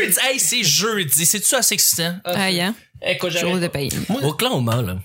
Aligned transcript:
Jeudi, 0.00 0.16
hey, 0.22 0.38
c'est 0.38 0.62
jeudi. 0.64 1.26
C'est-tu 1.26 1.54
assez 1.54 1.74
excitant? 1.74 2.14
Aïe, 2.24 2.60
hein? 2.60 2.74
Écoute, 3.02 3.30
Jour 3.30 3.58
de 3.58 3.66
paye. 3.68 3.88
Oklahoma, 4.22 4.82
là. 4.82 4.96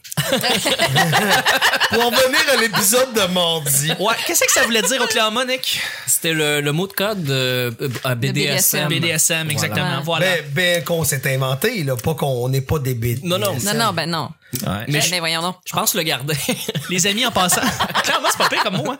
Pour 1.90 2.05
en 2.05 2.10
venir 2.12 2.41
à 2.52 2.57
l'épisode 2.60 3.13
de 3.13 3.34
mardi. 3.34 3.89
Ouais, 4.00 4.16
qu'est-ce 4.28 4.44
que 4.44 4.52
ça 4.52 4.63
voulait 4.63 4.81
dire 4.81 5.02
Oklahoma, 5.02 5.46
Nick? 5.46 5.79
C'était 6.05 6.34
le, 6.34 6.60
le 6.60 6.71
mot 6.73 6.88
de 6.88 6.94
code 6.94 7.23
de, 7.23 7.34
euh, 7.34 7.89
à 8.04 8.16
BDSM. 8.16 8.89
BDSM, 8.89 9.50
exactement. 9.50 10.02
Voilà. 10.04 10.26
Voilà. 10.26 10.26
Ben, 10.42 10.46
ben 10.53 10.83
qu'on 10.83 11.05
s'est 11.05 11.33
inventé, 11.33 11.83
là. 11.83 11.96
Pas 11.96 12.15
qu'on 12.15 12.49
n'est 12.49 12.62
pas 12.62 12.79
des 12.79 12.96
bêtes. 12.96 13.23
Non, 13.23 13.37
non. 13.39 13.55
Non, 13.63 13.73
non, 13.73 13.93
ben 13.93 14.09
non. 14.09 14.29
Ouais. 14.62 14.85
Mais 14.89 14.99
mais 15.12 15.19
voyons 15.19 15.41
donc. 15.41 15.55
Je 15.65 15.73
pense 15.73 15.96
le 15.96 16.03
garder. 16.03 16.35
Les 16.89 17.07
amis, 17.07 17.25
en 17.25 17.31
passant. 17.31 17.62
Clairement, 18.03 18.27
c'est 18.30 18.38
pas 18.38 18.49
pire 18.49 18.63
comme 18.63 18.77
mot, 18.77 18.91
hein. 18.91 18.98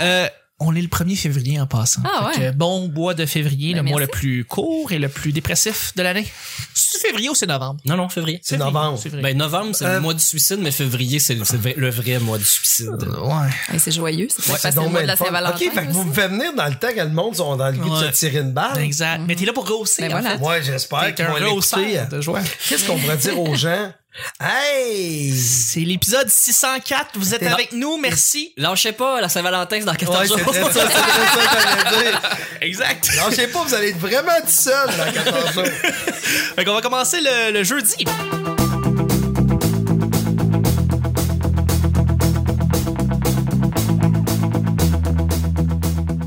Euh, 0.00 0.28
on 0.64 0.74
est 0.74 0.80
le 0.82 0.88
1er 0.88 1.16
février 1.16 1.60
en 1.60 1.66
passant. 1.66 2.02
Ah, 2.04 2.30
Fait 2.34 2.40
ouais. 2.40 2.50
que 2.52 2.56
bon 2.56 2.88
mois 2.88 3.14
de 3.14 3.26
février, 3.26 3.74
Ben, 3.74 3.84
le 3.84 3.90
mois 3.90 4.00
le 4.00 4.06
plus 4.06 4.44
court 4.44 4.92
et 4.92 4.98
le 4.98 5.08
plus 5.08 5.32
dépressif 5.32 5.92
de 5.96 6.02
l'année. 6.02 6.26
C'est 6.74 7.00
février 7.00 7.28
ou 7.28 7.34
c'est 7.34 7.46
novembre? 7.46 7.80
non, 7.84 7.96
non, 7.96 8.08
février. 8.08 8.40
C'est 8.42 8.56
novembre. 8.56 9.00
Ben, 9.22 9.36
novembre, 9.36 9.70
c'est 9.74 9.84
Euh, 9.84 9.94
le 9.96 10.00
mois 10.00 10.14
du 10.14 10.20
suicide, 10.22 10.58
mais 10.60 10.70
février, 10.70 11.18
c'est 11.18 11.34
le, 11.34 11.90
vrai- 11.90 12.18
mois 12.18 12.38
du 12.38 12.44
suicide. 12.44 12.90
ouais. 13.02 13.48
Hey, 13.72 13.80
c'est 13.80 13.92
joyeux. 13.92 14.28
C'est 14.30 14.50
Ouais, 14.50 14.58
le 14.64 14.74
donc 14.74 14.90
mois 14.92 15.02
de 15.02 15.06
la. 15.06 15.16
Saint-Valentin. 15.16 15.54
OK, 15.66 15.72
fait 15.74 15.86
que 15.86 15.92
vous 15.92 16.04
me 16.04 16.12
faites 16.12 16.30
venir 16.30 16.52
dans 16.54 16.66
le 16.66 16.74
temps 16.74 16.88
que 16.94 17.00
le 17.00 17.08
monde 17.10 17.34
sont 17.36 17.56
dans 17.56 17.66
le 17.68 17.76
goût 17.78 17.88
de 17.90 17.94
Ouais. 18.06 18.12
se 18.12 18.18
tirer 18.18 18.38
une 18.38 18.52
balle. 18.52 18.78
Exact. 18.78 19.20
Mais 19.26 19.34
t'es 19.36 19.44
là 19.44 19.52
pour 19.52 19.64
grossir, 19.64 20.08
Ben 20.08 20.16
en 20.16 20.20
voilà. 20.20 20.36
Ouais, 20.36 20.62
j'espère 20.62 21.00
T'es 21.06 21.14
qu'ils 21.14 21.24
vont 21.26 21.34
l'écouter. 21.36 21.50
grosseur 21.50 22.08
de 22.08 22.20
joie. 22.20 22.40
Qu'est-ce 22.68 22.86
qu'on 22.86 22.98
pourrait 22.98 23.16
dire 23.16 23.38
aux 23.38 23.54
gens? 23.54 23.92
Hey! 24.40 25.32
C'est 25.36 25.80
l'épisode 25.80 26.28
604. 26.28 27.18
Vous 27.18 27.34
êtes 27.34 27.40
T'es- 27.40 27.46
avec 27.48 27.72
nous. 27.72 27.96
Merci. 27.96 28.52
Lâchez 28.56 28.92
pas, 28.92 29.20
la 29.20 29.28
Saint-Valentin, 29.28 29.76
c'est 29.80 29.84
dans 29.86 29.94
14 29.94 30.18
Ouais, 30.20 30.26
jours. 30.28 30.38
c'était 30.54 30.62
ça, 30.62 30.68
c'était 30.72 30.92
ça 30.92 31.00
que 31.00 31.90
j'allais 31.96 32.10
dire. 32.10 32.20
Exact. 32.60 33.04
Sais 33.32 33.48
pas, 33.48 33.62
vous 33.64 33.74
allez 33.74 33.88
être 33.90 33.98
vraiment 33.98 34.40
tout 34.42 34.48
seul 34.50 34.88
dans 34.96 35.12
14 35.12 35.52
jours. 35.54 35.64
Fait 36.56 36.64
qu'on 36.64 36.74
va 36.74 36.80
commencer 36.82 37.20
le, 37.20 37.52
le 37.52 37.64
jeudi. 37.64 38.04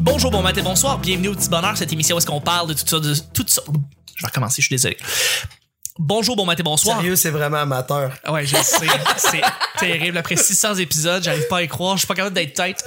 Bonjour, 0.02 0.32
bon 0.32 0.42
matin, 0.42 0.62
bonsoir. 0.64 0.98
Bienvenue 1.00 1.30
au 1.30 1.36
Petit 1.36 1.50
Bonheur, 1.50 1.78
cette 1.78 1.94
émission 1.94 2.16
où 2.16 2.20
est-ce 2.20 2.28
qu'on 2.28 2.42
parle 2.42 2.68
de 2.70 2.74
toutes 2.74 2.90
sortes 2.90 3.04
de... 3.04 3.14
Toutes 3.34 3.50
sortes... 3.50 3.68
Je 4.16 4.22
vais 4.24 4.28
recommencer, 4.28 4.62
je 4.62 4.68
suis 4.68 4.76
désolé. 4.76 4.98
Bonjour, 6.00 6.36
bon 6.36 6.46
matin, 6.46 6.64
bonsoir. 6.64 6.98
Sérieux, 6.98 7.16
c'est 7.16 7.32
vraiment 7.32 7.58
amateur. 7.58 8.12
Ouais, 8.30 8.46
je 8.46 8.56
sais. 8.58 8.86
C'est 9.18 9.42
terrible. 9.80 10.18
Après 10.18 10.36
600 10.36 10.76
épisodes, 10.76 11.24
j'arrive 11.24 11.48
pas 11.48 11.58
à 11.58 11.62
y 11.64 11.68
croire. 11.68 11.96
Je 11.96 12.00
suis 12.00 12.08
pas 12.08 12.14
capable 12.14 12.36
d'être 12.36 12.54
tête. 12.54 12.84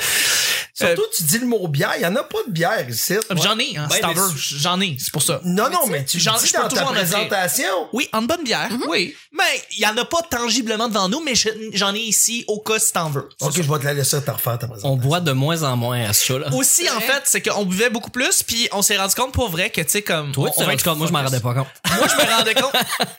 Euh, 0.83 0.87
Surtout, 0.87 1.03
tu 1.17 1.23
dis 1.25 1.39
le 1.39 1.47
mot 1.47 1.67
bière. 1.69 1.93
Il 1.97 2.03
y 2.03 2.07
en 2.07 2.15
a 2.17 2.23
pas 2.23 2.39
de 2.47 2.53
bière 2.53 2.89
ici. 2.89 3.15
J'en 3.43 3.59
ai, 3.59 3.77
hein, 3.77 3.87
Ben, 3.89 3.97
si 3.97 4.01
t'en 4.01 4.09
mais 4.09 4.15
veux. 4.15 4.31
J'en 4.37 4.81
ai, 4.81 4.97
c'est 4.99 5.13
pour 5.13 5.23
ça. 5.23 5.41
Non, 5.45 5.69
non, 5.71 5.87
mais 5.89 6.05
tu 6.05 6.19
J'en- 6.21 6.35
le 6.35 6.41
dis 6.41 6.53
dans 6.53 6.69
toujours 6.69 6.87
ta 6.89 6.93
présentation. 6.95 7.89
Oui, 7.93 8.09
en 8.13 8.23
bonne 8.23 8.45
bière, 8.45 8.71
Mhm. 8.71 8.85
oui. 8.89 9.15
Mais 9.33 9.43
il 9.73 9.81
y 9.81 9.87
en 9.87 9.97
a 9.97 10.05
pas 10.05 10.23
tangiblement 10.23 10.89
devant 10.89 11.09
nous, 11.09 11.23
mais 11.23 11.35
je- 11.35 11.49
j'en 11.73 11.95
ai 11.95 11.99
ici 12.01 12.45
au 12.49 12.61
cas 12.61 12.79
si 12.79 12.93
t'en 12.93 13.11
veux. 13.11 13.29
Ok, 13.41 13.53
je 13.57 13.63
vais 13.63 13.79
te 13.79 13.85
la 13.85 13.95
laisser 13.95 14.23
te 14.23 14.31
refaire 14.31 14.59
ta 14.59 14.67
On 14.67 14.71
présentation. 14.71 14.97
boit 14.97 15.21
de 15.21 15.33
moins 15.33 15.63
en 15.63 15.77
moins 15.77 16.03
à 16.09 16.13
ce 16.13 16.25
show-là. 16.25 16.49
Aussi, 16.55 16.89
en 16.91 17.01
fait, 17.01 17.23
c'est 17.25 17.43
qu'on 17.43 17.65
buvait 17.65 17.91
beaucoup 17.91 18.11
plus, 18.11 18.43
puis 18.43 18.69
on 18.73 18.83
s'est 18.83 18.97
rendu 18.97 19.15
compte 19.15 19.33
pour 19.33 19.49
vrai 19.51 19.71
que, 19.71 19.81
tu 19.81 19.89
sais, 19.91 20.03
comme... 20.03 20.33
Toi, 20.33 20.49
on- 20.49 20.51
tu 20.53 20.69
on 20.69 20.77
compte, 20.77 20.99
moi, 20.99 21.07
je 21.07 21.13
m'en 21.13 21.23
rendais 21.23 21.41
pas 21.41 21.55
compte. 21.55 21.67
Moi, 21.97 22.07
je 22.09 22.17
me 22.17 22.31
rendais 22.37 22.55
compte. 22.55 22.73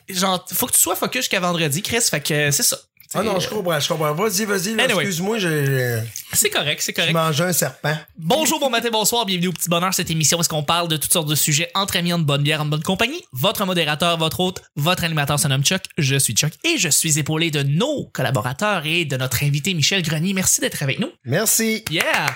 Genre, 0.08 0.44
faut 0.52 0.66
que 0.66 0.72
tu 0.72 0.80
sois 0.80 0.96
focus 0.96 1.22
jusqu'à 1.22 1.40
vendredi, 1.40 1.82
Chris, 1.82 2.00
fait 2.02 2.20
que 2.20 2.50
c'est 2.50 2.62
ça. 2.62 2.78
Ah 3.14 3.22
non, 3.22 3.38
je 3.38 3.48
comprends, 3.48 3.78
je 3.78 3.88
comprends. 3.88 4.12
Vas-y, 4.14 4.44
vas-y, 4.44 4.70
Anyway. 4.80 5.02
excuse-moi, 5.04 5.38
j'ai- 5.38 6.02
C'est 6.32 6.48
correct, 6.50 6.80
c'est 6.82 6.92
correct. 6.92 7.12
mangé 7.12 7.44
un 7.44 7.52
serpent. 7.52 7.94
Bonjour, 8.16 8.58
bon 8.58 8.70
matin, 8.70 8.88
bonsoir, 8.90 9.26
bienvenue 9.26 9.48
au 9.48 9.52
Petit 9.52 9.68
Bonheur, 9.68 9.92
cette 9.92 10.10
émission 10.10 10.38
où 10.38 10.40
est-ce 10.40 10.48
qu'on 10.48 10.62
parle 10.62 10.88
de 10.88 10.96
toutes 10.96 11.12
sortes 11.12 11.28
de 11.28 11.34
sujets 11.34 11.70
entre 11.74 11.96
amis, 11.96 12.12
en 12.12 12.18
bonne 12.18 12.42
bière, 12.42 12.62
en 12.62 12.64
bonne 12.64 12.82
compagnie. 12.82 13.22
Votre 13.32 13.66
modérateur, 13.66 14.16
votre 14.16 14.40
hôte, 14.40 14.62
votre 14.76 15.04
animateur 15.04 15.38
se 15.38 15.46
nomme 15.48 15.62
Chuck, 15.64 15.82
je 15.98 16.16
suis 16.16 16.32
Chuck, 16.34 16.52
et 16.64 16.78
je 16.78 16.88
suis 16.88 17.18
épaulé 17.18 17.50
de 17.50 17.62
nos 17.62 18.06
collaborateurs 18.14 18.86
et 18.86 19.04
de 19.04 19.16
notre 19.16 19.42
invité 19.44 19.74
Michel 19.74 20.02
Grenier. 20.02 20.32
Merci 20.32 20.60
d'être 20.60 20.82
avec 20.82 20.98
nous. 20.98 21.10
Merci. 21.24 21.84
Yeah! 21.90 22.34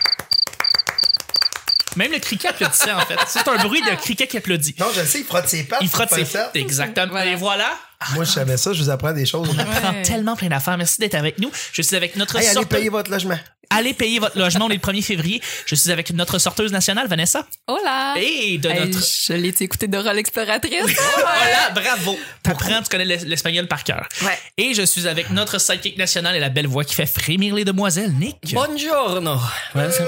Même 1.97 2.13
le 2.13 2.19
criquet 2.19 2.49
applaudissait, 2.49 2.93
en 2.93 3.01
fait. 3.01 3.17
C'est 3.27 3.49
un 3.49 3.57
bruit 3.65 3.81
de 3.81 3.95
criquet 3.97 4.27
qui 4.27 4.37
applaudit. 4.37 4.75
Non, 4.79 4.87
je 4.95 5.01
le 5.01 5.07
sais, 5.07 5.21
il 5.21 5.25
frotte 5.25 5.49
ses 5.49 5.65
pattes. 5.65 5.79
Il 5.81 5.89
frotte 5.89 6.11
ses 6.11 6.27
ça. 6.27 6.51
Exactement. 6.55 7.07
Voilà. 7.09 7.31
Et 7.31 7.37
voilà. 7.37 7.71
Moi, 8.15 8.25
je 8.25 8.31
savais 8.31 8.57
ça, 8.57 8.73
je 8.73 8.83
vous 8.83 8.91
apprends 8.91 9.13
des 9.13 9.27
choses. 9.27 9.49
On 9.55 9.59
apprend 9.59 10.03
tellement 10.03 10.37
plein 10.37 10.49
d'affaires. 10.49 10.77
Merci 10.77 11.01
d'être 11.01 11.15
avec 11.15 11.39
nous. 11.39 11.51
Je 11.73 11.83
suis 11.83 11.97
avec 11.97 12.17
notre 12.17 12.37
Hey, 12.37 12.47
allez 12.47 12.55
sorteuse- 12.55 12.79
payer 12.79 12.89
votre 12.91 13.11
logement. 13.11 13.39
Allez 13.69 13.95
payer 13.95 14.21
votre 14.21 14.39
logement. 14.39 14.67
On 14.67 14.71
est 14.71 14.75
le 14.75 14.81
1er 14.81 15.03
février. 15.03 15.43
Je 15.67 15.75
suis 15.75 15.91
avec 15.91 16.13
notre 16.13 16.39
sorteuse 16.39 16.71
nationale, 16.71 17.09
Vanessa. 17.09 17.45
Hola! 17.67 18.15
Et 18.17 18.59
de 18.59 18.69
Hey, 18.69 18.81
notre... 18.87 19.01
Je 19.27 19.33
l'ai 19.33 19.53
écouté 19.61 19.89
Dora 19.89 20.15
l'exploratrice. 20.15 20.73
Voilà, 20.85 21.71
bravo. 21.75 22.17
T'apprends, 22.45 22.81
tu 22.83 22.89
connais 22.91 23.05
l'es- 23.05 23.25
l'espagnol 23.25 23.67
par 23.67 23.83
cœur. 23.83 24.07
Ouais. 24.23 24.39
Et 24.57 24.73
je 24.73 24.83
suis 24.83 25.09
avec 25.09 25.31
notre 25.31 25.59
sidekick 25.61 25.99
national 25.99 26.37
et 26.37 26.41
la 26.41 26.49
belle 26.49 26.69
voix 26.69 26.85
qui 26.85 26.95
fait 26.95 27.07
frémir 27.07 27.57
les 27.57 27.65
demoiselles, 27.65 28.13
Nick. 28.13 28.37
Buongiorno. 28.53 29.35
Ouais, 29.75 29.89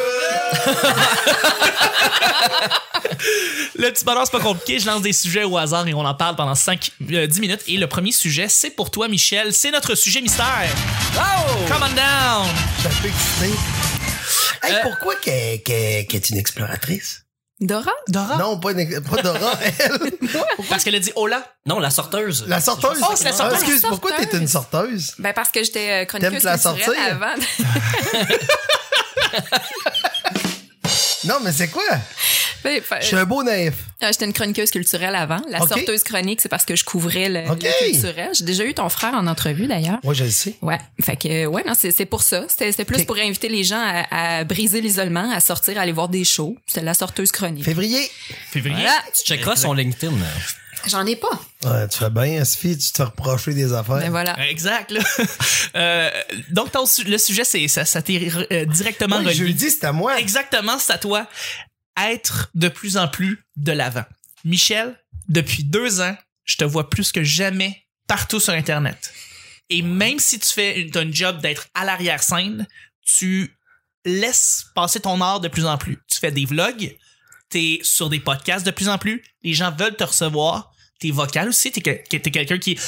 Le 3.77 3.91
petit 3.91 4.05
bonheur, 4.05 4.23
c'est 4.25 4.33
pas 4.33 4.41
compliqué. 4.41 4.79
Je 4.79 4.87
lance 4.87 5.03
des 5.03 5.13
sujets 5.13 5.45
au 5.45 5.57
hasard 5.57 5.87
et 5.87 5.95
on 5.95 6.05
en 6.05 6.15
parle 6.15 6.37
pendant 6.37 6.55
5, 6.55 6.91
10 7.01 7.41
minutes. 7.41 7.61
Et 7.69 7.77
le 7.79 7.87
premier 7.87 8.13
sujet, 8.13 8.49
c'est 8.49 8.71
pour 8.71 8.91
toi, 8.91 9.09
Michel. 9.09 9.53
C'est 9.55 9.71
notre 9.71 9.95
sujet 9.95 10.21
mystère. 10.21 10.47
Come 11.69 11.83
on 11.83 11.95
down. 11.95 12.47
Je 12.77 12.81
suis 12.81 12.89
un 12.89 13.03
peu 13.03 13.09
excité. 13.09 13.59
Hey, 14.63 14.75
Euh, 14.75 14.79
pourquoi 14.83 15.15
qu'elle 15.17 15.63
qu'elle- 15.63 16.07
qu'elle 16.07 16.21
est 16.21 16.31
une 16.31 16.39
exploratrice? 16.39 17.23
Dora? 17.61 17.91
Dora? 18.09 18.37
Non, 18.37 18.59
pas, 18.61 18.71
une, 18.73 19.01
pas 19.03 19.21
Dora, 19.23 19.53
elle. 19.81 20.13
Parce 20.69 20.85
qu'elle 20.85 20.95
a 20.95 21.01
dit 21.01 21.13
hola. 21.17 21.43
Non, 21.67 21.79
la 21.81 21.91
sorteuse. 21.91 22.45
La 22.47 22.61
sorteuse. 22.61 22.99
Oh, 23.03 23.13
c'est 23.17 23.25
la 23.25 23.33
sorteuse. 23.33 23.59
Ah, 23.59 23.63
excuse, 23.63 23.83
La 23.83 23.89
pourquoi 23.89 24.11
sorteuse. 24.11 24.29
t'es 24.31 24.37
une 24.39 24.47
sorteuse? 24.49 25.15
Ben 25.19 25.33
parce 25.33 25.51
que 25.51 25.63
j'étais 25.65 26.03
euh, 26.03 26.05
chroniqueuse 26.05 26.43
T'aimes 26.43 26.53
la 26.53 26.59
culturelle 26.59 26.87
sortir? 26.87 27.05
avant. 27.11 27.35
Non, 31.29 31.37
mais 31.43 31.53
c'est 31.53 31.69
quoi? 31.69 31.83
Ben, 32.65 32.81
Je 33.01 33.07
suis 33.07 33.17
un 33.17 33.25
beau 33.25 33.43
naïf. 33.43 33.75
Ah, 34.01 34.11
J'étais 34.11 34.25
une 34.25 34.33
chroniqueuse 34.33 34.71
culturelle 34.71 35.15
avant. 35.15 35.41
La 35.51 35.59
sorteuse 35.59 36.03
chronique, 36.03 36.41
c'est 36.41 36.49
parce 36.49 36.65
que 36.65 36.75
je 36.75 36.85
couvrais 36.85 37.29
le, 37.29 37.43
culturel. 37.85 38.31
J'ai 38.33 38.45
déjà 38.45 38.65
eu 38.65 38.75
ton 38.75 38.89
frère 38.89 39.15
en 39.15 39.27
entrevue 39.27 39.67
d'ailleurs. 39.67 39.99
Moi, 40.03 40.15
je 40.15 40.25
le 40.25 40.31
sais. 40.31 40.55
Ouais, 40.63 40.79
fait 41.01 41.17
que 41.17 41.47
ouais 41.47 41.63
non 41.67 41.75
c'est 41.77 41.91
c'est 41.91 42.07
pour 42.07 42.23
ça. 42.23 42.45
C'était 42.49 42.71
c'était 42.73 42.85
plus 42.85 43.05
pour 43.05 43.17
inviter 43.17 43.49
les 43.49 43.65
gens 43.65 43.81
à, 43.81 44.39
à 44.39 44.45
briser 44.45 44.81
l'isolement, 44.81 45.31
à 45.31 45.41
sortir, 45.41 45.79
à 45.79 45.83
aller 45.83 45.93
voir 45.93 46.09
des 46.09 46.25
shows. 46.25 46.57
C'est 46.67 46.83
la 46.83 46.95
sorteuse 46.95 47.33
chronique. 47.33 47.65
Février. 47.65 48.11
Février? 48.51 48.77
Voilà. 48.77 49.03
Tu 49.17 49.25
checkeras 49.25 49.57
son 49.57 49.73
LinkedIn. 49.75 50.13
J'en 50.87 51.05
ai 51.07 51.17
pas. 51.17 51.29
Ouais, 51.65 51.89
tu 51.89 51.99
fais 51.99 52.11
bien, 52.11 52.45
Sophie, 52.45 52.77
tu 52.79 52.91
te 52.93 52.97
fais 52.99 53.03
reprocher 53.05 53.53
des 53.55 53.73
affaires. 53.73 53.97
Ben 53.99 54.11
voilà. 54.11 54.39
Exact. 54.49 54.91
là. 54.91 55.01
Euh, 55.77 56.11
donc, 56.51 56.73
ton 56.73 56.85
le 57.07 57.19
sujet, 57.19 57.45
c'est 57.45 57.69
ça, 57.69 57.85
ça 57.85 58.01
t'est 58.01 58.31
euh, 58.53 58.65
directement 58.65 59.17
Ouais, 59.19 59.25
relié. 59.25 59.35
jeudi, 59.35 59.71
c'est 59.71 59.85
à 59.85 59.93
moi. 59.93 60.19
Exactement, 60.19 60.79
c'est 60.79 60.93
à 60.95 60.99
toi. 60.99 61.29
Être 62.01 62.51
de 62.55 62.69
plus 62.69 62.97
en 62.97 63.07
plus 63.07 63.45
de 63.57 63.73
l'avant. 63.73 64.05
Michel, 64.45 64.99
depuis 65.29 65.65
deux 65.65 66.01
ans, 66.01 66.17
je 66.45 66.57
te 66.57 66.65
vois 66.65 66.89
plus 66.89 67.13
que 67.13 67.23
jamais 67.23 67.85
partout 68.07 68.41
sur 68.41 68.55
Internet. 68.55 69.13
Et 69.69 69.83
même 69.83 70.19
si 70.19 70.39
tu 70.41 70.49
fais 70.49 70.81
une, 70.81 70.91
t'as 70.91 71.03
une 71.03 71.15
job 71.15 71.41
d'être 71.43 71.67
à 71.75 71.85
l'arrière-scène, 71.85 72.67
tu 73.05 73.55
laisses 74.07 74.65
passer 74.75 75.01
ton 75.01 75.21
art 75.21 75.41
de 75.41 75.49
plus 75.49 75.67
en 75.67 75.77
plus. 75.77 75.99
Tu 76.11 76.19
fais 76.19 76.33
des 76.33 76.47
vlogs, 76.47 76.97
t'es 77.51 77.81
sur 77.83 78.09
des 78.09 78.21
podcasts 78.21 78.67
de 78.67 78.71
plus 78.71 78.89
en 78.89 78.99
plus, 78.99 79.23
les 79.43 79.55
gens 79.55 79.71
veulent 79.71 79.97
te 79.97 80.05
recevoir, 80.05 80.73
t'es 81.01 81.11
vocal 81.11 81.49
aussi, 81.49 81.73
t'es, 81.73 82.05
t'es 82.09 82.21
quelqu'un 82.21 82.59
qui 82.59 82.79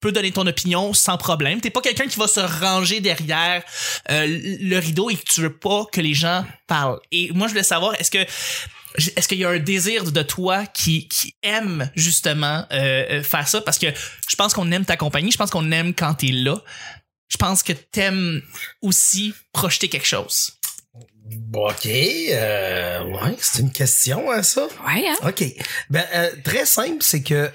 peut 0.00 0.12
donner 0.12 0.32
ton 0.32 0.46
opinion 0.46 0.94
sans 0.94 1.18
problème. 1.18 1.60
T'es 1.60 1.70
pas 1.70 1.82
quelqu'un 1.82 2.06
qui 2.06 2.18
va 2.18 2.26
se 2.26 2.40
ranger 2.40 3.00
derrière 3.00 3.62
euh, 4.10 4.26
le 4.60 4.78
rideau 4.78 5.10
et 5.10 5.16
que 5.16 5.22
tu 5.22 5.42
veux 5.42 5.54
pas 5.54 5.84
que 5.92 6.00
les 6.00 6.14
gens 6.14 6.44
parlent. 6.66 6.98
Et 7.12 7.30
moi, 7.32 7.46
je 7.46 7.52
voulais 7.52 7.62
savoir, 7.62 7.94
est-ce 8.00 8.10
que 8.10 8.26
est-ce 8.96 9.28
qu'il 9.28 9.38
y 9.38 9.44
a 9.44 9.50
un 9.50 9.60
désir 9.60 10.10
de 10.10 10.22
toi 10.22 10.66
qui, 10.66 11.06
qui 11.06 11.36
aime 11.42 11.90
justement 11.94 12.66
euh, 12.72 13.20
euh, 13.20 13.22
faire 13.22 13.46
ça? 13.46 13.60
Parce 13.60 13.78
que 13.78 13.86
je 14.28 14.36
pense 14.36 14.52
qu'on 14.52 14.72
aime 14.72 14.84
ta 14.84 14.96
compagnie, 14.96 15.30
je 15.30 15.36
pense 15.36 15.50
qu'on 15.50 15.70
aime 15.70 15.94
quand 15.94 16.14
t'es 16.14 16.32
là. 16.32 16.60
Je 17.28 17.36
pense 17.36 17.62
que 17.62 17.72
t'aimes 17.72 18.42
aussi 18.82 19.32
projeter 19.52 19.88
quelque 19.88 20.06
chose. 20.06 20.54
Bon, 21.36 21.68
OK. 21.68 21.86
Euh, 21.86 23.04
ouais, 23.04 23.36
c'est 23.38 23.62
une 23.62 23.72
question, 23.72 24.30
hein, 24.30 24.42
ça? 24.42 24.66
Ouais, 24.86 25.04
hein? 25.08 25.16
OK. 25.28 25.44
Ben, 25.88 26.04
euh, 26.14 26.30
très 26.44 26.66
simple, 26.66 26.98
c'est 27.00 27.22
que 27.22 27.50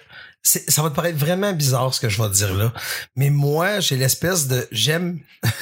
ça 0.45 0.83
va 0.83 0.91
te 0.91 0.95
paraître 0.95 1.17
vraiment 1.17 1.53
bizarre 1.53 1.91
ce 1.93 1.99
que 1.99 2.07
je 2.07 2.21
vais 2.21 2.29
te 2.29 2.35
dire 2.35 2.53
là. 2.53 2.71
Mais 3.15 3.31
moi, 3.31 3.79
j'ai 3.79 3.97
l'espèce 3.97 4.47
de 4.47 4.67
j'aime 4.71 5.19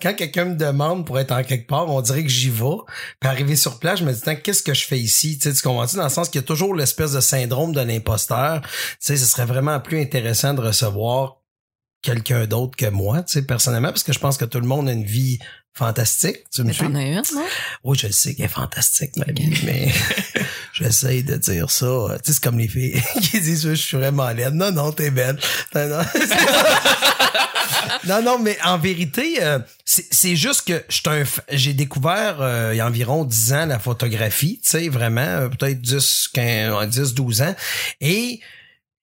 quand 0.00 0.14
quelqu'un 0.14 0.46
me 0.46 0.54
demande 0.54 1.06
pour 1.06 1.18
être 1.18 1.32
en 1.32 1.44
quelque 1.44 1.66
part, 1.66 1.88
on 1.88 2.00
dirait 2.00 2.22
que 2.22 2.30
j'y 2.30 2.48
vais. 2.48 2.78
Puis 3.20 3.28
arriver 3.28 3.56
sur 3.56 3.78
place, 3.78 3.98
je 3.98 4.04
me 4.04 4.12
dis 4.12 4.42
qu'est-ce 4.42 4.62
que 4.62 4.72
je 4.72 4.86
fais 4.86 4.98
ici? 4.98 5.38
Tu 5.38 5.50
sais, 5.50 5.54
tu 5.54 5.62
comprends-tu? 5.62 5.96
Dans 5.96 6.04
le 6.04 6.08
sens 6.08 6.30
qu'il 6.30 6.40
y 6.40 6.44
a 6.44 6.46
toujours 6.46 6.74
l'espèce 6.74 7.12
de 7.12 7.20
syndrome 7.20 7.72
de 7.72 7.80
l'imposteur. 7.82 8.62
Tu 8.62 8.68
sais, 9.00 9.16
ce 9.18 9.26
serait 9.26 9.44
vraiment 9.44 9.78
plus 9.80 10.00
intéressant 10.00 10.54
de 10.54 10.62
recevoir 10.62 11.36
quelqu'un 12.02 12.46
d'autre 12.46 12.76
que 12.76 12.86
moi, 12.86 13.22
tu 13.22 13.32
sais, 13.34 13.42
personnellement, 13.42 13.88
parce 13.88 14.04
que 14.04 14.14
je 14.14 14.18
pense 14.18 14.38
que 14.38 14.46
tout 14.46 14.60
le 14.60 14.66
monde 14.66 14.88
a 14.88 14.92
une 14.92 15.04
vie 15.04 15.38
fantastique. 15.74 16.38
Tu 16.52 16.62
me 16.62 16.68
Mais 16.68 16.72
suis? 16.72 16.86
t'en 16.86 16.94
as 16.94 17.02
une, 17.02 17.14
non? 17.14 17.22
Oui, 17.84 17.98
je 18.00 18.08
sais 18.08 18.34
qu'elle 18.34 18.46
est 18.46 18.48
fantastique, 18.48 19.16
ma 19.16 19.32
vie, 19.32 19.52
mais 19.64 19.88
j'essaye 20.72 21.22
de 21.22 21.36
dire 21.36 21.70
ça. 21.70 21.86
Tu 21.86 22.26
sais, 22.26 22.32
c'est 22.34 22.42
comme 22.42 22.58
les 22.58 22.68
filles 22.68 23.00
qui 23.22 23.40
disent 23.40 23.68
je 23.68 23.74
suis 23.74 23.96
vraiment 23.96 24.30
laide. 24.30 24.54
Non, 24.54 24.72
non, 24.72 24.92
t'es 24.92 25.10
belle. 25.10 25.38
Non, 25.74 25.88
non. 25.88 26.02
non, 28.08 28.22
non, 28.22 28.38
mais 28.38 28.58
en 28.64 28.78
vérité, 28.78 29.42
euh, 29.42 29.58
c'est 29.84 30.36
juste 30.36 30.62
que 30.66 30.84
j'ai 31.50 31.72
découvert 31.72 32.40
euh, 32.40 32.70
il 32.74 32.76
y 32.76 32.80
a 32.80 32.86
environ 32.86 33.24
10 33.24 33.52
ans 33.52 33.66
la 33.66 33.78
photographie, 33.78 34.60
tu 34.62 34.70
sais, 34.70 34.88
vraiment, 34.88 35.20
euh, 35.20 35.48
peut-être 35.48 35.80
10, 35.80 36.28
15, 36.32 36.88
10, 36.88 37.14
12 37.14 37.42
ans. 37.42 37.54
Et 38.00 38.40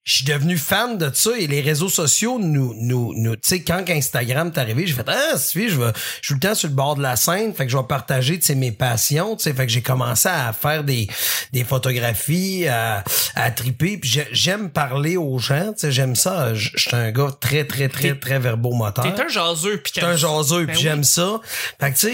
je 0.09 0.13
suis 0.15 0.23
devenu 0.25 0.57
fan 0.57 0.97
de 0.97 1.11
ça 1.13 1.31
et 1.37 1.47
les 1.47 1.59
réseaux 1.59 1.89
sociaux 1.89 2.39
nous 2.39 2.73
nous 2.79 3.13
nous 3.13 3.35
tu 3.35 3.41
sais 3.49 3.61
quand 3.61 3.83
Instagram 3.89 4.51
est 4.55 4.57
arrivé 4.57 4.87
j'ai 4.87 4.93
fait 4.93 5.05
ah 5.07 5.37
si 5.37 5.67
je 5.67 5.77
vais 5.81 5.91
je 6.21 6.27
suis 6.27 6.33
le 6.35 6.39
temps 6.39 6.55
sur 6.55 6.69
le 6.69 6.75
bord 6.75 6.95
de 6.95 7.01
la 7.01 7.17
scène 7.17 7.53
fait 7.53 7.65
que 7.65 7.71
je 7.73 7.75
vais 7.77 7.83
partager 7.83 8.39
tu 8.39 8.45
sais 8.45 8.55
mes 8.55 8.71
passions 8.71 9.35
tu 9.35 9.43
sais 9.43 9.53
fait 9.53 9.65
que 9.65 9.71
j'ai 9.71 9.81
commencé 9.81 10.29
à 10.29 10.53
faire 10.53 10.85
des 10.85 11.09
des 11.51 11.65
photographies 11.65 12.67
à 12.69 13.03
à 13.35 13.51
triper 13.51 13.97
puis 13.97 14.09
j'ai- 14.09 14.27
j'aime 14.31 14.69
parler 14.69 15.17
aux 15.17 15.39
gens 15.39 15.73
tu 15.73 15.79
sais 15.81 15.91
j'aime 15.91 16.15
ça 16.15 16.53
je 16.53 16.69
suis 16.77 16.95
un 16.95 17.11
gars 17.11 17.31
très 17.39 17.65
très 17.65 17.89
très 17.89 18.13
T'es- 18.13 18.19
très 18.19 18.39
verbomoteur 18.39 19.13
T'es 19.13 19.21
un 19.21 19.27
jaseux 19.27 19.77
pis 19.77 19.91
J'étais 19.93 20.07
un 20.07 20.15
jaseux 20.15 20.59
Ben 20.65 20.67
puis 20.67 20.77
oui. 20.77 20.83
j'aime 20.83 21.03
ça. 21.03 21.41
Fait 21.81 21.91
que 21.91 21.97
tu 21.97 22.07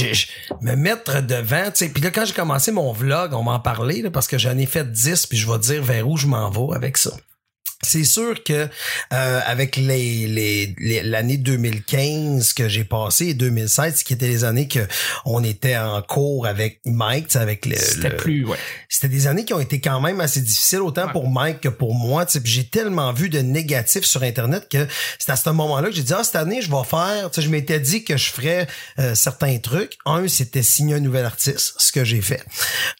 sais, 0.00 0.26
me 0.62 0.74
mettre 0.74 1.20
devant, 1.22 1.64
tu 1.66 1.70
sais. 1.74 1.88
Puis 1.90 2.02
là 2.02 2.10
quand 2.10 2.24
j'ai 2.24 2.32
commencé 2.32 2.72
mon 2.72 2.92
vlog, 2.92 3.34
on 3.34 3.42
m'en 3.42 3.60
parlait 3.60 4.02
là, 4.02 4.10
parce 4.10 4.26
que 4.26 4.38
j'en 4.38 4.56
ai 4.58 4.66
fait 4.66 4.90
10 4.90 5.26
puis 5.26 5.38
je 5.38 5.50
vais 5.50 5.58
dire 5.58 5.82
vers 5.82 6.08
où 6.08 6.16
je 6.16 6.26
m'en 6.26 6.50
vais 6.50 6.74
avec 6.74 6.96
ça. 6.96 7.10
C'est 7.82 8.04
sûr 8.04 8.44
que 8.44 8.68
euh, 9.12 9.40
avec 9.46 9.76
les 9.76 10.26
les- 10.26 10.74
les- 10.78 11.02
l'année 11.02 11.38
2015 11.38 12.52
que 12.52 12.68
j'ai 12.68 12.84
passé 12.84 13.28
et 13.28 13.34
2016 13.34 14.02
qui 14.02 14.12
étaient 14.12 14.28
les 14.28 14.44
années 14.44 14.68
que 14.68 14.80
on 15.24 15.42
était 15.42 15.76
en 15.76 16.02
cours 16.02 16.46
avec 16.46 16.80
Mike, 16.84 17.34
avec 17.36 17.64
le, 17.66 17.76
C'était 17.76 18.10
le- 18.10 18.16
plus, 18.16 18.44
ouais. 18.44 18.58
c'était 18.88 19.08
des 19.08 19.26
années 19.26 19.44
qui 19.44 19.54
ont 19.54 19.60
été 19.60 19.80
quand 19.80 20.00
même 20.00 20.20
assez 20.20 20.40
difficiles, 20.40 20.80
autant 20.80 21.06
Ouais. 21.06 21.12
pour 21.12 21.28
Mike 21.30 21.60
que 21.60 21.68
pour 21.68 21.94
moi. 21.94 22.26
tu 22.26 22.32
sais, 22.32 22.40
puis 22.40 22.50
J'ai 22.52 22.64
tellement 22.68 23.12
vu 23.12 23.28
de 23.30 23.38
négatifs 23.38 24.04
sur 24.04 24.22
Internet 24.22 24.68
que 24.70 24.86
c'est 25.18 25.30
à 25.30 25.36
ce 25.36 25.48
moment-là 25.50 25.88
que 25.88 25.94
j'ai 25.94 26.02
dit, 26.02 26.12
ah, 26.12 26.22
cette 26.24 26.36
année, 26.36 26.60
je 26.60 26.70
vais 26.70 26.84
faire, 26.84 27.30
tu 27.30 27.36
sais, 27.40 27.46
je 27.46 27.50
m'étais 27.50 27.80
dit 27.80 28.04
que 28.04 28.16
je 28.16 28.30
ferais 28.30 28.66
euh, 28.98 29.14
certains 29.14 29.56
trucs. 29.58 29.96
Un, 30.04 30.28
c'était 30.28 30.62
signer 30.62 30.96
un 30.96 31.00
nouvel 31.00 31.24
artiste, 31.24 31.74
ce 31.78 31.90
que 31.92 32.04
j'ai 32.04 32.20
fait. 32.20 32.44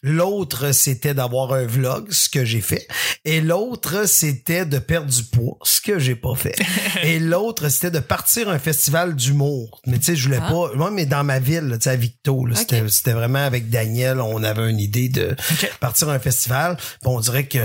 L'autre, 0.01 0.71
c'était 0.73 1.13
d'avoir 1.13 1.53
un 1.53 1.65
vlog, 1.65 2.07
ce 2.11 2.29
que 2.29 2.43
j'ai 2.45 2.61
fait. 2.61 2.87
Et 3.25 3.41
l'autre, 3.41 4.07
c'était 4.07 4.65
de 4.71 4.79
perdre 4.79 5.07
du 5.11 5.23
poids, 5.23 5.57
ce 5.63 5.79
que 5.81 5.99
j'ai 5.99 6.15
pas 6.15 6.33
fait. 6.35 6.55
Et 7.03 7.19
l'autre, 7.19 7.69
c'était 7.69 7.91
de 7.91 7.99
partir 7.99 8.49
à 8.49 8.53
un 8.53 8.59
festival 8.59 9.15
d'humour. 9.15 9.81
Mais 9.85 9.99
tu 9.99 10.05
sais, 10.05 10.15
je 10.15 10.23
voulais 10.25 10.39
Ah. 10.41 10.49
pas, 10.49 10.71
moi, 10.75 10.89
mais 10.89 11.05
dans 11.05 11.23
ma 11.23 11.37
ville, 11.39 11.69
tu 11.73 11.83
sais, 11.83 11.89
à 11.91 11.95
Victo, 11.95 12.45
là, 12.45 12.55
c'était, 12.55 12.87
c'était 12.89 13.13
vraiment 13.13 13.45
avec 13.45 13.69
Daniel, 13.69 14.19
on 14.19 14.43
avait 14.43 14.69
une 14.69 14.79
idée 14.79 15.09
de 15.09 15.35
partir 15.79 16.09
à 16.09 16.13
un 16.13 16.19
festival. 16.19 16.77
On 17.05 17.19
dirait 17.19 17.45
que 17.47 17.59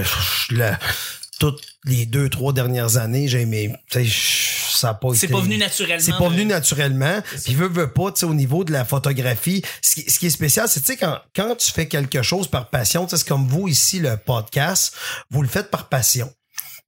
toutes 1.39 1.63
les 1.85 2.07
deux, 2.07 2.29
trois 2.31 2.53
dernières 2.53 2.97
années, 2.97 3.29
j'ai 3.29 3.43
aimé, 3.43 3.75
ça 3.91 4.91
a 4.91 4.95
pas 4.95 5.09
C'est 5.15 5.29
pas 5.29 5.41
venu 5.41 5.59
naturellement. 5.59 6.03
c'est 6.03 6.17
pas 6.17 6.29
venu 6.29 6.45
naturellement. 6.47 7.21
Puis 7.45 7.55
veut, 7.55 7.69
veut 7.69 7.91
pas, 7.93 8.11
tu 8.13 8.21
sais, 8.21 8.27
au 8.27 8.35
niveau 8.35 8.65
de 8.65 8.73
la 8.73 8.85
photographie, 8.85 9.63
ce 9.83 9.95
qui, 9.95 10.11
ce 10.11 10.19
qui 10.19 10.27
est 10.27 10.31
spécial, 10.31 10.67
c'est, 10.69 10.81
tu 10.81 10.87
sais, 10.87 10.97
quand, 10.97 11.19
quand 11.35 11.55
tu 11.57 11.71
fais 11.71 11.87
quelque 11.89 12.23
chose 12.23 12.49
par 12.49 12.71
passion, 12.71 13.05
tu 13.05 13.11
sais, 13.11 13.19
c'est 13.19 13.29
comme 13.29 13.47
vous 13.47 13.69
ici, 13.69 13.99
le 13.99 14.17
podcast, 14.17 14.95
vous 15.31 15.43
le 15.43 15.49
faites 15.49 15.71
par 15.71 15.89
passion. 15.89 16.33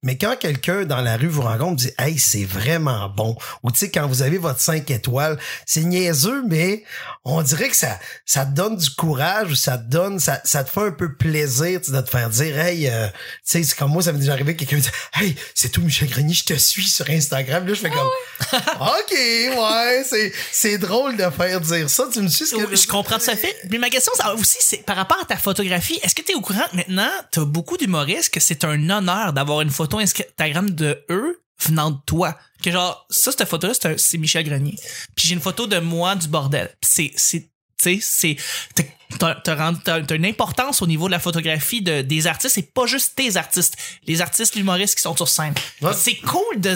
Mais 0.03 0.17
quand 0.17 0.37
quelqu'un 0.39 0.85
dans 0.85 1.01
la 1.01 1.17
rue 1.17 1.27
vous 1.27 1.43
rencontre 1.43 1.77
dit 1.77 1.91
Hey, 1.99 2.19
c'est 2.19 2.45
vraiment 2.45 3.09
bon 3.09 3.37
ou 3.63 3.73
tu 3.73 3.79
sais, 3.79 3.91
quand 3.91 4.07
vous 4.07 4.23
avez 4.23 4.39
votre 4.39 4.61
5 4.61 4.89
étoiles, 4.91 5.39
c'est 5.67 5.83
niaiseux, 5.83 6.45
mais 6.47 6.85
on 7.25 7.43
dirait 7.43 7.69
que 7.69 7.77
ça, 7.77 7.99
ça 8.25 8.47
te 8.47 8.55
donne 8.55 8.77
du 8.77 8.91
courage 8.91 9.51
ou 9.51 9.57
ça 9.57 9.77
te 9.77 9.91
donne, 9.91 10.21
ça, 10.21 10.41
ça 10.45 10.63
te 10.63 10.71
fait 10.71 10.87
un 10.87 10.93
peu 10.93 11.15
plaisir 11.15 11.81
de 11.81 12.01
te 12.01 12.11
faire 12.11 12.31
dire 12.31 12.59
Hey, 12.59 12.89
euh, 12.89 13.09
tu 13.09 13.15
sais, 13.45 13.63
c'est 13.65 13.77
comme 13.77 13.91
moi, 13.91 14.03
ça 14.03 14.13
m'est 14.13 14.21
déjà 14.21 14.35
arrivé, 14.35 14.55
quelqu'un 14.55 14.77
me 14.77 14.83
dit 14.83 14.91
Hey, 15.15 15.37
c'est 15.55 15.71
tout 15.71 15.83
Michel 15.83 16.09
Grenier, 16.09 16.35
je 16.35 16.45
te 16.45 16.55
suis 16.55 16.87
sur 16.87 17.11
Instagram. 17.11 17.67
Là, 17.67 17.75
je 17.75 17.81
fais 17.81 17.91
comme 17.91 18.09
OK, 18.53 19.13
ouais, 19.13 20.05
c'est, 20.09 20.33
c'est 20.53 20.79
drôle 20.79 21.17
de 21.17 21.29
faire 21.31 21.61
dire 21.61 21.89
ça. 21.91 22.05
Tu 22.13 22.21
me 22.21 22.29
suis 22.29 22.47
ce 22.47 22.57
que 22.57 22.77
Je 22.77 22.87
comprends 22.87 23.19
tout 23.19 23.31
à 23.31 23.37
fait. 23.37 23.57
Mais 23.71 23.79
ma 23.79 23.91
question 23.91 24.13
ça, 24.15 24.35
aussi, 24.35 24.59
c'est 24.61 24.79
par 24.85 24.97
rapport 24.97 25.19
à 25.21 25.25
ta 25.25 25.37
photographie, 25.37 25.99
est-ce 26.03 26.15
que 26.15 26.23
tu 26.23 26.33
es 26.33 26.35
au 26.35 26.41
courant 26.41 26.65
que 26.71 26.77
maintenant, 26.77 27.11
tu 27.33 27.41
as 27.41 27.45
beaucoup 27.45 27.77
d'humoristes 27.77 28.31
que 28.33 28.41
c'est 28.41 28.65
un 28.65 28.89
honneur 28.91 29.33
d'avoir 29.33 29.61
une 29.61 29.71
photo 29.71 29.99
Instagram 29.99 30.71
de 30.71 31.05
eux 31.11 31.41
venant 31.65 31.91
de 31.91 31.99
toi? 32.07 32.39
Que 32.63 32.71
genre, 32.71 33.07
ça, 33.11 33.31
cette 33.33 33.49
photo-là, 33.49 33.75
c'est 33.75 33.87
un- 33.87 33.99
c'est 33.99 34.19
Michel 34.19 34.45
Grenier. 34.45 34.77
Puis 35.15 35.29
j'ai 35.29 35.35
une 35.35 35.41
photo 35.41 35.67
de 35.67 35.79
moi 35.79 36.17
du 36.17 36.29
bordel. 36.29 36.69
Puis 36.81 36.91
c'est, 36.93 37.13
c'est, 37.17 37.41
tu 37.81 38.01
sais, 38.01 38.37
c'est, 38.75 38.85
t'as- 39.19 39.35
t'as, 39.37 40.15
une 40.17 40.27
importance 40.27 40.83
au 40.83 40.87
niveau 40.87 41.07
de 41.07 41.13
la 41.13 41.21
photographie 41.21 41.81
de, 41.83 42.03
des 42.03 42.27
artistes 42.27 42.59
et 42.59 42.63
pas 42.63 42.87
juste 42.87 43.15
tes 43.17 43.37
artistes. 43.37 43.77
Les 44.07 44.21
artistes, 44.21 44.55
l'humoriste 44.57 44.97
qui 44.97 45.03
sont 45.03 45.17
sur 45.17 45.29
scène. 45.29 45.55
Ouais. 45.83 45.93
C'est 45.97 46.17
cool 46.17 46.61
de 46.61 46.75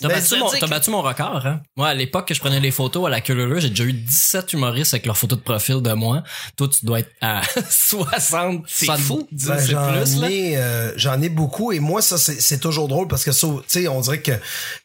T'as 0.00 0.08
battu, 0.08 0.36
mon, 0.38 0.48
que- 0.50 0.66
battu 0.66 0.90
mon 0.90 1.02
record, 1.02 1.46
hein? 1.46 1.60
Moi, 1.76 1.88
à 1.88 1.94
l'époque 1.94 2.28
que 2.28 2.34
je 2.34 2.40
prenais 2.40 2.60
les 2.60 2.70
photos 2.70 3.06
à 3.06 3.10
la 3.10 3.20
Culture, 3.20 3.60
j'ai 3.60 3.68
déjà 3.70 3.84
eu 3.84 3.92
17 3.92 4.52
humoristes 4.54 4.94
avec 4.94 5.06
leur 5.06 5.16
photo 5.16 5.36
de 5.36 5.40
profil 5.40 5.82
de 5.82 5.92
moi. 5.92 6.22
Toi, 6.56 6.68
tu 6.68 6.86
dois 6.86 7.00
être 7.00 7.10
à 7.20 7.42
60, 7.70 8.64
C'est 8.66 8.86
70 8.86 9.04
fou. 9.06 9.28
Ben, 9.32 9.58
j'en 9.66 10.24
ai, 10.24 10.56
euh, 10.56 10.92
j'en 10.96 11.20
ai 11.20 11.28
beaucoup 11.28 11.72
et 11.72 11.80
moi 11.80 12.02
ça 12.02 12.16
c'est 12.18 12.58
toujours 12.60 12.88
drôle 12.88 13.08
parce 13.08 13.24
que 13.24 13.32
ça, 13.32 13.46
tu 13.46 13.62
sais, 13.66 13.88
on 13.88 14.00
dirait 14.00 14.20
que 14.20 14.32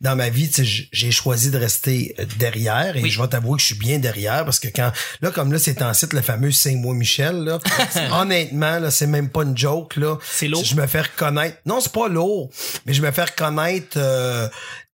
dans 0.01 0.15
ma 0.15 0.29
vie, 0.29 0.47
tu 0.49 0.55
sais, 0.55 0.65
j- 0.65 0.89
j'ai 0.91 1.11
choisi 1.11 1.51
de 1.51 1.57
rester 1.57 2.15
euh, 2.19 2.25
derrière 2.37 2.95
et 2.97 3.01
Oui. 3.01 3.09
je 3.09 3.21
vais 3.21 3.27
t'avouer 3.27 3.55
que 3.55 3.61
je 3.61 3.67
suis 3.67 3.75
bien 3.75 3.99
derrière 3.99 4.43
parce 4.45 4.59
que 4.59 4.67
quand 4.67 4.91
là 5.21 5.31
comme 5.31 5.51
là 5.53 5.59
c'est 5.59 5.81
en 5.81 5.93
site 5.93 6.13
le 6.13 6.21
fameux 6.21 6.51
c'est 6.51 6.73
moi 6.75 6.93
Michel 6.93 7.43
là, 7.43 7.59
honnêtement 8.11 8.79
là 8.79 8.91
c'est 8.91 9.07
même 9.07 9.29
pas 9.29 9.43
une 9.43 9.57
joke 9.57 9.95
là. 9.97 10.17
C'est 10.31 10.47
lourd. 10.47 10.63
Je 10.63 10.75
me 10.75 10.87
fais 10.87 11.01
reconnaître. 11.01 11.57
Non 11.65 11.79
c'est 11.79 11.91
pas 11.91 12.07
lourd, 12.07 12.49
mais 12.85 12.93
je 12.93 13.01
me 13.01 13.11
fais 13.11 13.23
reconnaître 13.23 13.97
euh, 13.97 14.47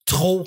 trop 0.09 0.45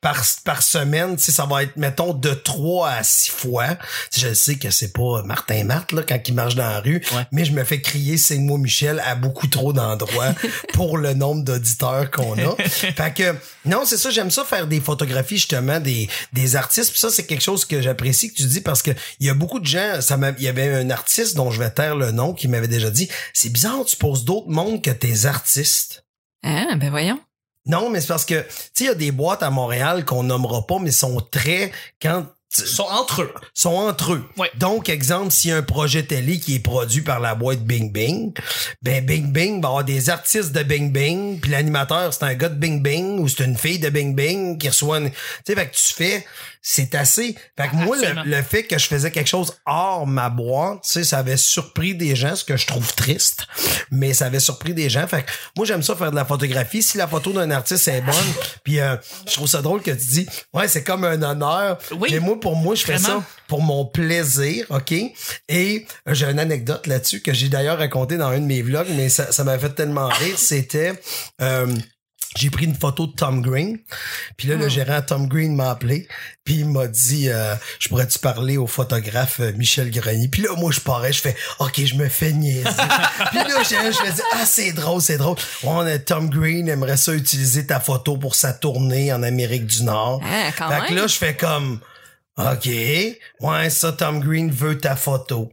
par, 0.00 0.20
par 0.44 0.64
semaine, 0.64 1.16
sais, 1.16 1.30
ça 1.30 1.46
va 1.46 1.62
être, 1.62 1.76
mettons, 1.76 2.12
de 2.12 2.34
3 2.34 2.88
à 2.88 3.02
6 3.04 3.30
fois. 3.30 3.78
Je 4.12 4.34
sais 4.34 4.56
que 4.56 4.68
c'est 4.72 4.92
pas 4.92 5.22
Martin 5.22 5.62
Marthe, 5.62 5.92
là, 5.92 6.02
quand 6.02 6.18
il 6.26 6.34
marche 6.34 6.56
dans 6.56 6.68
la 6.68 6.80
rue, 6.80 7.00
Ouais. 7.14 7.24
mais 7.30 7.44
je 7.44 7.52
me 7.52 7.62
fais 7.62 7.80
crier 7.80 8.16
c'est 8.16 8.38
moi 8.38 8.58
Michel 8.58 9.00
à 9.06 9.14
beaucoup 9.14 9.46
trop 9.46 9.72
d'endroits 9.72 10.34
pour 10.72 10.98
le 10.98 11.14
nombre 11.14 11.44
d'auditeurs 11.44 12.10
qu'on 12.10 12.36
a. 12.36 12.56
fait 12.68 13.14
que, 13.14 13.36
non, 13.64 13.84
c'est 13.84 13.96
ça, 13.96 14.10
j'aime 14.10 14.32
ça 14.32 14.44
faire 14.44 14.66
des 14.66 14.80
photographies, 14.80 15.36
justement, 15.36 15.78
des, 15.78 16.08
des 16.32 16.56
artistes. 16.56 16.90
Puis 16.90 16.98
ça, 16.98 17.10
c'est 17.10 17.24
quelque 17.24 17.44
chose 17.44 17.64
que 17.64 17.80
j'apprécie 17.80 18.32
que 18.32 18.36
tu 18.38 18.46
dis 18.46 18.60
parce 18.60 18.82
que 18.82 18.90
il 19.20 19.28
y 19.28 19.30
a 19.30 19.34
beaucoup 19.34 19.60
de 19.60 19.66
gens, 19.66 20.00
ça 20.00 20.18
il 20.36 20.42
y 20.42 20.48
avait 20.48 20.74
un 20.74 20.90
artiste 20.90 21.36
dont 21.36 21.52
je 21.52 21.60
vais 21.60 21.70
taire 21.70 21.94
le 21.94 22.10
nom 22.10 22.34
qui 22.34 22.48
m'avait 22.48 22.66
déjà 22.66 22.90
dit, 22.90 23.08
c'est 23.34 23.50
bizarre, 23.50 23.84
tu 23.84 23.96
poses 23.96 24.24
d'autres 24.24 24.48
mondes 24.50 24.82
que 24.82 24.90
tes 24.90 25.26
artistes. 25.26 26.04
Ah, 26.42 26.74
ben 26.74 26.90
voyons. 26.90 27.20
Non, 27.66 27.90
mais 27.90 28.00
c'est 28.00 28.08
parce 28.08 28.24
que, 28.24 28.40
tu 28.40 28.48
sais, 28.74 28.84
il 28.84 28.86
y 28.86 28.90
a 28.90 28.94
des 28.94 29.12
boîtes 29.12 29.42
à 29.42 29.50
Montréal 29.50 30.04
qu'on 30.04 30.24
nommera 30.24 30.66
pas, 30.66 30.78
mais 30.80 30.90
sont 30.90 31.20
très, 31.30 31.70
quand, 32.00 32.26
sont 32.50 32.82
entre 32.84 33.22
eux. 33.22 33.34
sont 33.54 33.74
entre 33.74 34.12
eux. 34.14 34.24
Ouais. 34.36 34.50
Donc, 34.56 34.88
exemple, 34.88 35.30
s'il 35.30 35.50
y 35.50 35.52
a 35.52 35.56
un 35.56 35.62
projet 35.62 36.02
télé 36.02 36.38
qui 36.38 36.56
est 36.56 36.60
produit 36.60 37.02
par 37.02 37.20
la 37.20 37.34
boîte 37.34 37.60
Bing 37.60 37.92
Bing, 37.92 38.32
ben 38.82 39.04
Bing 39.04 39.32
Bing 39.32 39.62
va 39.62 39.68
avoir 39.68 39.84
des 39.84 40.10
artistes 40.10 40.52
de 40.52 40.62
Bing 40.62 40.92
Bing, 40.92 41.40
puis 41.40 41.50
l'animateur, 41.50 42.12
c'est 42.12 42.24
un 42.24 42.34
gars 42.34 42.48
de 42.48 42.56
Bing 42.56 42.82
Bing 42.82 43.20
ou 43.20 43.28
c'est 43.28 43.44
une 43.44 43.56
fille 43.56 43.78
de 43.78 43.88
Bing 43.88 44.14
Bing 44.14 44.58
qui 44.58 44.68
reçoit 44.68 44.98
une... 44.98 45.10
Tu 45.10 45.16
sais, 45.46 45.54
fait 45.54 45.68
que 45.68 45.74
tu 45.74 45.94
fais... 45.94 46.26
C'est 46.64 46.94
assez... 46.94 47.34
Fait 47.58 47.68
que 47.68 47.74
moi, 47.74 47.96
le, 47.96 48.22
le 48.30 48.42
fait 48.42 48.62
que 48.62 48.78
je 48.78 48.86
faisais 48.86 49.10
quelque 49.10 49.28
chose 49.28 49.52
hors 49.66 50.06
ma 50.06 50.30
boîte, 50.30 50.82
tu 50.84 50.90
sais, 50.90 51.04
ça 51.04 51.18
avait 51.18 51.36
surpris 51.36 51.94
des 51.96 52.14
gens, 52.14 52.36
ce 52.36 52.44
que 52.44 52.56
je 52.56 52.66
trouve 52.68 52.94
triste, 52.94 53.46
mais 53.90 54.14
ça 54.14 54.26
avait 54.26 54.38
surpris 54.40 54.72
des 54.72 54.88
gens. 54.88 55.06
Fait 55.08 55.22
que 55.24 55.30
moi, 55.56 55.66
j'aime 55.66 55.82
ça 55.82 55.96
faire 55.96 56.10
de 56.12 56.16
la 56.16 56.24
photographie. 56.24 56.82
Si 56.82 56.98
la 56.98 57.08
photo 57.08 57.32
d'un 57.32 57.50
artiste 57.50 57.88
est 57.88 58.00
bonne, 58.00 58.14
puis 58.64 58.78
euh, 58.78 58.96
je 59.26 59.32
trouve 59.32 59.48
ça 59.48 59.60
drôle 59.60 59.82
que 59.82 59.90
tu 59.90 60.06
dis, 60.06 60.26
ouais, 60.54 60.68
c'est 60.68 60.84
comme 60.84 61.04
un 61.04 61.20
honneur. 61.22 61.78
Oui. 61.98 62.10
Mais 62.12 62.20
moi, 62.20 62.38
pour 62.38 62.54
moi, 62.54 62.74
je 62.76 62.84
fais 62.84 62.94
Vraiment. 62.96 63.20
ça 63.22 63.26
pour 63.48 63.60
mon 63.60 63.84
plaisir, 63.84 64.64
OK? 64.70 64.92
Et 65.48 65.86
euh, 66.08 66.14
j'ai 66.14 66.26
une 66.26 66.38
anecdote 66.38 66.86
là-dessus 66.86 67.20
que 67.22 67.34
j'ai 67.34 67.48
d'ailleurs 67.48 67.78
raconté 67.78 68.16
dans 68.16 68.28
un 68.28 68.38
de 68.38 68.46
mes 68.46 68.62
vlogs, 68.62 68.86
mais 68.96 69.08
ça, 69.08 69.32
ça 69.32 69.42
m'a 69.44 69.58
fait 69.58 69.70
tellement 69.74 70.06
rire. 70.06 70.38
C'était... 70.38 70.92
euh, 71.40 71.66
j'ai 72.36 72.50
pris 72.50 72.64
une 72.64 72.74
photo 72.74 73.06
de 73.06 73.12
Tom 73.12 73.42
Green. 73.42 73.78
Puis 74.36 74.48
là, 74.48 74.56
le 74.56 74.68
gérant 74.68 75.02
Tom 75.02 75.28
Green 75.28 75.54
m'a 75.54 75.70
appelé. 75.70 76.08
Puis 76.44 76.56
il 76.56 76.68
m'a 76.68 76.88
dit, 76.88 77.28
euh, 77.28 77.54
je 77.78 77.88
pourrais-tu 77.88 78.18
parler 78.18 78.56
au 78.56 78.66
photographe 78.66 79.40
euh, 79.40 79.52
Michel 79.52 79.90
Grenier? 79.90 80.28
Puis 80.28 80.42
là, 80.42 80.50
moi, 80.56 80.72
je 80.72 80.80
parais, 80.80 81.12
je 81.12 81.20
fais, 81.20 81.36
OK, 81.58 81.84
je 81.84 81.94
me 81.94 82.08
fais 82.08 82.32
niaiser. 82.32 82.64
Puis 83.30 83.38
là, 83.38 83.62
je, 83.62 83.68
je 83.68 84.06
me 84.06 84.14
dis, 84.14 84.22
ah, 84.32 84.46
c'est 84.46 84.72
drôle, 84.72 85.00
c'est 85.00 85.18
drôle. 85.18 85.36
On 85.62 85.80
a 85.80 85.98
Tom 85.98 86.30
Green 86.30 86.68
aimerait 86.68 86.96
ça 86.96 87.14
utiliser 87.14 87.66
ta 87.66 87.80
photo 87.80 88.16
pour 88.16 88.34
sa 88.34 88.52
tournée 88.52 89.12
en 89.12 89.22
Amérique 89.22 89.66
du 89.66 89.84
Nord. 89.84 90.20
Ah, 90.24 90.50
quand 90.56 90.70
fait 90.70 90.88
que 90.88 90.94
là, 90.94 91.06
je 91.06 91.14
fais 91.14 91.36
comme, 91.36 91.80
OK, 92.36 92.66
ouais, 92.66 93.70
ça, 93.70 93.92
Tom 93.92 94.20
Green 94.20 94.50
veut 94.50 94.78
ta 94.78 94.96
photo. 94.96 95.52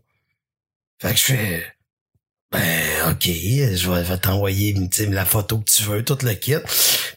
Fait 1.01 1.12
que 1.12 1.17
je 1.17 1.24
fais, 1.24 1.65
ben 2.51 3.11
ok, 3.11 3.25
je 3.25 3.89
vais, 3.91 4.17
t'envoyer 4.17 4.75
la 5.09 5.23
photo 5.25 5.59
que 5.59 5.69
tu 5.69 5.83
veux, 5.83 6.03
tout 6.03 6.17
le 6.23 6.33
kit. 6.33 6.55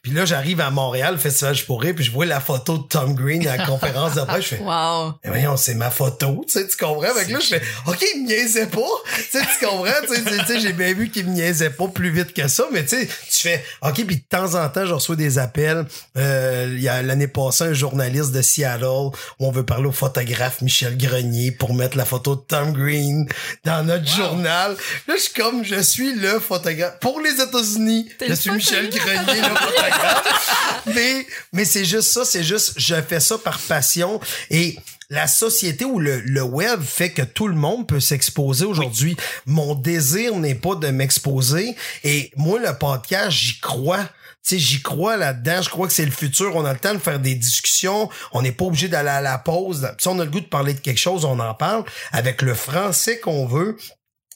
Puis 0.02 0.12
là, 0.12 0.26
j'arrive 0.26 0.60
à 0.60 0.70
Montréal, 0.70 1.16
festival 1.16 1.54
Je 1.54 1.64
pourrais, 1.64 1.94
puis 1.94 2.04
je 2.04 2.10
vois 2.10 2.26
la 2.26 2.40
photo 2.40 2.76
de 2.78 2.82
Tom 2.82 3.14
Green 3.14 3.46
à 3.46 3.56
la 3.56 3.66
conférence 3.66 4.14
de 4.14 4.22
presse. 4.22 4.44
Je 4.44 4.48
fais, 4.56 4.58
Wow. 4.62 5.14
mais 5.24 5.30
voyons, 5.30 5.56
c'est 5.56 5.74
ma 5.74 5.90
photo, 5.90 6.44
tu 6.46 6.52
sais, 6.52 6.66
tu 6.66 6.76
comprends? 6.76 7.14
Fait 7.14 7.26
que 7.26 7.32
là, 7.32 7.38
je 7.40 7.46
fais, 7.46 7.62
OK, 7.86 8.04
il 8.14 8.22
me 8.22 8.28
niaisait 8.28 8.66
pas. 8.66 8.80
Tu 9.32 9.38
sais, 9.38 9.44
tu 9.58 9.66
comprends? 9.66 9.92
Tu 10.06 10.46
sais, 10.46 10.60
j'ai 10.60 10.72
bien 10.72 10.92
vu 10.92 11.08
qu'il 11.08 11.26
me 11.26 11.30
niaisait 11.32 11.70
pas 11.70 11.88
plus 11.88 12.10
vite 12.10 12.34
que 12.34 12.48
ça, 12.48 12.64
mais 12.72 12.82
tu 12.82 12.96
sais, 13.00 13.06
tu 13.06 13.42
fais, 13.42 13.64
OK, 13.82 14.04
puis 14.04 14.16
de 14.16 14.24
temps 14.28 14.54
en 14.54 14.68
temps, 14.68 14.84
je 14.84 14.92
reçois 14.92 15.16
des 15.16 15.38
appels. 15.38 15.86
Euh, 16.18 16.68
il 16.72 16.82
y 16.82 16.88
a 16.88 17.00
l'année 17.02 17.28
passée, 17.28 17.64
un 17.64 17.72
journaliste 17.72 18.32
de 18.32 18.42
Seattle 18.42 18.84
où 18.84 19.12
on 19.40 19.50
veut 19.50 19.64
parler 19.64 19.86
au 19.86 19.92
photographe 19.92 20.60
Michel 20.60 20.96
Grenier 20.98 21.52
pour 21.52 21.74
mettre 21.74 21.96
la 21.96 22.04
photo 22.04 22.34
de 22.34 22.40
Tom 22.40 22.72
Green 22.72 23.26
dans 23.64 23.86
notre 23.86 24.06
journal. 24.08 24.76
Là, 25.08 25.14
je 25.22 25.28
suis 25.28 25.40
comme, 25.40 25.64
je 25.64 25.80
suis 25.80 26.14
le 26.14 26.40
photographe. 26.40 26.98
Pour 27.00 27.20
les 27.20 27.40
États-Unis, 27.40 28.08
je 28.26 28.34
suis 28.34 28.50
Michel 28.50 28.90
Grenier, 28.90 29.40
le 29.40 29.54
photographe. 29.54 30.82
mais, 30.94 31.26
mais 31.52 31.64
c'est 31.64 31.84
juste 31.84 32.10
ça, 32.10 32.24
c'est 32.24 32.42
juste, 32.42 32.72
je 32.76 33.00
fais 33.00 33.20
ça 33.20 33.38
par 33.38 33.58
passion 33.60 34.20
et 34.50 34.76
la 35.10 35.28
société 35.28 35.84
ou 35.84 36.00
le, 36.00 36.20
le 36.20 36.42
web 36.42 36.82
fait 36.82 37.10
que 37.10 37.22
tout 37.22 37.46
le 37.46 37.54
monde 37.54 37.86
peut 37.86 38.00
s'exposer 38.00 38.64
aujourd'hui. 38.64 39.16
Mon 39.46 39.74
désir 39.76 40.34
n'est 40.36 40.56
pas 40.56 40.74
de 40.74 40.88
m'exposer 40.88 41.76
et 42.02 42.32
moi, 42.36 42.58
le 42.58 42.76
podcast, 42.76 43.30
j'y 43.30 43.60
crois. 43.60 44.04
Tu 44.44 44.56
sais, 44.56 44.58
j'y 44.58 44.82
crois 44.82 45.16
là-dedans. 45.16 45.62
Je 45.62 45.70
crois 45.70 45.86
que 45.86 45.92
c'est 45.92 46.04
le 46.04 46.10
futur. 46.10 46.56
On 46.56 46.64
a 46.64 46.72
le 46.72 46.78
temps 46.80 46.94
de 46.94 46.98
faire 46.98 47.20
des 47.20 47.36
discussions. 47.36 48.10
On 48.32 48.42
n'est 48.42 48.50
pas 48.50 48.64
obligé 48.64 48.88
d'aller 48.88 49.10
à 49.10 49.20
la 49.20 49.38
pause. 49.38 49.88
Si 49.98 50.08
on 50.08 50.18
a 50.18 50.24
le 50.24 50.30
goût 50.30 50.40
de 50.40 50.46
parler 50.46 50.74
de 50.74 50.80
quelque 50.80 50.98
chose, 50.98 51.24
on 51.24 51.38
en 51.38 51.54
parle 51.54 51.84
avec 52.10 52.42
le 52.42 52.54
français 52.54 53.20
qu'on 53.20 53.46
veut 53.46 53.76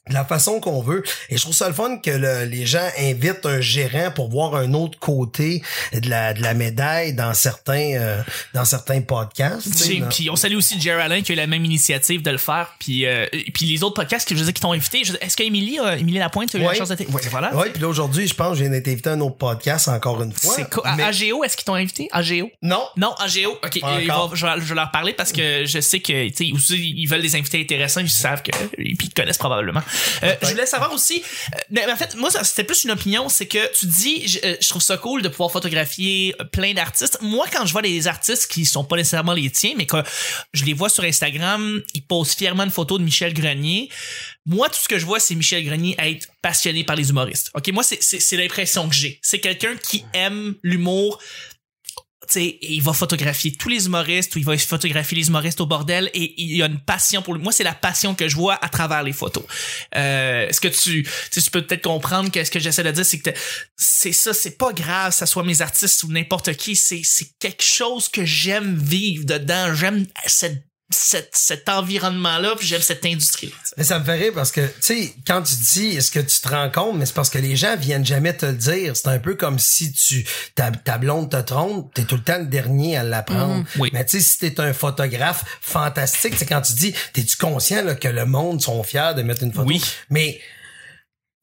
de 0.09 0.15
la 0.15 0.25
façon 0.25 0.61
qu'on 0.61 0.83
veut. 0.83 1.03
Et 1.31 1.37
je 1.37 1.43
trouve 1.43 1.55
ça 1.55 1.69
le 1.69 1.75
fun 1.75 1.99
que 1.99 2.11
le- 2.11 2.45
les 2.45 2.67
gens 2.67 2.87
invitent 2.99 3.45
un 3.47 3.61
gérant 3.61 4.11
pour 4.11 4.29
voir 4.31 4.55
un 4.55 4.73
autre 4.75 4.99
côté 4.99 5.63
de 5.93 6.09
la, 6.09 6.33
de 6.35 6.43
la 6.43 6.55
médaille 6.55 7.13
dans 7.15 7.35
certains, 7.35 7.95
euh, 7.97 8.23
dans 8.55 8.65
certains 8.65 9.01
podcasts. 9.01 9.69
Puis, 10.11 10.31
on 10.31 10.37
salue 10.37 10.57
aussi 10.57 10.81
Jerry 10.81 11.03
Allen 11.03 11.23
qui 11.23 11.33
a 11.33 11.35
eu 11.35 11.39
la 11.39 11.47
même 11.47 11.65
initiative 11.65 12.23
de 12.23 12.31
le 12.31 12.39
faire. 12.39 12.75
Puis, 12.79 13.07
euh, 13.07 13.27
puis 13.55 13.67
les 13.67 13.83
autres 13.83 13.95
podcasts 13.95 14.29
que 14.29 14.37
je 14.37 14.43
dire, 14.43 14.53
qui 14.53 14.61
t'ont 14.61 14.73
invité. 14.73 15.03
Est-ce 15.21 15.37
qu'Émilie, 15.37 15.79
euh, 15.81 15.97
Émilie 15.97 16.19
Lapointe, 16.19 16.51
tu 16.51 16.57
as 16.57 16.61
eu 16.61 16.63
la 16.63 16.69
Ouais. 16.71 16.75
chance 16.77 16.89
d'être. 16.89 17.09
Ouais. 17.13 17.23
Voilà. 17.31 17.55
Ouais, 17.55 17.71
puis 17.71 17.83
là 17.83 17.89
aujourd'hui, 17.89 18.27
je 18.29 18.35
pense 18.35 18.59
viens 18.59 18.71
d'être 18.71 18.89
invité 18.89 19.11
à 19.11 19.13
un 19.15 19.21
autre 19.21 19.37
podcast 19.37 19.89
encore 19.89 20.23
une 20.23 20.33
fois. 20.33 20.55
C'est 20.55 20.71
quoi? 20.71 20.95
Mais- 20.97 21.03
AGO, 21.03 21.43
est-ce 21.45 21.57
qu'ils 21.57 21.65
t'ont 21.65 21.75
invité? 21.75 22.09
AGO? 22.13 22.51
Non. 22.63 22.85
Non, 22.97 23.13
AGO. 23.19 23.59
OK. 23.65 23.81
Vont- 23.83 24.35
je, 24.35 24.47
vais, 24.47 24.53
je 24.59 24.65
vais 24.65 24.75
leur 24.75 24.91
parler 24.91 25.13
parce 25.13 25.33
que 25.33 25.65
je 25.67 25.81
sais 25.81 26.01
que, 26.01 26.29
tu 26.29 26.37
sais, 26.57 26.77
ils 26.79 27.07
veulent 27.07 27.23
des 27.23 27.35
invités 27.37 27.61
intéressants. 27.61 28.01
Ils 28.01 28.09
savent 28.11 28.43
que, 28.43 28.51
puis 28.77 28.97
ils 29.03 29.15
connaissent 29.15 29.39
probablement. 29.39 29.81
Euh, 30.23 30.35
je 30.43 30.49
voulais 30.49 30.67
savoir 30.67 30.93
aussi, 30.93 31.23
euh, 31.55 31.59
mais 31.71 31.91
en 31.91 31.97
fait, 31.97 32.15
moi, 32.17 32.31
c'était 32.43 32.65
plus 32.65 32.85
une 32.85 32.91
opinion, 32.91 33.29
c'est 33.29 33.47
que 33.47 33.73
tu 33.75 33.87
dis, 33.87 34.27
je, 34.27 34.39
euh, 34.45 34.57
je 34.61 34.69
trouve 34.69 34.83
ça 34.83 34.97
cool 34.97 35.23
de 35.23 35.29
pouvoir 35.29 35.51
photographier 35.51 36.35
euh, 36.41 36.45
plein 36.45 36.75
d'artistes. 36.75 37.19
Moi, 37.21 37.47
quand 37.53 37.67
je 37.67 37.73
vois 37.73 37.83
des 37.83 38.07
artistes 38.07 38.47
qui 38.51 38.65
sont 38.67 38.85
pas 38.85 38.97
nécessairement 38.97 39.35
les 39.35 39.51
tiens, 39.51 39.75
mais 39.77 39.87
que 39.87 40.03
je 40.53 40.65
les 40.65 40.73
vois 40.73 40.89
sur 40.89 41.05
Instagram, 41.05 41.83
ils 41.95 42.03
posent 42.03 42.35
fièrement 42.35 42.65
une 42.65 42.71
photo 42.71 42.99
de 42.99 43.05
Michel 43.05 43.35
Grenier. 43.35 43.89
Moi, 44.47 44.69
tout 44.69 44.79
ce 44.81 44.89
que 44.89 44.99
je 44.99 45.05
vois, 45.05 45.21
c'est 45.21 45.35
Michel 45.35 45.65
Grenier 45.65 45.97
être 45.99 46.29
passionné 46.41 46.85
par 46.85 46.97
les 46.97 47.11
humoristes. 47.11 47.51
OK, 47.55 47.69
moi, 47.73 47.83
c'est, 47.83 48.37
l'impression 48.37 48.89
que 48.89 48.95
j'ai. 48.95 49.19
C'est 49.23 49.41
quelqu'un 49.41 49.77
qui 49.77 50.05
aime 50.15 50.55
l'humour 50.63 51.21
sais, 52.33 52.59
il 52.61 52.83
va 52.83 52.93
photographier 52.93 53.53
tous 53.53 53.69
les 53.69 53.87
humoristes 53.87 54.35
ou 54.35 54.39
il 54.39 54.45
va 54.45 54.57
photographier 54.59 55.19
les 55.19 55.29
humoristes 55.29 55.61
au 55.61 55.67
bordel 55.67 56.11
et 56.15 56.35
il 56.41 56.57
y 56.57 56.63
a 56.63 56.67
une 56.67 56.81
passion 56.81 57.23
pour 57.23 57.35
lui. 57.35 57.43
Moi, 57.43 57.53
c'est 57.53 57.65
la 57.65 57.75
passion 57.75 58.15
que 58.15 58.29
je 58.29 58.37
vois 58.37 58.59
à 58.65 58.69
travers 58.69 59.03
les 59.03 59.13
photos. 59.13 59.45
Euh, 59.95 60.49
est-ce 60.49 60.61
que 60.61 60.69
tu, 60.69 61.07
peux 61.51 61.63
peut-être 61.63 61.83
comprendre 61.83 62.31
que 62.31 62.43
ce 62.43 62.51
que 62.51 62.59
j'essaie 62.59 62.83
de 62.83 62.91
dire, 62.91 63.07
c'est 63.07 63.19
que 63.19 63.31
c'est 63.77 64.13
ça, 64.13 64.33
c'est 64.33 64.59
pas 64.59 64.73
grave, 64.73 65.13
ça 65.13 65.27
soit 65.27 65.45
mes 65.45 65.63
artistes 65.63 66.03
ou 66.05 66.13
n'importe 66.13 66.55
qui, 66.55 66.77
c'est 66.77 67.03
quelque 67.39 67.65
chose 67.65 68.09
que 68.09 68.25
j'aime 68.25 68.77
vivre 68.77 69.25
dedans. 69.25 69.75
J'aime 69.75 70.07
cette, 70.27 70.65
cette, 70.91 71.35
cet 71.35 71.69
environnement-là, 71.69 72.55
puis 72.57 72.67
j'aime 72.67 72.81
cette 72.81 73.05
industrie. 73.05 73.53
Mais 73.77 73.83
ça 73.83 73.99
me 73.99 74.05
fait 74.05 74.15
rire 74.15 74.33
parce 74.35 74.53
que, 74.53 74.61
tu 74.61 74.75
sais, 74.81 75.15
quand 75.27 75.43
tu 75.43 75.55
dis 75.57 75.97
est-ce 75.97 76.13
que 76.13 76.21
tu 76.21 76.41
te 76.41 76.49
rends 76.49 76.71
compte, 76.71 76.97
mais 76.97 77.07
c'est 77.07 77.15
parce 77.15 77.31
que 77.31 77.39
les 77.39 77.57
gens 77.57 77.77
viennent 77.77 78.07
jamais 78.07 78.37
te 78.37 78.47
le 78.47 78.53
dire. 78.53 78.97
C'est 78.97 79.09
un 79.09 79.19
peu 79.19 79.35
comme 79.35 79.59
si 79.59 79.93
tu 79.93 80.25
ta, 80.55 80.71
ta 80.71 80.99
blonde 80.99 81.31
te 81.31 81.41
trompe, 81.41 81.93
t'es 81.93 82.05
tout 82.05 82.17
le 82.17 82.23
temps 82.23 82.39
le 82.39 82.47
dernier 82.47 82.97
à 82.97 83.03
l'apprendre. 83.03 83.65
Oui. 83.79 83.91
Mais 83.93 84.05
tu 84.05 84.21
sais, 84.21 84.21
si 84.21 84.39
t'es 84.39 84.61
un 84.61 84.73
photographe 84.73 85.45
fantastique, 85.61 86.35
c'est 86.39 86.47
quand 86.47 86.63
tu 86.63 86.75
dis, 86.75 86.95
t'es-tu 87.13 87.37
conscient 87.37 87.83
là, 87.83 87.97
que 87.97 88.09
le 88.09 88.25
monde 88.25 88.63
sont 88.63 88.83
fiers 88.85 89.15
de 89.17 89.23
mettre 89.23 89.43
une 89.43 89.53
photo? 89.53 89.67
Oui. 89.67 89.83
Mais 90.09 90.41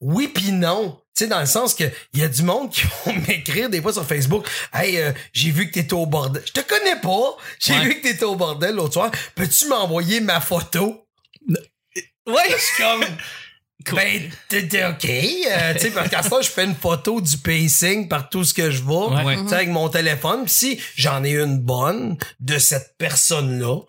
oui 0.00 0.28
puis 0.28 0.52
non. 0.52 0.98
Tu 1.16 1.24
sais, 1.24 1.26
dans 1.28 1.38
le 1.40 1.46
sens 1.46 1.74
que 1.74 1.84
il 2.12 2.20
y 2.20 2.22
a 2.24 2.28
du 2.28 2.42
monde 2.42 2.70
qui 2.72 2.82
vont 3.06 3.14
m'écrire 3.28 3.70
des 3.70 3.80
fois 3.80 3.92
sur 3.92 4.04
Facebook 4.06 4.48
Hey, 4.72 4.98
euh, 4.98 5.12
j'ai 5.32 5.50
vu 5.50 5.68
que 5.68 5.74
t'étais 5.74 5.92
au 5.94 6.06
bordel. 6.06 6.42
Je 6.46 6.52
te 6.52 6.60
connais 6.60 7.00
pas. 7.00 7.36
J'ai 7.60 7.74
Ouais. 7.74 7.84
vu 7.84 8.00
que 8.00 8.08
t'étais 8.08 8.24
au 8.24 8.34
bordel 8.34 8.74
l'autre 8.74 8.94
soir. 8.94 9.10
Peux-tu 9.36 9.68
m'envoyer 9.68 10.20
ma 10.20 10.40
photo? 10.40 11.06
Ouais! 12.26 12.42
Je 12.50 12.56
suis 12.56 12.82
comme 12.82 13.04
Cool. 13.86 13.96
ben, 13.96 14.30
t'es 14.48 14.66
t'es 14.66 14.84
OK. 14.86 15.04
Euh, 15.04 15.74
tu 15.74 15.80
sais, 15.80 15.90
parce 15.90 16.08
qu'à 16.08 16.22
ça, 16.22 16.40
je 16.40 16.48
fais 16.48 16.64
une 16.64 16.74
photo 16.74 17.20
du 17.20 17.36
pacing 17.36 18.08
par 18.08 18.30
tout 18.30 18.42
ce 18.42 18.54
que 18.54 18.70
je 18.70 18.82
vois. 18.82 19.22
Ouais. 19.24 19.36
Tu 19.36 19.48
sais, 19.48 19.54
avec 19.56 19.68
mon 19.68 19.88
téléphone. 19.90 20.44
Puis 20.46 20.54
si 20.54 20.80
j'en 20.96 21.22
ai 21.22 21.32
une 21.34 21.58
bonne 21.58 22.16
de 22.40 22.56
cette 22.58 22.94
personne-là, 22.98 23.80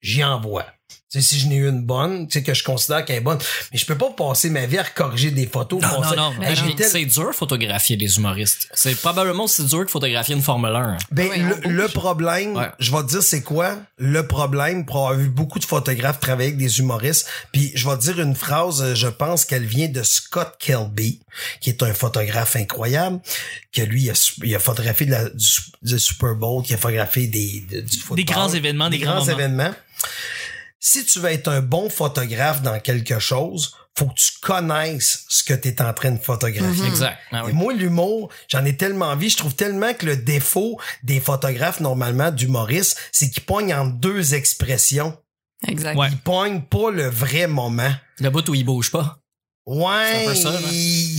j'y 0.00 0.24
envoie. 0.24 0.64
Tu 1.12 1.20
sais, 1.20 1.28
si 1.28 1.38
je 1.40 1.46
n'ai 1.46 1.56
une 1.56 1.82
bonne, 1.82 2.26
tu 2.26 2.38
sais, 2.38 2.42
que 2.42 2.54
je 2.54 2.64
considère 2.64 3.04
qu'elle 3.04 3.16
est 3.16 3.20
bonne. 3.20 3.36
Mais 3.70 3.78
je 3.78 3.84
peux 3.84 3.98
pas 3.98 4.08
passer 4.16 4.48
ma 4.48 4.64
vie 4.64 4.78
à 4.78 4.84
corriger 4.84 5.30
des 5.30 5.46
photos. 5.46 5.82
Non, 5.82 6.00
non, 6.00 6.16
non. 6.32 6.42
Hey, 6.42 6.74
tel- 6.74 6.86
C'est 6.88 7.04
dur 7.04 7.34
photographier 7.34 7.96
les 7.98 8.16
humoristes. 8.16 8.68
C'est 8.72 8.94
probablement 8.94 9.44
aussi 9.44 9.62
dur 9.66 9.84
que 9.84 9.90
photographier 9.90 10.34
une 10.34 10.40
Formule 10.40 10.70
1. 10.74 10.96
Ben, 11.10 11.28
Oui, 11.30 11.70
le, 11.70 11.88
problème, 11.88 12.56
Ouais. 12.56 12.70
je 12.78 12.90
vais 12.90 13.02
te 13.02 13.08
dire 13.08 13.22
c'est 13.22 13.42
quoi? 13.42 13.76
Le 13.98 14.26
problème, 14.26 14.86
pour 14.86 14.96
avoir 15.06 15.14
vu 15.14 15.28
beaucoup 15.28 15.58
de 15.58 15.66
photographes 15.66 16.18
travailler 16.18 16.48
avec 16.48 16.58
des 16.58 16.78
humoristes, 16.78 17.26
puis 17.52 17.72
je 17.74 17.86
vais 17.86 17.96
te 17.98 18.02
dire 18.04 18.18
une 18.18 18.34
phrase, 18.34 18.80
euh, 18.80 18.94
je 18.94 19.08
pense 19.08 19.44
qu'elle 19.44 19.66
vient 19.66 19.88
de 19.88 20.02
Scott 20.02 20.54
Kelby, 20.58 21.20
qui 21.60 21.68
est 21.68 21.82
un 21.82 21.92
photographe 21.92 22.56
incroyable, 22.56 23.20
que 23.70 23.82
lui, 23.82 24.04
il 24.04 24.10
a, 24.10 24.14
su- 24.14 24.32
il 24.44 24.54
a 24.54 24.58
photographié 24.58 25.04
de 25.04 25.10
la, 25.12 25.28
du, 25.28 25.46
du 25.82 25.98
Super 25.98 26.36
Bowl, 26.36 26.62
qui 26.62 26.72
a 26.72 26.78
photographié 26.78 27.26
des, 27.26 27.66
de- 27.70 27.80
du 27.82 27.98
football. 27.98 28.16
Des 28.16 28.24
grands 28.24 28.48
événements, 28.48 28.88
des 28.88 28.98
grands 28.98 29.28
événements. 29.28 29.74
Si 30.84 31.04
tu 31.04 31.20
veux 31.20 31.30
être 31.30 31.46
un 31.46 31.60
bon 31.60 31.88
photographe 31.88 32.60
dans 32.62 32.80
quelque 32.80 33.20
chose, 33.20 33.76
faut 33.96 34.06
que 34.06 34.14
tu 34.14 34.32
connaisses 34.40 35.24
ce 35.28 35.44
que 35.44 35.54
tu 35.54 35.68
es 35.68 35.80
en 35.80 35.92
train 35.92 36.10
de 36.10 36.18
photographier. 36.20 36.86
Exact. 36.88 37.18
Ah 37.30 37.44
oui. 37.44 37.50
Et 37.50 37.54
moi, 37.54 37.72
l'humour, 37.72 38.30
j'en 38.48 38.64
ai 38.64 38.76
tellement 38.76 39.06
envie. 39.10 39.30
Je 39.30 39.36
trouve 39.36 39.54
tellement 39.54 39.94
que 39.94 40.06
le 40.06 40.16
défaut 40.16 40.80
des 41.04 41.20
photographes, 41.20 41.78
normalement, 41.78 42.32
d'humoristes, 42.32 42.98
c'est 43.12 43.30
qu'ils 43.30 43.44
pognent 43.44 43.72
en 43.74 43.84
deux 43.86 44.34
expressions. 44.34 45.16
Exact. 45.68 45.96
Ouais. 45.96 46.08
Ils 46.10 46.18
pognent 46.18 46.62
pas 46.62 46.90
le 46.90 47.06
vrai 47.08 47.46
moment. 47.46 47.92
Le 48.18 48.30
bout 48.30 48.48
où 48.48 48.54
il 48.56 48.64
bouge 48.64 48.90
pas. 48.90 49.20
Ouais, 49.66 49.84
C'est 50.16 50.26
un 50.26 50.28
peu 50.30 50.34
ça, 50.34 50.50
là. 50.50 50.58
il 50.72 51.18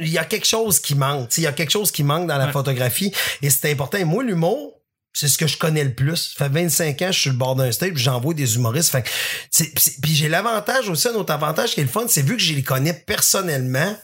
il 0.00 0.08
y 0.08 0.18
a 0.18 0.24
quelque 0.24 0.46
chose 0.48 0.80
qui 0.80 0.96
manque. 0.96 1.28
tu 1.28 1.36
sais, 1.36 1.40
Il 1.42 1.44
y 1.44 1.46
a 1.46 1.52
quelque 1.52 1.70
chose 1.70 1.92
qui 1.92 2.02
manque 2.02 2.26
dans 2.26 2.36
la 2.38 2.46
Ouais. 2.46 2.52
photographie 2.52 3.12
et 3.40 3.50
c'est 3.50 3.70
important. 3.70 3.98
Et 3.98 4.04
moi, 4.04 4.24
l'humour, 4.24 4.71
c'est 5.12 5.28
ce 5.28 5.36
que 5.36 5.46
je 5.46 5.58
connais 5.58 5.84
le 5.84 5.94
plus. 5.94 6.34
Ça 6.36 6.46
fait 6.46 6.52
25 6.52 7.02
ans 7.02 7.06
que 7.06 7.12
je 7.12 7.18
suis 7.18 7.30
le 7.30 7.36
bord 7.36 7.54
d'un 7.54 7.70
stage, 7.70 7.92
j'envoie 7.96 8.34
des 8.34 8.56
humoristes. 8.56 8.90
Fait 8.90 9.04
puis 10.02 10.14
j'ai 10.14 10.28
l'avantage 10.28 10.88
aussi, 10.88 11.08
un 11.08 11.14
autre 11.14 11.32
avantage 11.32 11.74
qui 11.74 11.80
est 11.80 11.84
le 11.84 11.90
fun, 11.90 12.06
c'est 12.08 12.22
vu 12.22 12.36
que 12.36 12.42
je 12.42 12.54
les 12.54 12.62
connais 12.62 12.94
personnellement, 12.94 13.96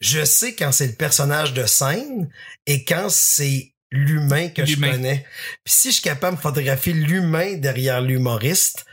je 0.00 0.24
sais 0.24 0.54
quand 0.54 0.72
c'est 0.72 0.86
le 0.86 0.94
personnage 0.94 1.52
de 1.52 1.66
scène 1.66 2.28
et 2.66 2.84
quand 2.84 3.08
c'est 3.10 3.72
l'humain 3.90 4.48
que 4.48 4.64
je 4.64 4.76
connais. 4.76 5.24
Puis 5.64 5.74
si 5.74 5.88
je 5.88 5.94
suis 5.94 6.02
capable 6.02 6.36
de 6.36 6.42
photographier 6.42 6.92
l'humain 6.92 7.54
derrière 7.54 8.00
l'humoriste, 8.00 8.84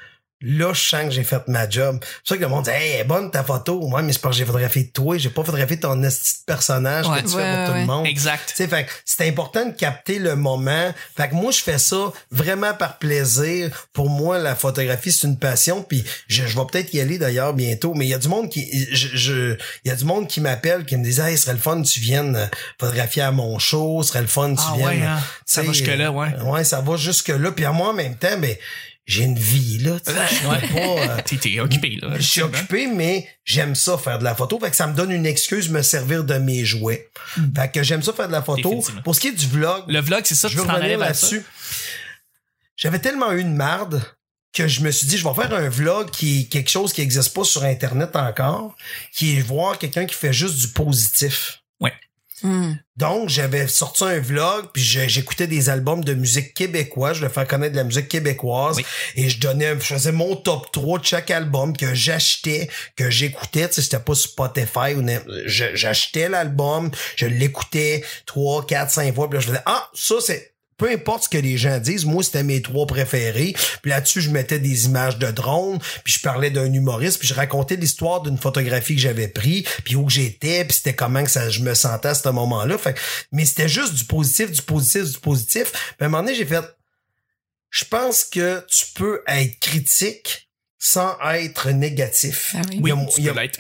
là, 0.42 0.74
je 0.74 0.82
sens 0.82 1.04
que 1.06 1.12
j'ai 1.12 1.24
fait 1.24 1.42
ma 1.48 1.68
job. 1.70 1.98
C'est 2.24 2.34
ça 2.34 2.38
que 2.38 2.42
le 2.42 2.48
monde 2.50 2.66
dit, 2.66 2.70
hey, 2.70 2.92
elle 2.94 3.02
est 3.02 3.04
bonne 3.06 3.32
ta 3.32 3.44
photo. 3.44 3.80
Ouais, 3.90 4.02
mais 4.04 4.14
c'est 4.14 4.22
parce 4.22 4.36
que 4.36 4.40
j'ai 4.40 4.46
photographié 4.46 4.88
toi, 4.90 5.18
j'ai 5.18 5.30
pas 5.30 5.44
photographié 5.44 5.80
ton 5.80 6.02
esti 6.04 6.40
de 6.42 6.46
personnage 6.46 7.08
Ouais. 7.08 7.22
que 7.24 7.28
tu 7.30 7.36
Ouais, 7.36 7.42
fais 7.44 7.56
pour 7.66 7.74
tout 7.74 7.80
le 7.80 7.86
monde. 7.86 8.06
Exact. 8.06 8.44
Tu 8.50 8.56
sais, 8.56 8.68
fait 8.68 8.88
c'est 9.06 9.28
important 9.28 9.66
de 9.66 9.72
capter 9.72 10.20
le 10.20 10.36
moment. 10.36 10.94
Fait 11.16 11.30
que 11.30 11.36
moi, 11.36 11.52
je 11.52 11.60
fais 11.60 11.78
ça 11.80 12.12
vraiment 12.32 12.74
par 12.74 12.98
plaisir. 13.00 13.88
Pour 13.94 14.10
moi, 14.10 14.38
la 14.38 14.56
photographie, 14.56 15.12
c'est 15.12 15.26
une 15.28 15.40
passion. 15.40 15.82
Puis 15.84 16.04
je, 16.28 16.46
je 16.46 16.58
vais 16.58 16.66
peut-être 16.72 16.94
y 16.94 17.00
aller 17.00 17.18
d'ailleurs 17.18 17.54
bientôt. 17.54 17.94
Mais 17.94 18.06
il 18.06 18.10
y 18.10 18.14
a 18.14 18.20
du 18.20 18.28
monde 18.28 18.50
qui, 18.50 18.70
je, 18.94 19.08
je- 19.16 19.58
il 19.86 19.90
y 19.90 19.92
a 19.92 19.96
du 19.96 20.06
monde 20.06 20.28
qui 20.28 20.42
m'appelle, 20.42 20.86
qui 20.86 20.98
me 20.98 21.04
disait, 21.04 21.32
hey, 21.32 21.38
ce 21.38 21.44
serait 21.44 21.54
le 21.54 21.60
fun, 21.60 21.82
que 21.82 21.88
tu 21.88 22.00
viennes 22.00 22.36
euh, 22.36 22.46
photographier 22.80 23.22
à 23.24 23.32
mon 23.32 23.58
show, 23.58 24.04
ce 24.04 24.10
serait 24.10 24.22
le 24.22 24.28
fun, 24.28 24.54
que 24.56 24.60
tu 24.60 24.68
Ah 24.70 24.74
viennes. 24.78 24.88
ouais, 24.88 25.02
hein? 25.08 25.20
Ça 25.46 25.62
va 25.62 25.68
sais, 25.68 25.74
jusque-là, 25.80 26.12
ouais. 26.12 26.28
euh, 26.40 26.44
Ouais, 26.44 26.64
ça 26.64 26.82
va 26.82 26.98
jusque 26.98 27.30
là. 27.30 27.52
Puis 27.52 27.66
à 27.66 27.72
moi, 27.72 27.90
en 27.90 27.94
même 27.94 28.16
temps, 28.16 28.38
ben, 28.38 28.56
j'ai 29.06 29.24
une 29.24 29.38
vie, 29.38 29.78
là. 29.80 30.00
tu 30.00 30.12
sais. 30.12 30.20
Je 30.30 30.36
suis 30.36 30.46
pas, 30.46 30.82
euh, 30.82 31.22
T'es, 31.26 31.60
occupé, 31.60 32.00
là. 32.02 32.16
je 32.18 32.24
suis 32.24 32.42
occupé, 32.42 32.88
mais 32.88 33.28
j'aime 33.44 33.76
ça 33.76 33.98
faire 33.98 34.18
de 34.18 34.24
la 34.24 34.34
photo. 34.34 34.60
Fait 34.60 34.72
que 34.72 34.76
ça 34.76 34.88
me 34.88 34.96
donne 34.96 35.12
une 35.12 35.28
excuse 35.28 35.70
me 35.70 35.84
servir 35.84 36.24
de 36.24 36.36
mes 36.36 36.66
jouets. 36.66 37.10
Fait 37.56 37.72
que 37.72 37.84
j'aime 37.84 38.02
ça 38.02 38.14
faire 38.14 38.28
de 38.28 38.34
la 38.34 38.42
photo. 38.42 38.84
Pour 39.04 39.16
ce 39.16 39.20
qui 39.20 39.28
est 39.28 39.32
du 39.34 39.46
vlog, 39.46 39.84
Le 39.88 40.00
vlog, 40.00 40.22
c'est 40.24 40.36
ça, 40.36 40.48
je 40.48 40.58
veux 40.58 40.64
revenir 40.64 40.98
là-dessus. 40.98 41.44
J'avais 42.78 43.00
tellement 43.00 43.32
eu 43.32 43.40
une 43.40 43.56
marde 43.56 44.04
que 44.52 44.68
je 44.68 44.82
me 44.82 44.90
suis 44.90 45.06
dit, 45.06 45.18
je 45.18 45.28
vais 45.28 45.34
faire 45.34 45.54
un 45.54 45.70
vlog 45.70 46.10
qui 46.10 46.42
est 46.42 46.44
quelque 46.46 46.70
chose 46.70 46.94
qui 46.94 47.02
n'existe 47.02 47.34
pas 47.34 47.44
sur 47.44 47.64
Internet 47.64 48.16
encore, 48.16 48.76
qui 49.14 49.38
est 49.38 49.42
voir 49.42 49.78
quelqu'un 49.78 50.06
qui 50.06 50.16
fait 50.16 50.34
juste 50.34 50.58
du 50.58 50.70
positif. 50.70 51.62
Hmm. 52.44 52.74
Donc, 52.98 53.30
j'avais 53.30 53.68
sorti 53.68 54.04
un 54.04 54.20
vlog, 54.20 54.68
puis 54.74 54.84
j'écoutais 54.84 55.48
des 55.48 55.70
albums 55.70 56.04
de 56.04 56.14
musique 56.14 56.54
québécoise. 56.54 57.16
Je 57.16 57.22
voulais 57.22 57.34
faire 57.34 57.48
connaître 57.48 57.74
de 57.74 57.78
la 57.78 57.84
musique 57.84 58.08
québécoise. 58.08 58.78
Oui. 58.78 58.86
Et 59.16 59.30
je 59.30 59.40
donnais, 59.40 59.74
je 59.80 59.94
faisais 59.94 60.12
mon 60.12 60.36
top 60.36 60.72
3 60.72 61.00
de 61.00 61.06
chaque 61.06 61.32
album 61.32 61.76
que 61.76 61.94
j'achetais, 61.94 62.70
que 62.96 63.10
j'écoutais. 63.10 63.68
Tu 63.70 63.76
sais, 63.76 63.82
c'était 63.82 64.00
pas 64.00 64.16
Spotify 64.16 64.94
ou 64.96 65.06
j'achetais 65.46 66.30
l'album, 66.30 66.92
je 67.16 67.26
l'écoutais 67.26 68.04
3, 68.26 68.66
4, 68.66 68.92
5 68.92 69.16
fois, 69.16 69.30
puis 69.30 69.38
là, 69.38 69.42
je 69.42 69.48
faisais, 69.48 69.64
ah, 69.66 69.90
ça, 69.94 70.16
c'est, 70.20 70.55
peu 70.78 70.92
importe 70.92 71.24
ce 71.24 71.30
que 71.30 71.38
les 71.38 71.58
gens 71.58 71.80
disent, 71.80 72.04
moi, 72.06 72.22
c'était 72.24 72.44
mes 72.44 72.62
trois 72.62 72.86
préférés. 72.86 73.56
Puis 73.82 73.92
là-dessus, 73.92 74.20
je 74.22 74.30
mettais 74.30 74.60
des 74.60 74.86
images 74.86 75.18
de 75.18 75.32
drone, 75.32 75.80
puis 76.04 76.14
je 76.14 76.20
parlais 76.20 76.50
d'un 76.52 76.72
humoriste, 76.74 77.20
puis 77.20 77.28
je 77.28 77.34
racontais 77.34 77.78
l'histoire 77.78 78.22
d'une 78.22 78.38
photographie 78.38 78.96
que 78.96 79.02
j'avais 79.02 79.28
pris, 79.30 79.66
puis 79.86 79.96
où 79.96 80.10
j'étais, 80.10 80.66
puis 80.66 80.74
c'était 80.76 80.94
comment 80.96 81.24
que 81.24 81.32
ça, 81.32 81.50
je 81.50 81.62
me 81.62 81.74
sentais 81.74 82.10
à 82.10 82.14
ce 82.16 82.28
moment-là. 82.30 82.78
Fait 82.78 82.94
que- 82.94 83.00
mais 83.32 83.46
c'était 83.46 83.70
juste 83.70 83.94
du 83.94 84.04
positif, 84.06 84.52
du 84.52 84.62
positif, 84.62 85.04
du 85.14 85.20
positif. 85.20 85.72
Puis 85.72 85.82
à 86.02 86.06
un 86.06 86.10
moment 86.10 86.24
donné, 86.24 86.36
j'ai 86.36 86.46
fait, 86.46 86.64
je 87.70 87.86
pense 87.86 88.24
que 88.26 88.66
tu 88.70 88.86
peux 88.96 89.22
être 89.28 89.60
critique 89.60 90.50
sans 90.78 91.16
être 91.32 91.72
négatif. 91.72 92.54
Ah 92.54 92.62
oui. 92.70 92.80
Il 92.82 92.88
y 92.88 92.92
a- 92.92 92.96
Oui, 92.96 93.02
il 93.08 93.14
tu 93.14 93.22
y 93.22 93.30
a- 93.30 93.34
peux 93.34 93.40
l'être. 93.40 93.60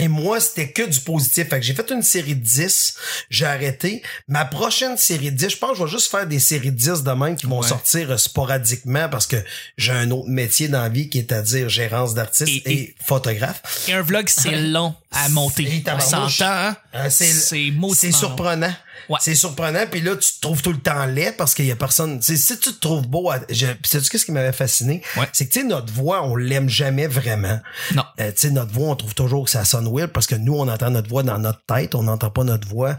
Et 0.00 0.08
moi, 0.08 0.40
c'était 0.40 0.72
que 0.72 0.82
du 0.82 0.98
positif. 1.00 1.48
Fait 1.48 1.60
que 1.60 1.64
j'ai 1.66 1.74
fait 1.74 1.88
une 1.90 2.02
série 2.02 2.34
de 2.34 2.42
10, 2.44 2.94
j'ai 3.30 3.46
arrêté. 3.46 4.02
Ma 4.26 4.44
prochaine 4.44 4.96
série 4.96 5.30
de 5.30 5.36
10, 5.36 5.50
je 5.50 5.56
pense 5.56 5.70
que 5.72 5.76
je 5.78 5.84
vais 5.84 5.90
juste 5.90 6.10
faire 6.10 6.26
des 6.26 6.40
séries 6.40 6.72
de 6.72 6.76
10 6.76 7.02
de 7.04 7.10
même 7.12 7.36
qui 7.36 7.46
vont 7.46 7.60
Ouais. 7.60 7.68
sortir 7.68 8.10
euh, 8.10 8.16
sporadiquement 8.16 9.08
parce 9.08 9.26
que 9.28 9.36
j'ai 9.78 9.92
un 9.92 10.10
autre 10.10 10.28
métier 10.28 10.66
dans 10.68 10.82
la 10.82 10.88
vie 10.88 11.08
qui 11.08 11.18
est 11.18 11.30
à 11.32 11.42
dire 11.42 11.68
gérance 11.68 12.14
d'artistes 12.14 12.48
Et- 12.48 12.70
et, 12.72 12.72
et- 12.82 12.94
photographe. 13.06 13.62
Et 13.88 13.92
un 13.92 14.02
vlog, 14.02 14.28
c'est 14.28 14.60
long 14.60 14.94
à 15.12 15.28
monter. 15.28 15.82
On 15.86 16.00
s'entend, 16.00 16.44
hein? 16.46 16.76
Euh, 16.96 17.08
c'est 17.10 18.12
surprenant. 18.12 18.74
Ouais. 19.08 19.18
C'est 19.20 19.34
surprenant. 19.34 19.86
Puis 19.90 20.00
là, 20.00 20.16
tu 20.16 20.34
te 20.34 20.40
trouves 20.40 20.62
tout 20.62 20.72
le 20.72 20.78
temps 20.78 21.04
laid 21.06 21.36
parce 21.36 21.54
qu'il 21.54 21.66
y 21.66 21.72
a 21.72 21.76
personne. 21.76 22.20
tu 22.20 22.26
sais, 22.26 22.36
si 22.36 22.58
tu 22.58 22.72
te 22.72 22.80
trouves 22.80 23.06
beau, 23.06 23.30
à, 23.30 23.40
je, 23.50 23.66
puis 23.66 23.90
sais-tu 23.90 24.08
qu'est-ce 24.08 24.24
qui 24.24 24.32
m'avait 24.32 24.52
fasciné? 24.52 25.02
Ouais. 25.16 25.28
C'est 25.32 25.46
que 25.46 25.52
tu 25.52 25.60
sais, 25.60 25.66
notre 25.66 25.92
voix, 25.92 26.24
on 26.24 26.36
l'aime 26.36 26.68
jamais 26.68 27.06
vraiment. 27.06 27.60
Non. 27.94 28.04
Euh, 28.20 28.30
tu 28.32 28.40
sais, 28.40 28.50
notre 28.50 28.72
voix, 28.72 28.88
on 28.88 28.96
trouve 28.96 29.14
toujours 29.14 29.44
que 29.44 29.50
ça 29.50 29.64
sonne 29.64 29.88
weird 29.92 30.10
parce 30.12 30.26
que 30.26 30.34
nous, 30.34 30.54
on 30.54 30.68
entend 30.68 30.90
notre 30.90 31.08
voix 31.08 31.22
dans 31.22 31.38
notre 31.38 31.64
tête, 31.66 31.94
on 31.94 32.04
n'entend 32.04 32.30
pas 32.30 32.44
notre 32.44 32.68
voix. 32.68 32.96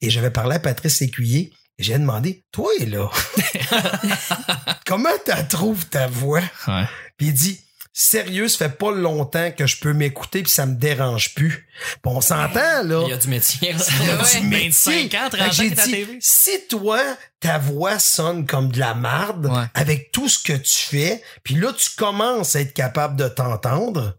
Et 0.00 0.10
j'avais 0.10 0.30
parlé 0.30 0.56
à 0.56 0.58
Patrice 0.60 1.00
Lécuyer 1.00 1.52
et 1.78 1.82
j'ai 1.82 1.98
demandé, 1.98 2.44
toi, 2.52 2.68
là, 2.86 3.10
comment 4.86 5.10
tu 5.24 5.32
trouves 5.48 5.86
ta 5.86 6.06
voix? 6.06 6.42
Ouais. 6.68 6.84
Puis 7.16 7.28
il 7.28 7.34
dit, 7.34 7.60
sérieux, 7.92 8.48
ça 8.48 8.68
fait 8.68 8.76
pas 8.76 8.90
longtemps 8.92 9.50
que 9.50 9.66
je 9.66 9.78
peux 9.78 9.92
m'écouter 9.92 10.42
puis 10.42 10.50
ça 10.50 10.66
me 10.66 10.74
dérange 10.74 11.34
plus. 11.34 11.68
Puis 11.84 12.00
on 12.04 12.20
s'entend, 12.20 12.82
là. 12.84 13.02
Il 13.04 13.10
y 13.10 13.12
a 13.12 13.16
du 13.16 13.28
métier. 13.28 13.72
là. 13.72 13.78
Il 14.00 14.06
y 14.06 14.10
a 14.10 14.40
du 14.40 14.46
métier. 14.46 15.08
25 15.08 15.14
ans, 15.14 15.28
30 15.28 15.30
Fait 15.30 15.38
que 15.38 15.42
ans 15.42 15.52
j'ai 15.52 15.70
que 15.70 15.74
t'es 15.74 15.80
à 15.80 15.84
dit, 15.86 15.90
TV. 15.92 16.18
si 16.20 16.66
toi, 16.68 17.00
ta 17.40 17.58
voix 17.58 17.98
sonne 17.98 18.46
comme 18.46 18.70
de 18.72 18.78
la 18.78 18.94
marde, 18.94 19.46
Ouais. 19.46 19.64
avec 19.74 20.10
tout 20.12 20.28
ce 20.28 20.38
que 20.42 20.52
tu 20.54 20.74
fais, 20.74 21.22
puis 21.42 21.54
là, 21.56 21.72
tu 21.72 21.90
commences 21.96 22.56
à 22.56 22.60
être 22.60 22.72
capable 22.74 23.16
de 23.16 23.28
t'entendre, 23.28 24.16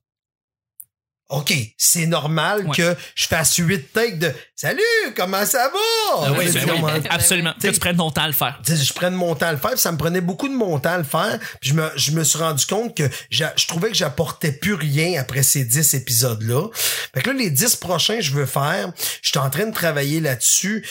OK, 1.36 1.54
c'est 1.78 2.06
normal 2.06 2.68
Ouais. 2.68 2.76
que 2.76 2.96
je 3.16 3.26
fasse 3.28 3.56
huit 3.58 3.92
takes 3.94 4.20
de 4.20 4.32
«Salut, 4.56 4.82
comment 5.16 5.46
ça 5.46 5.70
va? 5.70 5.80
Ah 6.26 6.32
oui, 6.38 6.46
ben 6.52 6.64
oui. 6.66 6.72
comment- 6.72 6.88
Absolument. 7.10 7.54
Que 7.62 7.68
tu 7.68 7.80
prennes 7.80 7.98
ton 7.98 8.12
temps 8.12 8.24
à 8.24 8.28
le 8.28 8.34
faire. 8.34 8.62
je 8.68 8.94
prenne 8.94 9.14
mon 9.16 9.36
temps 9.36 9.48
à 9.48 9.52
le 9.52 9.58
faire, 9.58 9.72
puis 9.72 9.80
ça 9.80 9.92
me 9.92 9.98
prenait 9.98 10.22
beaucoup 10.22 10.48
de 10.48 10.54
mon 10.54 10.80
temps 10.80 10.92
à 10.94 10.98
le 10.98 11.04
faire. 11.04 11.40
Puis 11.60 11.72
je 11.72 11.76
me, 11.76 11.90
je 11.96 12.12
me 12.12 12.24
suis 12.24 12.38
rendu 12.40 12.66
compte 12.66 12.96
que 12.96 13.10
j'a- 13.30 13.54
je 13.58 13.68
trouvais 13.68 13.90
que 13.90 13.96
j'apportais 13.96 14.52
plus 14.52 14.74
rien 14.76 15.20
après 15.20 15.44
ces 15.44 15.66
10 15.66 15.94
épisodes-là. 15.96 16.68
Fait 17.14 17.22
que 17.22 17.30
là, 17.32 17.36
les 17.38 17.50
10 17.50 17.76
prochains, 17.76 18.20
je 18.22 18.32
veux 18.32 18.46
faire. 18.46 18.92
Je 19.22 19.30
suis 19.30 19.40
en 19.40 19.50
train 19.50 19.66
de 19.66 19.74
travailler 19.74 20.20
là-dessus. 20.20 20.86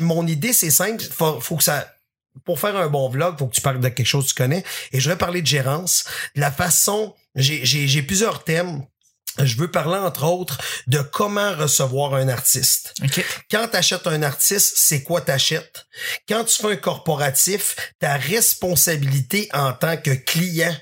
Mon 0.00 0.26
idée, 0.26 0.52
c'est 0.52 0.70
simple. 0.70 1.02
Faut, 1.02 1.40
faut 1.40 1.56
que 1.56 1.64
ça 1.64 1.88
pour 2.44 2.58
faire 2.58 2.76
un 2.76 2.88
bon 2.88 3.08
vlog, 3.08 3.38
faut 3.38 3.46
que 3.46 3.54
tu 3.54 3.60
parles 3.60 3.78
de 3.80 3.88
quelque 3.88 4.06
chose 4.06 4.24
que 4.24 4.28
tu 4.30 4.34
connais. 4.34 4.64
Et 4.92 4.98
je 4.98 5.08
vais 5.08 5.14
parler 5.16 5.40
de 5.40 5.46
gérance, 5.46 6.04
de 6.34 6.40
la 6.40 6.50
façon. 6.50 7.14
J'ai 7.36 7.64
j'ai- 7.64 7.86
j'ai 7.86 8.02
plusieurs 8.02 8.42
thèmes. 8.42 8.82
Je 9.42 9.56
veux 9.56 9.70
parler, 9.70 9.98
entre 9.98 10.24
autres, 10.24 10.58
de 10.86 11.00
comment 11.00 11.52
recevoir 11.54 12.14
un 12.14 12.28
artiste 12.28 12.94
quand 13.50 13.68
tu 13.68 13.76
achètes 13.76 14.06
un 14.06 14.22
artiste, 14.22 14.74
c'est 14.76 15.02
quoi 15.02 15.20
t'achètes? 15.20 15.86
Quand 16.28 16.44
tu 16.44 16.60
fais 16.60 16.72
un 16.72 16.76
corporatif, 16.76 17.76
ta 17.98 18.16
responsabilité 18.16 19.48
en 19.52 19.72
tant 19.72 19.96
que 19.96 20.10
client. 20.10 20.74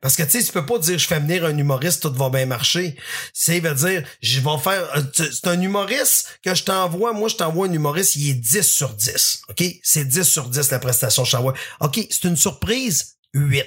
Parce 0.00 0.16
que 0.16 0.22
tu 0.22 0.30
sais, 0.30 0.42
tu 0.42 0.52
peux 0.52 0.66
pas 0.66 0.78
dire 0.78 0.98
je 0.98 1.06
fais 1.06 1.18
venir 1.18 1.44
un 1.44 1.56
humoriste, 1.56 2.02
tout 2.02 2.12
va 2.12 2.28
bien 2.28 2.46
marcher. 2.46 2.96
C'est 3.32 3.60
veut 3.60 3.74
dire 3.74 4.04
je 4.20 4.40
vais 4.40 4.58
faire 4.58 4.96
euh, 4.96 5.02
c'est 5.14 5.46
un 5.46 5.60
humoriste 5.60 6.38
que 6.44 6.54
je 6.54 6.64
t'envoie, 6.64 7.12
moi 7.12 7.28
je 7.28 7.36
t'envoie 7.36 7.66
un 7.66 7.72
humoriste, 7.72 8.16
il 8.16 8.30
est 8.30 8.34
10 8.34 8.62
sur 8.62 8.90
10. 8.90 9.42
OK, 9.48 9.64
c'est 9.82 10.04
10 10.04 10.24
sur 10.24 10.48
10 10.48 10.70
la 10.70 10.78
prestation 10.78 11.22
que 11.22 11.28
je 11.28 11.36
t'envoie. 11.36 11.54
OK, 11.80 12.06
c'est 12.10 12.24
une 12.24 12.36
surprise 12.36 13.16
8. 13.34 13.66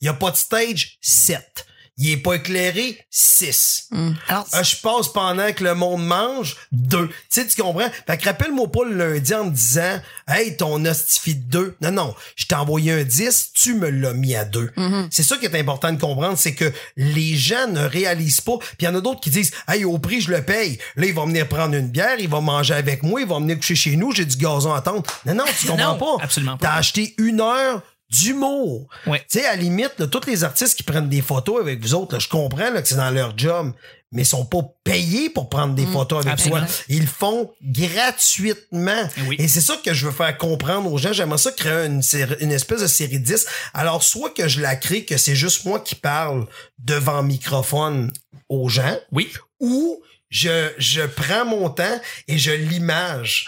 Il 0.00 0.06
y 0.06 0.08
a 0.08 0.14
pas 0.14 0.30
de 0.30 0.36
stage 0.36 0.98
7. 1.02 1.66
Il 2.02 2.10
est 2.12 2.16
pas 2.16 2.34
éclairé 2.34 2.98
6. 3.10 3.88
Hmm. 3.90 4.12
Alors, 4.28 4.46
Euh, 4.54 4.62
je 4.62 4.76
passe 4.76 5.08
pendant 5.12 5.52
que 5.52 5.62
le 5.62 5.74
monde 5.74 6.04
mange 6.04 6.56
deux. 6.72 7.08
Tu 7.08 7.14
sais, 7.28 7.46
tu 7.46 7.60
comprends? 7.60 7.88
Fait 8.06 8.16
que 8.16 8.24
rappelle-moi 8.24 8.70
pas 8.72 8.84
le 8.86 8.94
lundi 8.96 9.34
en 9.34 9.44
me 9.44 9.50
disant 9.50 10.00
Hey, 10.26 10.56
ton 10.56 10.82
hostifie 10.84 11.34
de 11.34 11.42
deux. 11.50 11.76
Non, 11.82 11.90
non. 11.92 12.14
Je 12.36 12.46
t'ai 12.46 12.54
envoyé 12.54 12.92
un 12.92 13.04
10, 13.04 13.50
tu 13.54 13.74
me 13.74 13.90
l'as 13.90 14.14
mis 14.14 14.34
à 14.34 14.44
deux. 14.44 14.70
C'est 15.10 15.22
ça 15.22 15.36
qui 15.36 15.44
est 15.46 15.54
important 15.58 15.92
de 15.92 16.00
comprendre, 16.00 16.38
c'est 16.38 16.54
que 16.54 16.72
les 16.96 17.36
gens 17.36 17.66
ne 17.68 17.84
réalisent 17.84 18.40
pas. 18.40 18.56
Puis 18.58 18.68
il 18.80 18.84
y 18.86 18.88
en 18.88 18.94
a 18.94 19.00
d'autres 19.00 19.20
qui 19.20 19.30
disent 19.30 19.52
Hey, 19.68 19.84
au 19.84 19.98
prix, 19.98 20.20
je 20.22 20.30
le 20.30 20.42
paye. 20.42 20.78
Là, 20.96 21.06
il 21.06 21.12
va 21.14 21.24
venir 21.26 21.46
prendre 21.48 21.74
une 21.74 21.88
bière, 21.88 22.16
il 22.18 22.28
va 22.28 22.40
manger 22.40 22.74
avec 22.74 23.02
moi, 23.02 23.20
il 23.20 23.26
va 23.26 23.36
venir 23.38 23.56
coucher 23.58 23.74
chez 23.74 23.96
nous, 23.96 24.12
j'ai 24.12 24.24
du 24.24 24.36
gazon 24.38 24.72
à 24.72 24.80
tendre. 24.80 25.02
Non, 25.26 25.34
non, 25.34 25.44
tu 25.58 25.66
comprends 25.68 25.92
Non, 25.92 25.98
pas. 26.18 26.24
absolument 26.24 26.56
pas. 26.56 26.66
T'as 26.68 26.74
acheté 26.76 27.14
une 27.18 27.40
heure 27.42 27.82
d'humour. 28.10 28.88
Ouais. 29.06 29.20
Tu 29.30 29.38
sais, 29.38 29.46
à 29.46 29.54
la 29.54 29.62
limite, 29.62 29.92
là, 29.98 30.06
tous 30.06 30.26
les 30.26 30.44
artistes 30.44 30.76
qui 30.76 30.82
prennent 30.82 31.08
des 31.08 31.22
photos 31.22 31.60
avec 31.60 31.80
vous 31.80 31.94
autres, 31.94 32.14
là, 32.14 32.18
je 32.18 32.28
comprends 32.28 32.70
là, 32.70 32.82
que 32.82 32.88
c'est 32.88 32.96
dans 32.96 33.10
leur 33.10 33.36
job, 33.38 33.72
mais 34.12 34.22
ils 34.22 34.26
sont 34.26 34.44
pas 34.44 34.62
payés 34.82 35.30
pour 35.30 35.48
prendre 35.48 35.74
des 35.74 35.86
photos 35.86 36.20
avec 36.20 36.32
absolument. 36.32 36.66
toi. 36.66 36.74
Ils 36.88 37.02
le 37.02 37.06
font 37.06 37.52
gratuitement. 37.62 39.08
Oui. 39.26 39.36
Et 39.38 39.46
c'est 39.46 39.60
ça 39.60 39.76
que 39.84 39.94
je 39.94 40.06
veux 40.06 40.12
faire 40.12 40.36
comprendre 40.36 40.92
aux 40.92 40.98
gens. 40.98 41.12
J'aimerais 41.12 41.38
ça 41.38 41.52
créer 41.52 41.86
une 41.86 42.52
espèce 42.52 42.80
de 42.80 42.88
série 42.88 43.20
10. 43.20 43.46
Alors, 43.72 44.02
soit 44.02 44.30
que 44.30 44.48
je 44.48 44.60
la 44.60 44.74
crée, 44.74 45.04
que 45.04 45.16
c'est 45.16 45.36
juste 45.36 45.64
moi 45.64 45.78
qui 45.78 45.94
parle 45.94 46.46
devant 46.78 47.22
microphone 47.22 48.12
aux 48.48 48.68
gens, 48.68 48.98
oui. 49.12 49.30
ou 49.60 50.02
je, 50.30 50.70
je 50.78 51.02
prends 51.02 51.44
mon 51.44 51.68
temps 51.70 52.00
et 52.28 52.38
je 52.38 52.52
l'image. 52.52 53.46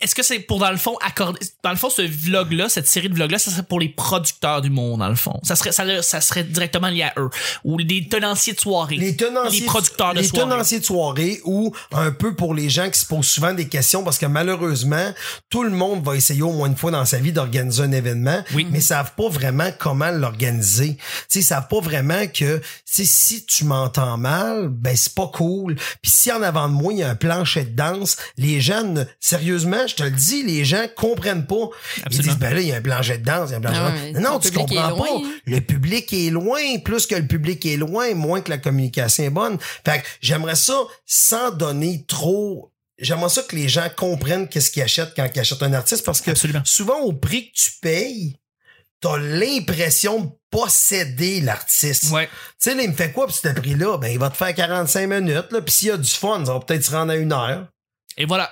Est-ce 0.00 0.14
que 0.16 0.22
c'est 0.24 0.40
pour, 0.40 0.58
dans 0.58 0.70
le 0.72 0.76
fond, 0.76 0.96
accorder. 1.00 1.38
Dans 1.62 1.70
le 1.70 1.76
fond, 1.76 1.90
ce 1.90 2.02
vlog-là, 2.02 2.68
cette 2.68 2.88
série 2.88 3.08
de 3.08 3.14
vlogs-là, 3.14 3.38
ça 3.38 3.52
serait 3.52 3.62
pour 3.62 3.78
les 3.78 3.88
producteurs 3.88 4.60
du 4.60 4.68
monde, 4.70 4.98
dans 4.98 5.08
le 5.08 5.14
fond? 5.14 5.38
Ça 5.44 5.54
serait, 5.54 5.70
ça, 5.70 6.02
ça 6.02 6.20
serait 6.20 6.42
directement 6.42 6.88
lié 6.88 7.04
à 7.04 7.12
eux. 7.18 7.30
Ou 7.62 7.80
des 7.82 8.08
tenanciers 8.08 8.52
de 8.54 8.60
soirée. 8.60 8.96
les 8.96 9.14
tenanciers, 9.16 9.60
Les 9.60 9.66
producteurs 9.66 10.12
de 10.12 10.18
les 10.20 10.26
soirée. 10.26 10.50
tenanciers 10.50 10.80
de 10.80 10.84
soirée 10.84 11.40
ou 11.44 11.72
un 11.92 12.10
peu 12.10 12.34
pour 12.34 12.52
les 12.52 12.68
gens 12.68 12.90
qui 12.90 12.98
se 12.98 13.06
posent 13.06 13.28
souvent 13.28 13.52
des 13.52 13.68
questions 13.68 14.02
parce 14.02 14.18
que 14.18 14.26
malheureusement, 14.26 15.12
tout 15.50 15.62
le 15.62 15.70
monde 15.70 16.04
va 16.04 16.16
essayer 16.16 16.42
au 16.42 16.52
moins 16.52 16.66
une 16.68 16.76
fois 16.76 16.90
dans 16.90 17.04
sa 17.04 17.18
vie 17.18 17.32
d'organiser 17.32 17.82
un 17.84 17.92
événement, 17.92 18.42
Oui. 18.54 18.66
mais 18.70 18.80
savent 18.80 19.12
pas 19.16 19.28
vraiment 19.28 19.70
comment 19.78 20.10
l'organiser. 20.10 20.96
Tu 20.96 21.04
sais, 21.28 21.42
savent 21.42 21.68
pas 21.68 21.80
vraiment 21.80 22.26
que 22.26 22.60
si 22.84 23.44
tu 23.46 23.64
m'entends 23.64 24.16
mal, 24.18 24.68
ben 24.68 24.96
c'est 24.96 25.14
pas 25.14 25.28
cool. 25.28 25.76
Puis 26.02 26.10
si 26.24 26.32
en 26.32 26.42
avant 26.42 26.68
de 26.68 26.72
moi, 26.72 26.92
il 26.92 27.00
y 27.00 27.02
a 27.02 27.10
un 27.10 27.14
plancher 27.14 27.64
de 27.64 27.76
danse, 27.76 28.16
les 28.38 28.60
gens, 28.60 28.82
ne- 28.82 29.04
sérieusement, 29.20 29.86
je 29.86 29.94
te 29.94 30.02
le 30.02 30.10
dis, 30.10 30.42
les 30.42 30.64
gens 30.64 30.86
comprennent 30.96 31.46
pas. 31.46 31.68
Ils 31.98 32.02
Absolument. 32.06 32.32
disent, 32.32 32.40
ben 32.40 32.54
là, 32.54 32.60
il 32.62 32.68
y 32.68 32.72
a 32.72 32.76
un 32.76 32.80
plancher 32.80 33.18
de 33.18 33.24
danse, 33.24 33.50
il 33.50 33.52
y 33.52 33.54
a 33.54 33.58
un 33.58 33.60
plancher 33.60 33.78
Ah 33.82 33.90
de 33.90 33.96
ouais, 33.96 34.12
danse. 34.12 34.22
Non, 34.22 34.30
non, 34.32 34.38
tu 34.38 34.50
comprends 34.52 34.96
pas. 34.96 35.08
Le 35.46 35.60
public 35.60 36.12
est 36.14 36.30
loin, 36.30 36.78
plus 36.82 37.06
que 37.06 37.14
le 37.14 37.26
public 37.26 37.66
est 37.66 37.76
loin, 37.76 38.14
moins 38.14 38.40
que 38.40 38.48
la 38.50 38.58
communication 38.58 39.24
est 39.24 39.30
bonne. 39.30 39.58
Fait 39.84 40.00
que 40.00 40.06
j'aimerais 40.22 40.54
ça 40.56 40.74
sans 41.04 41.50
donner 41.50 42.04
trop. 42.08 42.70
J'aimerais 42.98 43.28
ça 43.28 43.42
que 43.42 43.56
les 43.56 43.68
gens 43.68 43.88
comprennent 43.94 44.48
qu'est-ce 44.48 44.70
qu'ils 44.70 44.82
achètent 44.82 45.12
quand 45.16 45.28
ils 45.34 45.40
achètent 45.40 45.62
un 45.62 45.72
artiste 45.74 46.04
parce 46.06 46.20
que 46.20 46.30
Absolument. 46.30 46.62
souvent 46.64 47.00
au 47.00 47.12
prix 47.12 47.50
que 47.50 47.56
tu 47.60 47.70
payes, 47.82 48.36
t'as 49.04 49.18
l'impression 49.18 50.20
de 50.20 50.30
posséder 50.50 51.42
l'artiste. 51.42 52.10
Ouais. 52.10 52.26
Tu 52.58 52.70
sais, 52.70 52.82
il 52.82 52.88
me 52.88 52.94
fait 52.94 53.12
quoi 53.12 53.26
pour 53.26 53.36
ce 53.36 53.48
prix-là? 53.48 53.98
Ben, 53.98 54.08
il 54.08 54.18
va 54.18 54.30
te 54.30 54.36
faire 54.36 54.54
45 54.54 55.06
minutes, 55.06 55.52
là, 55.52 55.60
puis 55.60 55.74
s'il 55.74 55.88
y 55.88 55.90
a 55.90 55.98
du 55.98 56.08
fun, 56.08 56.42
ça 56.46 56.54
va 56.54 56.60
peut-être 56.60 56.84
se 56.84 56.90
rendre 56.90 57.12
à 57.12 57.16
une 57.16 57.32
heure. 57.32 57.66
Et 58.16 58.26
voilà. 58.26 58.48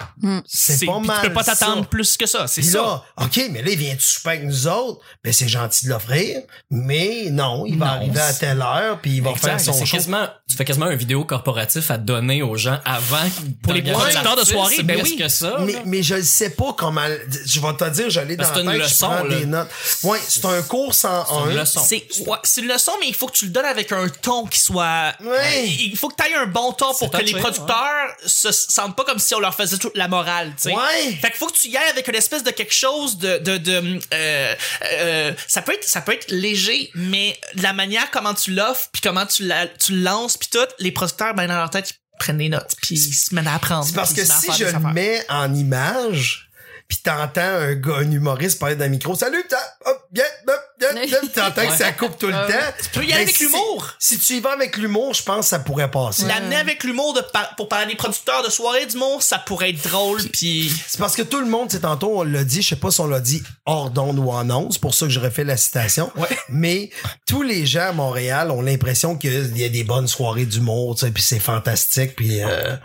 C'est 0.46 0.86
pas 0.86 0.98
mal 0.98 1.20
Tu 1.22 1.28
peux 1.28 1.34
pas 1.34 1.44
t'attendre 1.44 1.86
plus 1.86 2.16
que 2.16 2.26
ça. 2.26 2.46
C'est 2.46 2.62
ça. 2.62 2.78
là, 2.82 3.04
OK, 3.22 3.40
mais 3.50 3.62
là, 3.62 3.70
il 3.70 3.78
vient-tu 3.78 4.00
souper 4.02 4.30
avec 4.30 4.44
nous 4.44 4.66
autres? 4.66 5.00
Ben, 5.22 5.32
c'est 5.32 5.48
gentil 5.48 5.84
de 5.86 5.90
l'offrir, 5.90 6.40
mais 6.70 7.28
non, 7.30 7.64
il 7.66 7.78
va 7.78 7.86
Non, 7.86 7.92
arriver 7.92 8.20
à 8.20 8.32
telle 8.32 8.60
heure, 8.60 8.98
puis 9.00 9.12
il 9.16 9.22
va 9.22 9.30
Exact, 9.30 9.60
faire 9.60 9.74
son 9.74 9.84
show. 9.84 9.96
quasiment, 9.96 10.26
tu 10.48 10.56
fais 10.56 10.64
quasiment 10.64 10.86
un 10.86 10.96
vidéo 10.96 11.24
corporatif 11.24 11.90
à 11.90 11.98
donner 11.98 12.42
aux 12.42 12.56
gens 12.56 12.80
avant 12.84 13.18
Pour 13.62 13.72
les 13.72 13.82
producteurs 13.82 14.36
de 14.36 14.44
soirée, 14.44 14.82
ben 14.82 15.00
oui. 15.02 15.16
que 15.16 15.28
ça. 15.28 15.58
Mais, 15.84 16.02
je 16.02 16.16
ne 16.16 16.22
sais 16.22 16.50
pas 16.50 16.72
comment. 16.76 17.06
Je 17.46 17.60
vais 17.60 17.72
te 17.74 17.88
dire, 17.90 18.10
j'allais 18.10 18.36
dans 18.36 18.44
Ben, 18.44 18.48
la 18.48 18.54
c'est 18.54 18.60
une 18.62 18.70
tête, 18.70 18.80
leçon, 18.80 19.10
je 19.10 19.16
prends 19.16 19.24
là. 19.28 19.36
des 19.38 19.46
notes. 19.46 19.70
Ouais, 20.02 20.18
c'est 20.26 20.44
un 20.44 20.62
cours 20.62 20.94
sans 20.94 21.24
C'est 21.24 21.50
une 21.52 21.56
un. 21.58 21.60
leçon. 21.62 21.80
C'est 21.86 22.06
ouais, 22.26 22.38
c'est 22.42 22.60
une 22.62 22.68
leçon, 22.68 22.92
mais 23.00 23.06
il 23.08 23.14
faut 23.14 23.26
que 23.28 23.36
tu 23.36 23.44
le 23.46 23.50
donnes 23.52 23.64
avec 23.64 23.92
un 23.92 24.08
ton 24.08 24.46
qui 24.46 24.58
soit. 24.58 25.12
Ouais. 25.22 25.68
Il 25.68 25.96
faut 25.96 26.08
que 26.08 26.16
tu 26.20 26.28
aies 26.28 26.34
un 26.34 26.46
bon 26.46 26.72
ton 26.72 26.92
pour 26.94 27.10
que 27.10 27.22
les 27.22 27.32
producteurs 27.32 28.08
se 28.26 28.50
sentent 28.50 28.96
pas 28.96 29.04
comme 29.04 29.18
si 29.18 29.34
on 29.34 29.40
leur 29.40 29.51
faisait 29.52 29.78
toute 29.78 29.96
la 29.96 30.08
morale. 30.08 30.52
tu 30.56 30.70
sais. 30.70 30.74
Ouais. 30.74 31.12
Fait 31.20 31.28
qu'il 31.28 31.36
faut 31.36 31.46
que 31.46 31.56
tu 31.56 31.68
y 31.68 31.76
ailles 31.76 31.90
avec 31.90 32.06
une 32.08 32.14
espèce 32.14 32.42
de 32.44 32.50
quelque 32.50 32.74
chose 32.74 33.18
de 33.18 33.38
de, 33.38 33.58
de 33.58 34.00
euh, 34.14 34.54
euh, 34.92 35.32
ça 35.46 35.62
peut 35.62 35.72
être 35.72 35.84
ça 35.84 36.00
peut 36.00 36.12
être 36.12 36.30
léger, 36.30 36.90
mais 36.94 37.38
la 37.54 37.72
manière 37.72 38.10
comment 38.10 38.34
tu 38.34 38.52
l'offres 38.52 38.88
puis 38.92 39.02
comment 39.02 39.26
tu 39.26 39.44
la, 39.46 39.66
tu 39.66 39.92
le 39.92 40.02
lances 40.02 40.36
puis 40.36 40.48
tout, 40.50 40.58
les 40.78 40.92
producteurs 40.92 41.34
ben 41.34 41.46
dans 41.46 41.56
leur 41.56 41.70
tête 41.70 41.90
ils 41.90 42.18
prennent 42.18 42.38
des 42.38 42.48
notes 42.48 42.74
puis 42.82 42.94
ils 42.96 43.14
se 43.14 43.34
mettent 43.34 43.46
à 43.46 43.54
apprendre. 43.54 43.84
C'est 43.84 43.94
parce 43.94 44.12
que 44.14 44.24
si 44.24 44.52
je 44.52 44.64
le 44.64 44.92
mets 44.92 45.24
en 45.28 45.54
image, 45.54 46.50
puis 46.92 47.00
t'entends 47.02 47.40
un 47.40 47.74
gars, 47.74 47.94
un 48.00 48.10
humoriste 48.10 48.58
parler 48.58 48.76
d'un 48.76 48.88
micro, 48.88 49.14
salut, 49.14 49.42
t'as, 49.48 49.56
hop, 49.90 50.08
bien, 50.10 50.24
hop, 50.46 50.60
bien, 50.78 50.90
t'entends 51.32 51.66
que 51.66 51.74
ça 51.74 51.90
coupe 51.92 52.18
tout 52.18 52.26
le 52.26 52.32
temps. 52.34 52.72
Tu 52.82 52.88
peux 52.90 53.02
y 53.06 53.14
aller 53.14 53.22
avec 53.22 53.34
si- 53.34 53.44
l'humour. 53.44 53.88
Si 53.98 54.18
tu 54.18 54.34
y 54.34 54.40
vas 54.40 54.52
avec 54.52 54.76
l'humour, 54.76 55.14
je 55.14 55.22
pense 55.22 55.38
que 55.38 55.44
ça 55.46 55.58
pourrait 55.60 55.90
passer. 55.90 56.26
L'amener 56.26 56.56
avec 56.56 56.84
l'humour 56.84 57.18
pour 57.56 57.68
parler 57.70 57.86
des 57.86 57.96
producteurs 57.96 58.44
de 58.44 58.50
soirée 58.50 58.84
d'humour, 58.84 59.22
ça 59.22 59.38
pourrait 59.38 59.70
être 59.70 59.88
drôle 59.88 60.20
puis 60.34 60.70
C'est 60.86 60.98
parce 61.00 61.16
que 61.16 61.22
tout 61.22 61.40
le 61.40 61.46
monde, 61.46 61.68
c'est 61.70 61.80
tantôt, 61.80 62.18
on 62.20 62.24
l'a 62.24 62.44
dit, 62.44 62.60
je 62.60 62.68
sais 62.68 62.76
pas 62.76 62.90
si 62.90 63.00
on 63.00 63.06
l'a 63.06 63.20
dit 63.20 63.42
hors 63.64 63.88
d'onde 63.90 64.18
ou 64.18 64.30
en 64.30 64.50
onde, 64.50 64.74
c'est 64.74 64.80
pour 64.82 64.92
ça 64.94 65.06
que 65.06 65.12
j'aurais 65.12 65.30
fait 65.30 65.44
la 65.44 65.56
citation. 65.56 66.12
Ouais. 66.16 66.28
Mais 66.50 66.90
tous 67.26 67.40
les 67.40 67.64
gens 67.64 67.88
à 67.88 67.92
Montréal 67.92 68.50
ont 68.50 68.60
l'impression 68.60 69.16
qu'il 69.16 69.56
y 69.56 69.64
a 69.64 69.70
des 69.70 69.84
bonnes 69.84 70.08
soirées 70.08 70.44
d'humour, 70.44 70.94
tu 70.96 71.06
sais, 71.06 71.10
puis 71.10 71.22
c'est 71.22 71.38
fantastique, 71.40 72.16
puis 72.16 72.42
euh, 72.42 72.76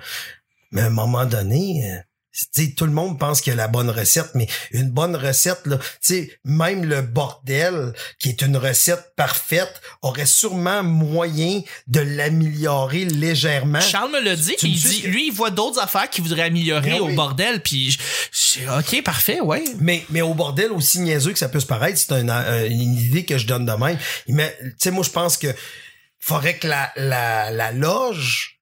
mais 0.71 0.81
à 0.83 0.85
un 0.85 0.91
moment 0.91 1.25
donné, 1.25 2.01
tout 2.75 2.85
le 2.85 2.91
monde 2.91 3.19
pense 3.19 3.41
qu'il 3.41 3.51
y 3.51 3.53
a 3.53 3.57
la 3.57 3.67
bonne 3.67 3.89
recette, 3.89 4.29
mais 4.35 4.47
une 4.71 4.89
bonne 4.91 5.15
recette, 5.15 5.65
là, 5.65 5.77
tu 5.77 5.85
sais, 6.01 6.39
même 6.45 6.85
le 6.85 7.01
bordel, 7.01 7.93
qui 8.19 8.29
est 8.29 8.41
une 8.41 8.57
recette 8.57 9.13
parfaite, 9.15 9.81
aurait 10.01 10.25
sûrement 10.25 10.83
moyen 10.83 11.61
de 11.87 11.99
l'améliorer 11.99 13.05
légèrement. 13.05 13.81
Charles 13.81 14.11
me 14.11 14.19
l'a 14.21 14.35
dit, 14.35 14.55
Tu 14.57 14.67
il 14.67 14.79
dit, 14.79 15.01
que- 15.01 15.07
lui, 15.07 15.27
il 15.27 15.33
voit 15.33 15.49
d'autres 15.51 15.79
affaires 15.79 16.09
qu'il 16.09 16.23
voudrait 16.23 16.43
améliorer 16.43 16.91
Ben 16.91 16.99
au 17.01 17.07
oui. 17.07 17.15
bordel, 17.15 17.61
puis 17.61 17.91
je, 17.91 17.97
je- 18.31 18.79
ok, 18.79 19.03
parfait, 19.03 19.39
ouais. 19.41 19.63
Mais, 19.79 20.05
mais 20.09 20.21
au 20.21 20.33
bordel, 20.33 20.71
aussi 20.71 20.99
niaiseux 20.99 21.33
que 21.33 21.39
ça 21.39 21.49
peut 21.49 21.59
se 21.59 21.65
paraître, 21.65 21.97
c'est 21.97 22.11
euh, 22.11 22.67
une 22.69 22.93
idée 22.97 23.25
que 23.25 23.37
je 23.37 23.47
donne 23.47 23.65
de 23.65 23.71
même. 23.73 23.97
Mais, 24.27 24.55
tu 24.61 24.75
sais, 24.79 24.91
moi, 24.91 25.03
je 25.03 25.09
pense 25.09 25.37
que 25.37 25.47
faudrait 26.19 26.57
que 26.57 26.67
la, 26.67 26.91
la, 26.95 27.51
la 27.51 27.71
loge 27.71 28.56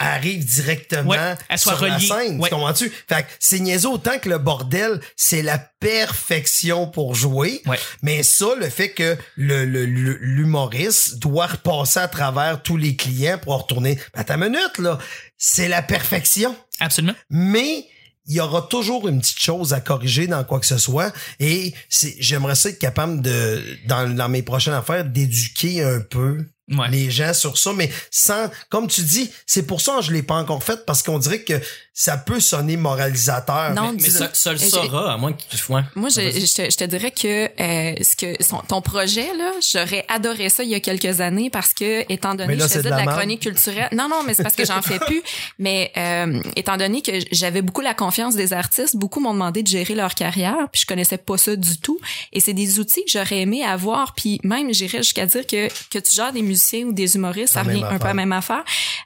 arrive 0.00 0.44
directement 0.44 1.10
Ouais, 1.10 1.34
elle 1.48 1.58
soit 1.58 1.76
sur 1.76 1.86
la 1.86 1.98
scène. 1.98 2.40
Ouais. 2.40 2.48
Tu 2.48 2.54
comprends-tu? 2.54 2.90
Fait 3.08 3.22
que 3.22 3.28
c'est 3.38 3.58
niaiseux 3.60 3.88
autant 3.90 4.18
que 4.18 4.28
le 4.28 4.38
bordel, 4.38 5.00
c'est 5.16 5.42
la 5.42 5.58
perfection 5.58 6.86
pour 6.86 7.14
jouer. 7.14 7.62
Ouais. 7.66 7.78
Mais 8.02 8.22
ça, 8.22 8.46
le 8.58 8.68
fait 8.68 8.90
que 8.90 9.16
le, 9.36 9.64
le- 9.64 9.86
le- 9.86 10.18
l'humoriste 10.20 11.18
doit 11.18 11.46
repasser 11.46 12.00
à 12.00 12.08
travers 12.08 12.62
tous 12.62 12.76
les 12.76 12.96
clients 12.96 13.38
pour 13.38 13.56
retourner. 13.62 13.98
À 14.14 14.24
ta 14.24 14.36
minute, 14.36 14.78
là, 14.78 14.98
c'est 15.36 15.68
la 15.68 15.82
perfection 15.82 16.56
Absolument. 16.80 17.14
mais 17.30 17.86
il 18.30 18.34
y 18.34 18.40
aura 18.40 18.60
toujours 18.62 19.08
une 19.08 19.20
petite 19.20 19.40
chose 19.40 19.72
à 19.72 19.80
corriger 19.80 20.26
dans 20.26 20.44
quoi 20.44 20.60
que 20.60 20.66
ce 20.66 20.76
soit 20.76 21.12
et 21.40 21.72
c'est 21.88 22.14
j'aimerais 22.18 22.56
ça 22.56 22.68
être 22.68 22.78
capable 22.78 23.22
de 23.22 23.64
dans, 23.86 24.06
dans 24.14 24.28
mes 24.28 24.42
prochaines 24.42 24.74
affaires 24.74 25.04
d'éduquer 25.06 25.82
un 25.82 26.00
peu 26.00 26.44
Ouais. 26.70 26.88
les 26.90 27.10
gens 27.10 27.32
sur 27.32 27.56
ça 27.56 27.72
mais 27.72 27.90
sans 28.10 28.50
comme 28.68 28.88
tu 28.88 29.02
dis 29.02 29.30
c'est 29.46 29.62
pour 29.62 29.80
ça 29.80 29.96
que 29.96 30.02
je 30.02 30.12
l'ai 30.12 30.22
pas 30.22 30.34
encore 30.34 30.62
fait 30.62 30.84
parce 30.84 31.02
qu'on 31.02 31.18
dirait 31.18 31.42
que 31.42 31.54
ça 32.00 32.16
peut 32.16 32.38
sonner 32.38 32.76
moralisateur 32.76 33.74
Non, 33.74 33.92
Mais 33.92 34.08
ça, 34.08 34.30
ça 34.32 34.52
le 34.52 34.58
saura, 34.58 35.14
à 35.14 35.16
moins 35.16 35.32
que 35.32 35.42
tu 35.50 35.72
ouais. 35.72 35.82
Moi, 35.96 36.10
je, 36.10 36.20
je, 36.20 36.54
te, 36.54 36.70
je 36.70 36.76
te 36.76 36.84
dirais 36.84 37.10
que 37.10 37.46
euh, 37.60 37.94
ce 38.00 38.14
que 38.14 38.40
son- 38.40 38.58
ton 38.68 38.80
projet 38.80 39.26
là, 39.36 39.50
j'aurais 39.72 40.04
adoré 40.08 40.48
ça 40.48 40.62
il 40.62 40.68
y 40.68 40.76
a 40.76 40.80
quelques 40.80 41.20
années 41.20 41.50
parce 41.50 41.74
que 41.74 42.04
étant 42.12 42.36
donné 42.36 42.54
là, 42.54 42.66
que 42.66 42.72
je 42.72 42.78
faisais 42.78 42.78
de 42.78 42.84
de 42.84 42.90
la 42.90 42.96
la, 42.98 43.04
merde. 43.04 43.16
chronique 43.18 43.40
culturelle, 43.42 43.88
non 43.90 44.08
non, 44.08 44.22
mais 44.24 44.34
c'est 44.34 44.44
parce 44.44 44.54
que 44.54 44.64
j'en 44.64 44.80
fais 44.80 45.00
plus. 45.00 45.22
Mais 45.58 45.90
euh, 45.96 46.40
étant 46.54 46.76
donné 46.76 47.02
que 47.02 47.10
j'avais 47.32 47.62
beaucoup 47.62 47.80
la 47.80 47.94
confiance 47.94 48.36
des 48.36 48.52
artistes, 48.52 48.94
beaucoup 48.94 49.18
m'ont 49.18 49.32
demandé 49.32 49.64
de 49.64 49.68
gérer 49.68 49.96
leur 49.96 50.14
carrière, 50.14 50.68
puis 50.70 50.82
je 50.82 50.86
connaissais 50.86 51.18
pas 51.18 51.36
ça 51.36 51.56
du 51.56 51.78
tout. 51.78 51.98
Et 52.32 52.38
c'est 52.38 52.52
des 52.52 52.78
outils 52.78 53.04
que 53.06 53.10
j'aurais 53.10 53.40
aimé 53.40 53.64
avoir, 53.64 54.14
puis 54.14 54.40
même 54.44 54.72
j'irais 54.72 54.98
jusqu'à 54.98 55.26
dire 55.26 55.44
que 55.48 55.66
que 55.90 55.98
tu 55.98 56.14
gères 56.14 56.32
des 56.32 56.42
musiciens 56.42 56.84
ou 56.86 56.92
des 56.92 57.16
humoristes, 57.16 57.54
ça 57.54 57.64
La 57.64 57.70
revient 57.72 57.82
un 57.84 57.98
peu 57.98 58.04
à 58.04 58.08
la 58.08 58.14
même 58.14 58.32
affaire. 58.32 58.62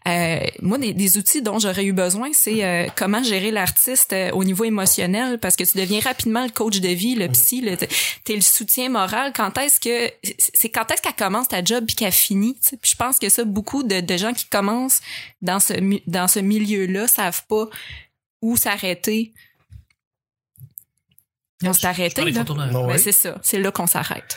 Euh, 0.07 0.40
moi, 0.61 0.76
des, 0.76 0.92
des 0.92 1.16
outils 1.16 1.40
dont 1.40 1.59
j'aurais 1.59 1.85
eu 1.87 1.92
besoin, 1.94 2.28
c'est 2.35 2.62
euh, 2.83 2.88
comment 2.97 3.23
gérer 3.23 3.51
l'artiste 3.51 4.12
euh, 4.12 4.31
au 4.33 4.45
niveau 4.45 4.64
émotionnel, 4.64 5.38
parce 5.38 5.57
que 5.57 5.64
tu 5.64 5.79
deviens 5.79 6.01
rapidement 6.01 6.45
le 6.45 6.51
coach 6.51 6.81
de 6.81 6.88
vie, 6.88 7.14
le 7.14 7.29
psy, 7.29 7.61
le, 7.61 7.77
t'es 7.77 8.35
le 8.35 8.40
soutien 8.40 8.88
moral. 8.88 9.33
Quand 9.35 9.57
est-ce 9.59 9.81
que 9.81 10.12
c'est 10.38 10.68
quand 10.68 10.90
est-ce 10.90 11.03
qu'elle 11.03 11.14
commence 11.14 11.49
ta 11.49 11.62
job 11.64 11.85
puis 11.87 11.97
qu'elle 11.97 12.12
finit? 12.12 12.57
Puis 12.81 12.90
je 12.92 12.97
pense 12.97 13.18
que 13.18 13.29
ça, 13.29 13.45
beaucoup 13.45 13.83
de, 13.83 14.01
de 14.01 14.16
gens 14.16 14.33
qui 14.33 14.47
commencent 14.47 15.01
dans 15.40 15.61
ce 15.61 15.75
mi- 15.75 16.03
dans 16.07 16.29
ce 16.29 16.40
milieu-là 16.40 17.09
savent 17.09 17.45
pas 17.49 17.66
où 18.40 18.57
s'arrêter. 18.57 19.33
On 21.64 21.72
s'est 21.72 21.87
arrêté, 21.87 22.25
là. 22.31 22.44
Non, 22.70 22.87
ouais. 22.87 22.98
c'est 22.98 23.12
ça. 23.12 23.38
C'est 23.42 23.59
là 23.59 23.70
qu'on 23.70 23.87
s'arrête. 23.87 24.37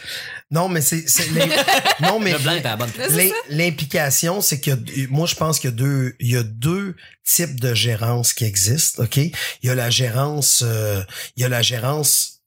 non 0.51 0.69
mais 0.69 0.81
c'est 0.81 1.05
non 2.01 2.19
mais 2.19 2.33
Le 2.33 2.39
blanc 2.39 2.51
est 2.53 2.59
à 2.65 2.69
la 2.71 2.75
bonne 2.77 2.91
place. 2.91 3.11
L'im- 3.11 3.31
L'implication, 3.49 4.41
c'est 4.41 4.59
que 4.61 4.71
moi 5.09 5.25
je 5.27 5.35
pense 5.35 5.59
qu'il 5.59 5.69
y 5.71 5.73
a 5.73 5.75
deux, 5.75 6.15
il 6.19 6.31
y 6.31 6.37
a 6.37 6.43
deux 6.43 6.95
types 7.23 7.59
de 7.59 7.73
gérance 7.73 8.33
qui 8.33 8.45
existent. 8.45 9.03
Ok, 9.03 9.17
il 9.17 9.31
y 9.63 9.69
a 9.69 9.75
la 9.75 9.89
gérance, 9.89 10.63
euh, 10.65 11.01
il 11.35 11.41
y 11.41 11.45
a 11.45 11.49
la 11.49 11.61
gérance 11.61 12.41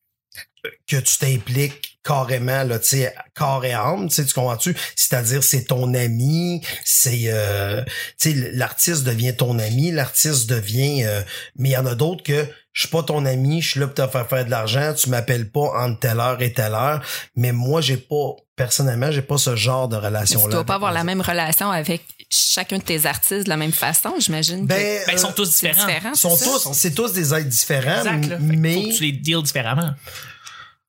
que 0.88 0.97
tu 0.97 1.17
t'impliques 1.19 1.98
carrément 2.09 2.64
là, 2.64 2.79
tu 2.79 2.88
sais, 2.88 3.14
corps 3.35 3.62
et 3.66 3.75
âme, 3.75 4.09
tu 4.09 4.14
sais, 4.14 4.25
tu 4.25 4.33
comprends-tu? 4.33 4.75
C'est-à-dire 4.97 5.44
c'est 5.44 5.64
ton 5.64 5.92
ami, 5.92 6.62
c'est, 6.83 7.25
euh, 7.27 7.83
tu 8.18 8.33
sais, 8.33 8.51
l'artiste 8.55 9.05
devient 9.05 9.37
ton 9.37 9.59
ami, 9.59 9.90
l'artiste 9.90 10.49
devient, 10.49 11.05
euh, 11.05 11.21
mais 11.59 11.68
il 11.68 11.73
y 11.73 11.77
en 11.77 11.85
a 11.85 11.94
d'autres 11.94 12.23
que 12.23 12.47
je 12.73 12.83
suis 12.83 12.88
pas 12.90 13.03
ton 13.03 13.27
ami, 13.27 13.61
je 13.61 13.73
suis 13.73 13.81
là 13.81 13.88
pour 13.88 13.94
te 14.07 14.11
faire 14.11 14.27
faire 14.27 14.44
de 14.47 14.51
l'argent, 14.51 14.94
tu 14.94 15.11
m'appelles 15.11 15.51
pas 15.51 15.68
entre 15.85 15.99
telle 15.99 16.18
heure 16.21 16.40
et 16.40 16.53
telle 16.53 16.73
heure, 16.73 17.03
mais 17.37 17.53
moi 17.53 17.83
j'ai 17.83 17.97
pas 17.99 18.37
personnellement, 18.57 19.11
j'ai 19.11 19.23
pas 19.23 19.37
ce 19.38 19.55
genre 19.55 19.88
de 19.88 19.97
relation 19.97 20.40
là. 20.40 20.47
Tu 20.47 20.53
dois 20.53 20.64
pas 20.64 20.77
avoir 20.77 20.92
la 20.92 21.05
même 21.05 21.21
relation 21.21 21.71
avec 21.71 22.03
chacun 22.31 22.79
de 22.79 22.83
tes 22.83 23.05
artistes 23.07 23.44
de 23.44 23.49
la 23.49 23.57
même 23.57 23.73
façon, 23.73 24.14
j'imagine. 24.18 24.62
que 24.62 24.68
Ben, 24.68 25.01
Ben, 25.07 25.12
ils 25.12 25.18
sont 25.18 25.33
tous 25.33 25.51
différents. 25.51 25.87
différent. 25.87 26.14
sont 26.14 26.37
tous, 26.37 26.68
c'est 26.73 26.94
tous 26.94 27.12
des 27.12 27.35
êtres 27.35 27.49
différents, 27.49 27.99
Exact, 27.99 28.27
là. 28.27 28.38
Mais 28.40 28.75
Faut 28.75 28.88
que 28.88 28.97
tu 28.97 29.03
les 29.03 29.12
deals 29.12 29.42
différemment. 29.42 29.90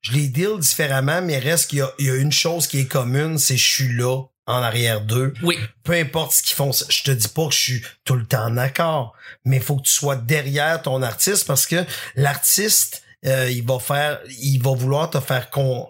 Je 0.01 0.13
les 0.13 0.27
deal 0.27 0.59
différemment, 0.59 1.21
mais 1.21 1.39
reste 1.39 1.69
qu'il 1.69 1.79
y 1.79 1.81
a, 1.81 1.91
il 1.99 2.05
y 2.05 2.09
a 2.09 2.15
une 2.15 2.31
chose 2.31 2.67
qui 2.67 2.79
est 2.79 2.87
commune, 2.87 3.37
c'est 3.37 3.57
je 3.57 3.69
suis 3.69 3.93
là 3.93 4.23
en 4.49 4.63
arrière 4.63 5.01
d'eux. 5.01 5.33
Oui. 5.43 5.57
Peu 5.83 5.93
importe 5.93 6.33
ce 6.33 6.41
qu'ils 6.41 6.55
font, 6.55 6.71
je 6.71 7.03
te 7.03 7.11
dis 7.11 7.27
pas 7.27 7.47
que 7.47 7.53
je 7.53 7.59
suis 7.59 7.83
tout 8.03 8.15
le 8.15 8.25
temps 8.25 8.49
d'accord, 8.49 9.13
mais 9.45 9.57
il 9.57 9.61
faut 9.61 9.75
que 9.75 9.83
tu 9.83 9.93
sois 9.93 10.15
derrière 10.15 10.81
ton 10.81 11.01
artiste 11.03 11.45
parce 11.45 11.67
que 11.67 11.85
l'artiste, 12.15 13.03
euh, 13.25 13.49
il 13.51 13.65
va 13.65 13.79
faire, 13.79 14.19
il 14.41 14.59
va 14.59 14.73
vouloir 14.73 15.09
te 15.09 15.19
faire 15.19 15.51
con. 15.51 15.87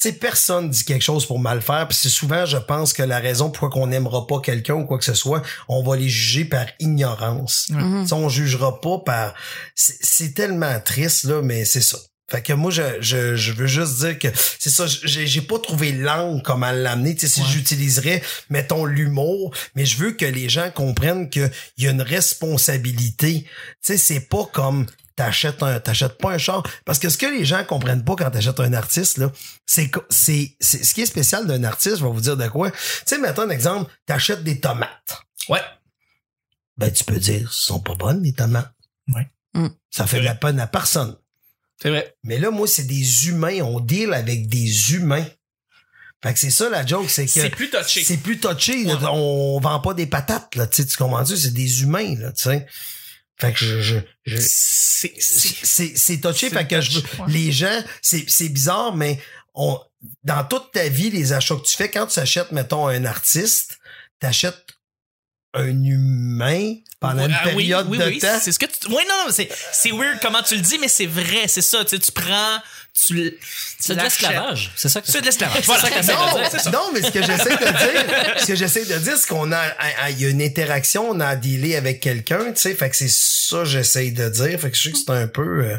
Tu 0.00 0.10
sais, 0.10 0.12
personne 0.12 0.70
dit 0.70 0.84
quelque 0.84 1.02
chose 1.02 1.26
pour 1.26 1.38
mal 1.38 1.62
faire, 1.62 1.88
puis 1.88 1.96
c'est 1.98 2.10
souvent, 2.10 2.44
je 2.46 2.58
pense 2.58 2.92
que 2.92 3.02
la 3.02 3.18
raison 3.18 3.50
pourquoi 3.50 3.70
qu'on 3.70 3.86
n'aimera 3.86 4.26
pas 4.26 4.40
quelqu'un 4.40 4.74
ou 4.74 4.84
quoi 4.84 4.98
que 4.98 5.04
ce 5.04 5.14
soit, 5.14 5.42
on 5.68 5.82
va 5.82 5.96
les 5.96 6.08
juger 6.08 6.44
par 6.44 6.66
ignorance. 6.80 7.66
Tu 7.68 8.06
sais, 8.06 8.12
on 8.14 8.28
jugera 8.28 8.80
pas 8.80 8.98
par. 8.98 9.34
C'est 9.74 9.96
c'est 10.00 10.32
tellement 10.32 10.80
triste 10.80 11.24
là, 11.24 11.42
mais 11.42 11.64
c'est 11.64 11.80
ça. 11.80 11.98
Fait 12.28 12.42
que 12.42 12.52
moi, 12.52 12.72
je, 12.72 12.82
je, 13.00 13.36
je 13.36 13.52
veux 13.52 13.68
juste 13.68 13.98
dire 14.00 14.18
que 14.18 14.28
c'est 14.58 14.70
ça, 14.70 14.86
j'ai 14.86 15.26
j'ai 15.28 15.42
pas 15.42 15.60
trouvé 15.60 15.92
l'angle 15.92 16.42
comment 16.42 16.72
l'amener. 16.72 17.14
Tu 17.14 17.28
sais, 17.28 17.34
si 17.34 17.40
Ouais. 17.40 17.46
j'utiliserais, 17.52 18.22
mettons, 18.50 18.84
l'humour, 18.84 19.54
mais 19.76 19.86
je 19.86 19.96
veux 19.98 20.10
que 20.12 20.24
les 20.24 20.48
gens 20.48 20.70
comprennent 20.72 21.30
qu'il 21.30 21.50
y 21.78 21.86
a 21.86 21.90
une 21.92 22.02
responsabilité. 22.02 23.44
Tu 23.44 23.48
sais, 23.82 23.96
c'est 23.96 24.20
pas 24.20 24.44
comme 24.52 24.86
t'achètes 25.14 25.62
un 25.62 25.80
t'achètes 25.80 26.18
pas 26.18 26.32
un 26.32 26.38
char 26.38 26.62
parce 26.84 26.98
que 26.98 27.08
ce 27.08 27.16
que 27.16 27.24
les 27.26 27.44
gens 27.46 27.64
comprennent 27.64 28.04
pas 28.04 28.16
quand 28.16 28.30
t'achètes 28.30 28.60
un 28.60 28.74
artiste 28.74 29.16
là 29.16 29.32
c'est 29.64 29.88
que- 29.88 30.00
c'est 30.10 30.54
c'est 30.60 30.84
ce 30.84 30.92
qui 30.92 31.00
est 31.00 31.06
spécial 31.06 31.46
d'un 31.46 31.64
artiste 31.64 31.96
je 31.96 32.04
vais 32.04 32.10
vous 32.10 32.20
dire 32.20 32.36
de 32.36 32.46
quoi 32.48 32.70
tu 32.70 32.76
sais 33.06 33.18
mettons 33.18 33.40
un 33.42 33.48
exemple 33.48 33.90
t'achètes 34.04 34.44
des 34.44 34.60
tomates 34.60 35.22
Ouais. 35.48 35.62
ben 36.76 36.92
tu 36.92 37.02
peux 37.04 37.16
dire 37.18 37.50
sont 37.50 37.80
pas 37.80 37.94
bonnes 37.94 38.22
les 38.22 38.34
tomates 38.34 38.74
Ouais. 39.08 39.26
Mm. 39.54 39.68
ça 39.90 40.06
fait 40.06 40.20
de 40.20 40.24
la 40.26 40.34
peine 40.34 40.60
à 40.60 40.66
personne 40.66 41.16
C'est 41.82 41.90
vrai. 41.90 42.14
mais 42.24 42.38
là, 42.38 42.50
moi, 42.50 42.66
c'est 42.66 42.86
des 42.86 43.28
humains. 43.28 43.60
On 43.62 43.80
deal 43.80 44.12
avec 44.14 44.48
des 44.48 44.94
humains. 44.94 45.26
Fait 46.22 46.32
que 46.32 46.38
c'est 46.38 46.50
ça 46.50 46.70
la 46.70 46.84
joke, 46.86 47.10
c'est 47.10 47.26
que 47.26 47.30
C'est 47.30 47.50
plus 47.50 47.68
touché. 47.70 48.02
c'est 48.02 48.16
plus 48.16 48.38
touché. 48.40 48.84
Ouais. 48.86 48.94
On 49.10 49.60
vend 49.60 49.80
pas 49.80 49.92
des 49.94 50.06
patates, 50.06 50.54
là. 50.54 50.66
Tu 50.66 50.82
sais, 50.82 50.86
tu? 51.24 51.36
C'est 51.36 51.52
des 51.52 51.82
humains, 51.82 52.14
là, 52.18 52.32
tu 52.32 52.44
sais. 52.44 52.66
Fait 53.38 53.52
que 53.52 53.58
je, 53.58 53.82
je, 53.82 53.96
je- 54.24 54.36
C'est, 54.40 55.12
c'est, 55.20 55.92
touché 56.20 56.48
fait 56.48 56.66
que 56.66 56.80
je 56.80 57.00
ouais. 57.00 57.04
les 57.28 57.52
gens 57.52 57.82
c'est 58.00 58.24
c'est 58.28 58.48
bizarre 58.48 58.96
mais 58.96 59.20
on 59.52 59.78
dans 60.24 60.42
toute 60.42 60.72
ta 60.72 60.88
vie 60.88 61.10
les 61.10 61.34
achats 61.34 61.54
que 61.56 61.62
tu 61.66 61.76
fais 61.76 61.90
quand 61.90 62.06
tu 62.06 62.18
achètes 62.18 62.50
mettons 62.52 62.86
un 62.86 63.04
artiste 63.04 63.78
t'achètes 64.20 64.64
un 65.56 65.82
humain 65.84 66.74
pendant 67.00 67.26
une 67.26 67.32
Ah 67.32 67.42
oui, 67.46 67.54
période 67.54 67.86
oui, 67.88 67.98
de 67.98 68.04
oui, 68.04 68.18
temps? 68.18 68.38
C'est 68.40 68.52
ce 68.52 68.58
que 68.58 68.66
tu. 68.66 68.88
Oui, 68.88 69.02
non, 69.08 69.30
c'est 69.30 69.92
weird 69.92 70.18
comment 70.20 70.42
tu 70.42 70.54
le 70.54 70.60
dis, 70.60 70.78
mais 70.78 70.88
c'est 70.88 71.06
vrai, 71.06 71.48
c'est 71.48 71.62
ça. 71.62 71.84
Tu 71.84 71.96
sais, 71.96 71.98
tu 71.98 72.12
prends, 72.12 72.58
tu, 72.96 73.38
C'est 73.78 73.94
de 73.94 74.00
l'esclavage. 74.00 74.72
C'est 74.74 74.88
ça 74.88 75.00
que 75.00 75.10
C'est 75.10 75.20
de 75.20 75.26
l'esclavage. 75.26 75.64
Voilà. 75.64 75.90
non, 75.90 76.38
dire. 76.38 76.48
c'est 76.50 76.58
ça. 76.60 76.70
non, 76.70 76.90
mais 76.94 77.02
ce 77.02 77.10
que 77.10 77.22
j'essaie 77.22 77.56
de 77.56 77.64
dire, 77.64 78.40
ce 78.40 78.46
que 78.46 78.54
j'essaie 78.54 78.84
de 78.86 78.98
dire, 78.98 79.16
c'est 79.18 79.28
qu'on 79.28 79.52
a, 79.52 80.10
il 80.10 80.20
y 80.20 80.24
a 80.24 80.28
une 80.30 80.42
interaction, 80.42 81.10
on 81.10 81.20
a 81.20 81.26
à 81.26 81.36
dealer 81.36 81.76
avec 81.76 82.00
quelqu'un, 82.00 82.52
tu 82.52 82.60
sais, 82.60 82.74
fait 82.74 82.90
que 82.90 82.96
c'est 82.96 83.10
ça 83.10 83.58
que 83.58 83.64
j'essaie 83.66 84.10
de 84.10 84.28
dire, 84.28 84.58
fait 84.58 84.70
que 84.70 84.76
je 84.76 84.82
sais 84.82 84.92
que 84.92 84.98
c'est 84.98 85.10
un 85.10 85.28
peu, 85.28 85.64
euh, 85.64 85.76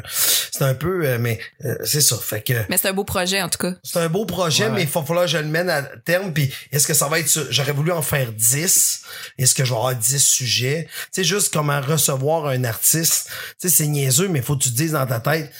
c'est 0.52 0.62
un 0.62 0.74
peu, 0.74 1.04
euh, 1.04 1.18
mais 1.18 1.38
euh, 1.64 1.74
c'est 1.84 2.00
ça, 2.00 2.16
fait 2.16 2.42
que 2.42 2.52
Mais 2.68 2.76
c'est 2.76 2.88
un 2.88 2.92
beau 2.92 3.04
projet, 3.04 3.42
en 3.42 3.48
tout 3.48 3.58
cas. 3.58 3.74
c'est 3.82 3.98
un 3.98 4.08
beau 4.08 4.24
projet, 4.24 4.64
Ouais, 4.64 4.70
mais 4.70 4.82
il 4.82 4.88
va 4.88 5.02
falloir 5.02 5.26
que 5.26 5.30
je 5.30 5.38
le 5.38 5.44
mène 5.44 5.70
à 5.70 5.82
terme. 5.82 6.32
Puis 6.32 6.52
est-ce 6.72 6.86
que 6.86 6.94
ça 6.94 7.08
va 7.08 7.18
être... 7.18 7.46
J'aurais 7.50 7.72
voulu 7.72 7.92
en 7.92 8.02
faire 8.02 8.32
10. 8.32 9.00
Est-ce 9.38 9.54
que 9.54 9.64
je 9.64 9.70
vais 9.70 9.76
avoir 9.76 9.94
10 9.94 10.22
sujets? 10.22 10.88
Tu 10.88 11.08
sais, 11.12 11.24
juste 11.24 11.52
comment 11.52 11.80
recevoir 11.80 12.46
un 12.46 12.64
artiste. 12.64 13.28
Tu 13.60 13.68
sais, 13.68 13.76
c'est 13.76 13.86
niaiseux, 13.86 14.28
mais 14.28 14.42
faut 14.42 14.56
que 14.56 14.62
tu 14.64 14.70
te 14.70 14.76
dises 14.76 14.92
dans 14.92 15.06
ta 15.06 15.20
tête, 15.20 15.52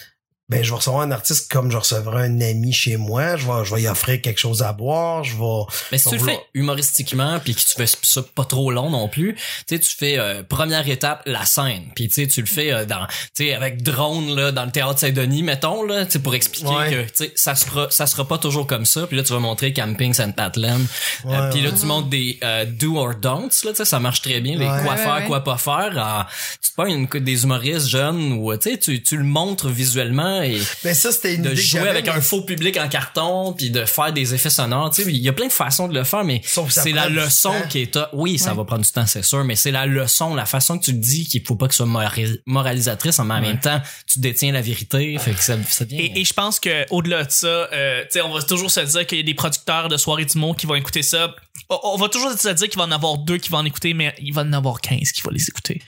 ben, 0.48 0.62
je 0.64 0.70
vais 0.70 0.76
recevoir 0.76 1.02
un 1.02 1.10
artiste 1.10 1.50
comme 1.52 1.70
je 1.70 1.76
recevrai 1.76 2.24
un 2.24 2.40
ami 2.40 2.72
chez 2.72 2.96
moi. 2.96 3.36
Je 3.36 3.46
vais, 3.46 3.64
je 3.64 3.74
vais 3.74 3.82
y 3.82 3.88
offrir 3.88 4.20
quelque 4.22 4.38
chose 4.40 4.62
à 4.62 4.72
boire. 4.72 5.22
Je 5.24 5.36
vais... 5.36 5.64
Mais 5.92 5.98
si 5.98 6.08
tu 6.08 6.16
le 6.16 6.24
fais 6.24 6.40
humoristiquement 6.54 7.38
puis 7.40 7.54
que 7.54 7.60
tu 7.60 7.66
fais 7.76 7.86
ça 8.02 8.22
pas 8.34 8.44
trop 8.44 8.70
long 8.70 8.88
non 8.90 9.08
plus, 9.08 9.34
tu 9.34 9.40
sais 9.68 9.78
tu 9.78 9.90
fais 9.96 10.18
euh, 10.18 10.42
première 10.42 10.88
étape 10.88 11.22
la 11.26 11.44
scène, 11.44 11.84
puis 11.94 12.08
tu 12.08 12.14
sais 12.14 12.26
tu 12.26 12.40
le 12.40 12.46
fais 12.46 12.72
euh, 12.72 12.84
dans 12.86 13.06
tu 13.34 13.44
sais 13.44 13.54
avec 13.54 13.82
drone 13.82 14.34
là 14.34 14.52
dans 14.52 14.64
le 14.64 14.70
théâtre 14.70 14.98
Saint-Denis 14.98 15.42
mettons 15.42 15.82
là, 15.82 16.04
tu 16.06 16.12
sais 16.12 16.18
pour 16.20 16.34
expliquer 16.34 16.68
Ouais. 16.68 16.90
que 16.90 17.02
tu 17.10 17.10
sais 17.14 17.32
ça 17.36 17.54
sera 17.54 17.90
ça 17.90 18.06
sera 18.06 18.26
pas 18.26 18.38
toujours 18.38 18.66
comme 18.66 18.84
ça, 18.86 19.06
puis 19.06 19.16
là 19.16 19.22
tu 19.22 19.32
vas 19.32 19.38
montrer 19.40 19.72
camping 19.72 20.12
Saint 20.14 20.30
Patland. 20.30 20.80
Ouais, 21.24 21.50
puis 21.50 21.60
là 21.60 21.70
tu 21.78 21.84
montres 21.86 22.08
des 22.08 22.38
euh, 22.42 22.64
do 22.64 22.96
or 22.96 23.14
don'ts 23.14 23.64
là, 23.64 23.70
tu 23.70 23.76
sais 23.76 23.84
ça 23.84 24.00
marche 24.00 24.22
très 24.22 24.40
bien 24.40 24.56
les 24.56 24.66
Ouais. 24.66 24.82
quoi 24.84 24.92
Ouais, 24.94 24.96
faire 24.98 25.14
ouais. 25.16 25.26
quoi 25.26 25.44
pas 25.44 25.58
faire. 25.58 25.92
en- 25.96 26.24
tu 26.62 26.70
te 26.70 26.74
pas 26.76 26.88
une 26.88 27.06
des 27.06 27.42
humoristes 27.44 27.88
jeunes 27.88 28.32
ou 28.32 28.54
tu 28.56 28.70
sais 28.70 28.78
tu 28.78 29.02
tu 29.02 29.16
le 29.16 29.24
montres 29.24 29.68
visuellement 29.68 30.37
et 30.42 30.60
Ben, 30.84 30.94
ça, 30.94 31.12
c'était 31.12 31.34
une 31.34 31.42
de 31.42 31.52
idée 31.52 31.60
jouer 31.62 31.88
avec 31.88 32.06
mais- 32.06 32.12
un 32.12 32.20
faux 32.20 32.42
public 32.42 32.76
en 32.78 32.88
carton 32.88 33.52
puis 33.52 33.70
de 33.70 33.84
faire 33.84 34.12
des 34.12 34.34
effets 34.34 34.50
sonores 34.50 34.90
tu 34.90 35.02
sais 35.02 35.10
il 35.10 35.16
y 35.18 35.28
a 35.28 35.32
plein 35.32 35.46
de 35.46 35.52
façons 35.52 35.88
de 35.88 35.94
le 35.94 36.04
faire 36.04 36.24
mais 36.24 36.42
c'est 36.70 36.92
la 36.92 37.08
leçon 37.08 37.54
qui 37.68 37.82
est 37.82 37.92
top. 37.92 38.08
oui 38.12 38.38
ça 38.38 38.50
Ouais. 38.50 38.56
va 38.58 38.64
prendre 38.64 38.84
du 38.84 38.90
temps 38.90 39.06
c'est 39.06 39.24
sûr 39.24 39.44
mais 39.44 39.56
c'est 39.56 39.70
la 39.70 39.86
leçon 39.86 40.34
la 40.34 40.46
façon 40.46 40.78
que 40.78 40.84
tu 40.84 40.92
le 40.92 40.98
dis 40.98 41.26
qu'il 41.26 41.44
faut 41.44 41.56
pas 41.56 41.66
que 41.68 41.74
ce 41.74 41.78
soit 41.78 41.86
mora- 41.86 42.12
moralisatrice 42.46 43.18
mais 43.20 43.34
en 43.34 43.40
même 43.40 43.60
temps 43.60 43.80
tu 44.06 44.20
détiens 44.20 44.52
la 44.52 44.60
vérité 44.62 45.16
fait 45.18 45.32
que 45.32 45.42
ça, 45.42 45.56
ça 45.68 45.84
devient 45.84 46.00
Et, 46.00 46.20
et 46.20 46.24
je 46.24 46.32
pense 46.34 46.58
que 46.60 46.86
au-delà 46.90 47.24
de 47.24 47.30
ça, 47.30 47.46
euh, 47.46 48.02
tu 48.02 48.08
sais, 48.12 48.20
on 48.22 48.32
va 48.32 48.42
toujours 48.42 48.70
se 48.70 48.80
dire 48.80 49.06
qu'il 49.06 49.18
y 49.18 49.20
a 49.20 49.24
des 49.24 49.34
producteurs 49.34 49.88
de 49.88 49.96
soirées 49.96 50.24
du 50.24 50.38
monde 50.38 50.56
qui 50.56 50.66
vont 50.66 50.74
écouter 50.74 51.02
ça. 51.02 51.34
On, 51.68 51.78
on 51.82 51.96
va 51.96 52.08
toujours 52.08 52.30
se 52.32 52.48
dire 52.48 52.68
qu'il 52.68 52.78
va 52.78 52.84
en 52.84 52.90
avoir 52.92 53.18
deux 53.18 53.38
qui 53.38 53.50
vont 53.50 53.58
en 53.58 53.64
écouter, 53.64 53.94
mais 53.94 54.14
il 54.20 54.32
va 54.32 54.42
en 54.42 54.52
avoir 54.52 54.80
15 54.80 55.12
qui 55.12 55.20
vont 55.22 55.30
les 55.30 55.48
écouter. 55.48 55.82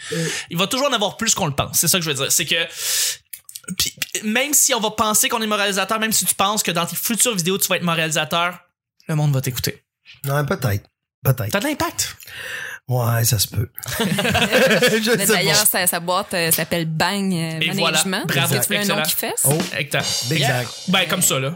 Il 0.50 0.56
va 0.56 0.66
toujours 0.66 0.88
en 0.88 0.92
avoir 0.92 1.16
plus 1.16 1.34
qu'on 1.34 1.46
le 1.46 1.54
pense. 1.54 1.78
C'est 1.78 1.88
ça 1.88 1.98
que 1.98 2.04
je 2.04 2.10
veux 2.10 2.16
dire. 2.16 2.30
C'est 2.32 2.44
que 2.46 2.56
puis, 3.78 3.92
même 4.24 4.52
si 4.54 4.74
on 4.74 4.80
va 4.80 4.90
penser 4.90 5.28
qu'on 5.28 5.40
est 5.42 5.46
moralisateur, 5.46 5.98
même 6.00 6.12
si 6.12 6.24
tu 6.24 6.34
penses 6.34 6.62
que 6.62 6.70
dans 6.70 6.86
tes 6.86 6.96
futures 6.96 7.34
vidéos 7.34 7.58
tu 7.58 7.68
vas 7.68 7.76
être 7.76 7.82
moralisateur, 7.82 8.58
le 9.08 9.14
monde 9.14 9.32
va 9.32 9.40
t'écouter. 9.40 9.84
Ouais, 10.26 10.44
peut-être. 10.44 10.88
Peut-être. 11.22 11.50
T'as 11.50 11.60
de 11.60 11.64
l'impact. 11.66 12.16
Ouais, 12.88 13.24
ça 13.24 13.38
se 13.38 13.46
peut. 13.46 13.68
D'ailleurs, 15.28 15.66
sa, 15.66 15.86
sa 15.86 16.00
boîte 16.00 16.34
euh, 16.34 16.50
s'appelle 16.50 16.86
Bang 16.86 17.32
euh, 17.32 17.60
Et 17.60 17.72
Management. 17.72 18.24
voilà. 18.26 18.46
Bravo, 18.46 18.54
C'est 18.66 18.76
un 18.76 18.84
nom 18.84 18.98
excellent. 18.98 19.02
qui 19.02 19.14
fait. 19.14 19.34
Oh, 19.44 19.58
Exact. 19.76 20.24
exact. 20.32 20.70
Ben, 20.88 21.06
comme 21.08 21.22
ça, 21.22 21.38
là. 21.38 21.54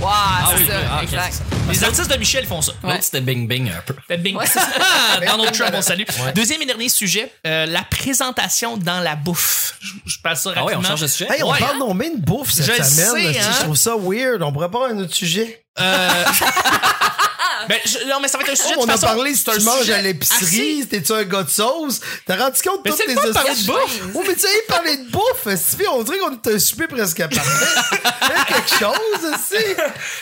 Wow, 0.00 0.08
c'est 0.56 0.62
oui, 0.62 0.66
ça, 0.66 0.72
ah, 0.90 1.02
exact. 1.02 1.32
ça. 1.34 1.42
Les 1.70 1.84
artistes 1.84 2.10
de 2.10 2.16
Michel 2.16 2.46
font 2.46 2.62
ça. 2.62 2.72
L'autre, 2.82 2.98
c'était 3.02 3.20
Bing 3.20 3.46
Bing 3.46 3.70
un 3.70 3.80
peu 3.82 4.16
Bing. 4.16 4.34
Ouais, 4.36 4.46
c'est 4.50 4.58
Ah, 4.58 5.18
Donald 5.26 5.52
Trump, 5.52 5.72
on 5.74 5.82
salue. 5.82 6.04
Ouais. 6.24 6.32
Deuxième 6.32 6.62
et 6.62 6.66
dernier 6.66 6.88
sujet, 6.88 7.30
euh, 7.46 7.66
la 7.66 7.82
présentation 7.82 8.76
dans 8.78 9.00
la 9.00 9.14
bouffe. 9.14 9.74
Je, 9.80 9.92
je 10.06 10.18
passe 10.22 10.42
ça 10.44 10.50
ah 10.56 10.64
ouais 10.64 10.72
on 10.74 10.76
rapidement. 10.78 10.88
change 10.88 11.00
de 11.02 11.06
sujet? 11.06 11.28
Hey, 11.32 11.42
on 11.42 11.50
Ouais. 11.52 11.58
parle 11.58 11.78
non 11.78 11.94
mais 11.94 12.10
de 12.10 12.20
bouffe 12.20 12.50
cette 12.50 12.64
Je 12.66 12.72
le 12.72 12.82
semaine. 12.82 13.32
sais, 13.34 13.38
hein. 13.40 13.50
Je 13.58 13.62
trouve 13.64 13.76
ça 13.76 13.94
weird. 13.98 14.42
On 14.42 14.52
pourrait 14.52 14.70
pas 14.70 14.78
avoir 14.78 14.90
un 14.92 14.98
autre 14.98 15.14
sujet? 15.14 15.64
Euh, 15.78 16.08
ben, 17.68 17.78
je- 17.84 18.08
non, 18.08 18.20
mais 18.20 18.28
ça 18.28 18.38
va 18.38 18.44
être 18.44 18.50
un 18.52 18.54
sujet 18.56 18.74
Oh, 18.76 18.82
on 18.82 18.86
de 18.86 18.90
a 18.90 18.94
façon- 18.94 19.06
parlé 19.06 19.34
si 19.34 19.42
c'est 19.44 19.50
un 19.50 19.58
tu 19.58 19.62
manges 19.64 19.78
sujet 19.80 19.94
à 19.94 20.02
l'épicerie, 20.02 20.86
t'es-tu 20.88 21.12
un 21.12 21.24
gars 21.24 21.42
de 21.42 21.50
sauce? 21.50 22.00
T'as 22.26 22.36
rendu 22.36 22.60
compte 22.62 22.84
de 22.84 22.90
Mais 22.90 22.90
toutes 22.90 22.98
c'est 23.00 23.06
les 23.08 23.14
le 23.14 23.20
fun 23.20 23.28
de 23.28 23.32
parler 23.32 23.54
de 23.54 23.66
bouffe? 23.66 24.00
Oh, 24.14 24.22
mais 24.26 24.34
tu 24.34 24.40
sais, 24.40 24.48
parler 24.68 24.96
de 24.96 25.10
bouffe, 25.10 25.56
Stevie, 25.56 25.86
on 25.92 26.02
dirait 26.02 26.18
qu'on 26.18 26.32
est 26.32 26.54
un 26.54 26.58
souper 26.58 26.86
presque 26.86 27.18
parfait. 27.28 27.40
Fais 28.20 28.54
quelque 28.54 28.70
chose, 28.70 29.32
aussi. 29.34 29.64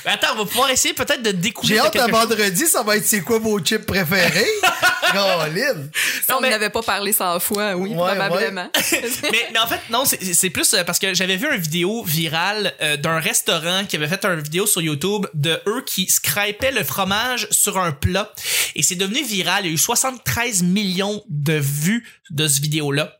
Ben, 0.05 0.13
attends, 0.13 0.29
on 0.35 0.39
va 0.39 0.45
pouvoir 0.47 0.71
essayer 0.71 0.95
peut-être 0.95 1.23
de 1.23 1.31
découvrir 1.33 1.77
J'ai 1.77 1.81
de 1.83 1.87
hâte 1.87 1.97
à 1.97 1.99
quelque 2.07 2.17
chose. 2.17 2.29
vendredi, 2.29 2.67
ça 2.67 2.83
va 2.83 2.97
être 2.97 3.07
c'est 3.07 3.21
quoi 3.21 3.39
vos 3.39 3.59
chips 3.61 3.85
préférés? 3.87 4.47
Caroline. 5.13 5.91
Si 5.95 6.33
on 6.33 6.41
mais- 6.41 6.51
n'avait 6.51 6.71
pas 6.71 6.83
parlé 6.83 7.13
100 7.13 7.41
fois, 7.41 7.75
oui, 7.75 7.91
Ouais, 7.91 7.97
probablement. 8.15 8.69
mais, 9.33 9.49
mais 9.53 9.59
en 9.59 9.67
fait, 9.67 9.81
non, 9.91 10.05
c'est- 10.05 10.35
c'est 10.35 10.51
plus 10.51 10.75
euh, 10.75 10.85
parce 10.85 10.99
que 10.99 11.15
j'avais 11.15 11.37
vu 11.37 11.47
une 11.53 11.61
vidéo 11.61 12.03
virale 12.05 12.75
euh, 12.83 12.97
d'un 12.97 13.19
restaurant 13.19 13.85
qui 13.89 13.97
avait 13.97 14.09
fait 14.09 14.25
une 14.25 14.41
vidéo 14.41 14.67
sur 14.67 14.81
YouTube 14.83 15.27
de 15.35 15.61
eux 15.67 15.83
qui 15.87 16.09
scrapaient 16.09 16.73
le 16.73 16.85
fromage 16.85 17.09
sur 17.51 17.79
un 17.79 17.93
plat. 17.93 18.33
Et 18.75 18.83
c'est 18.83 18.97
devenu 18.97 19.25
viral. 19.25 19.65
Il 19.65 19.69
y 19.69 19.71
a 19.71 19.75
eu 19.75 19.79
73 19.79 20.63
millions 20.63 21.23
de 21.29 21.55
vues 21.55 22.07
de 22.31 22.49
ce 22.49 22.61
vidéo-là. 22.61 23.19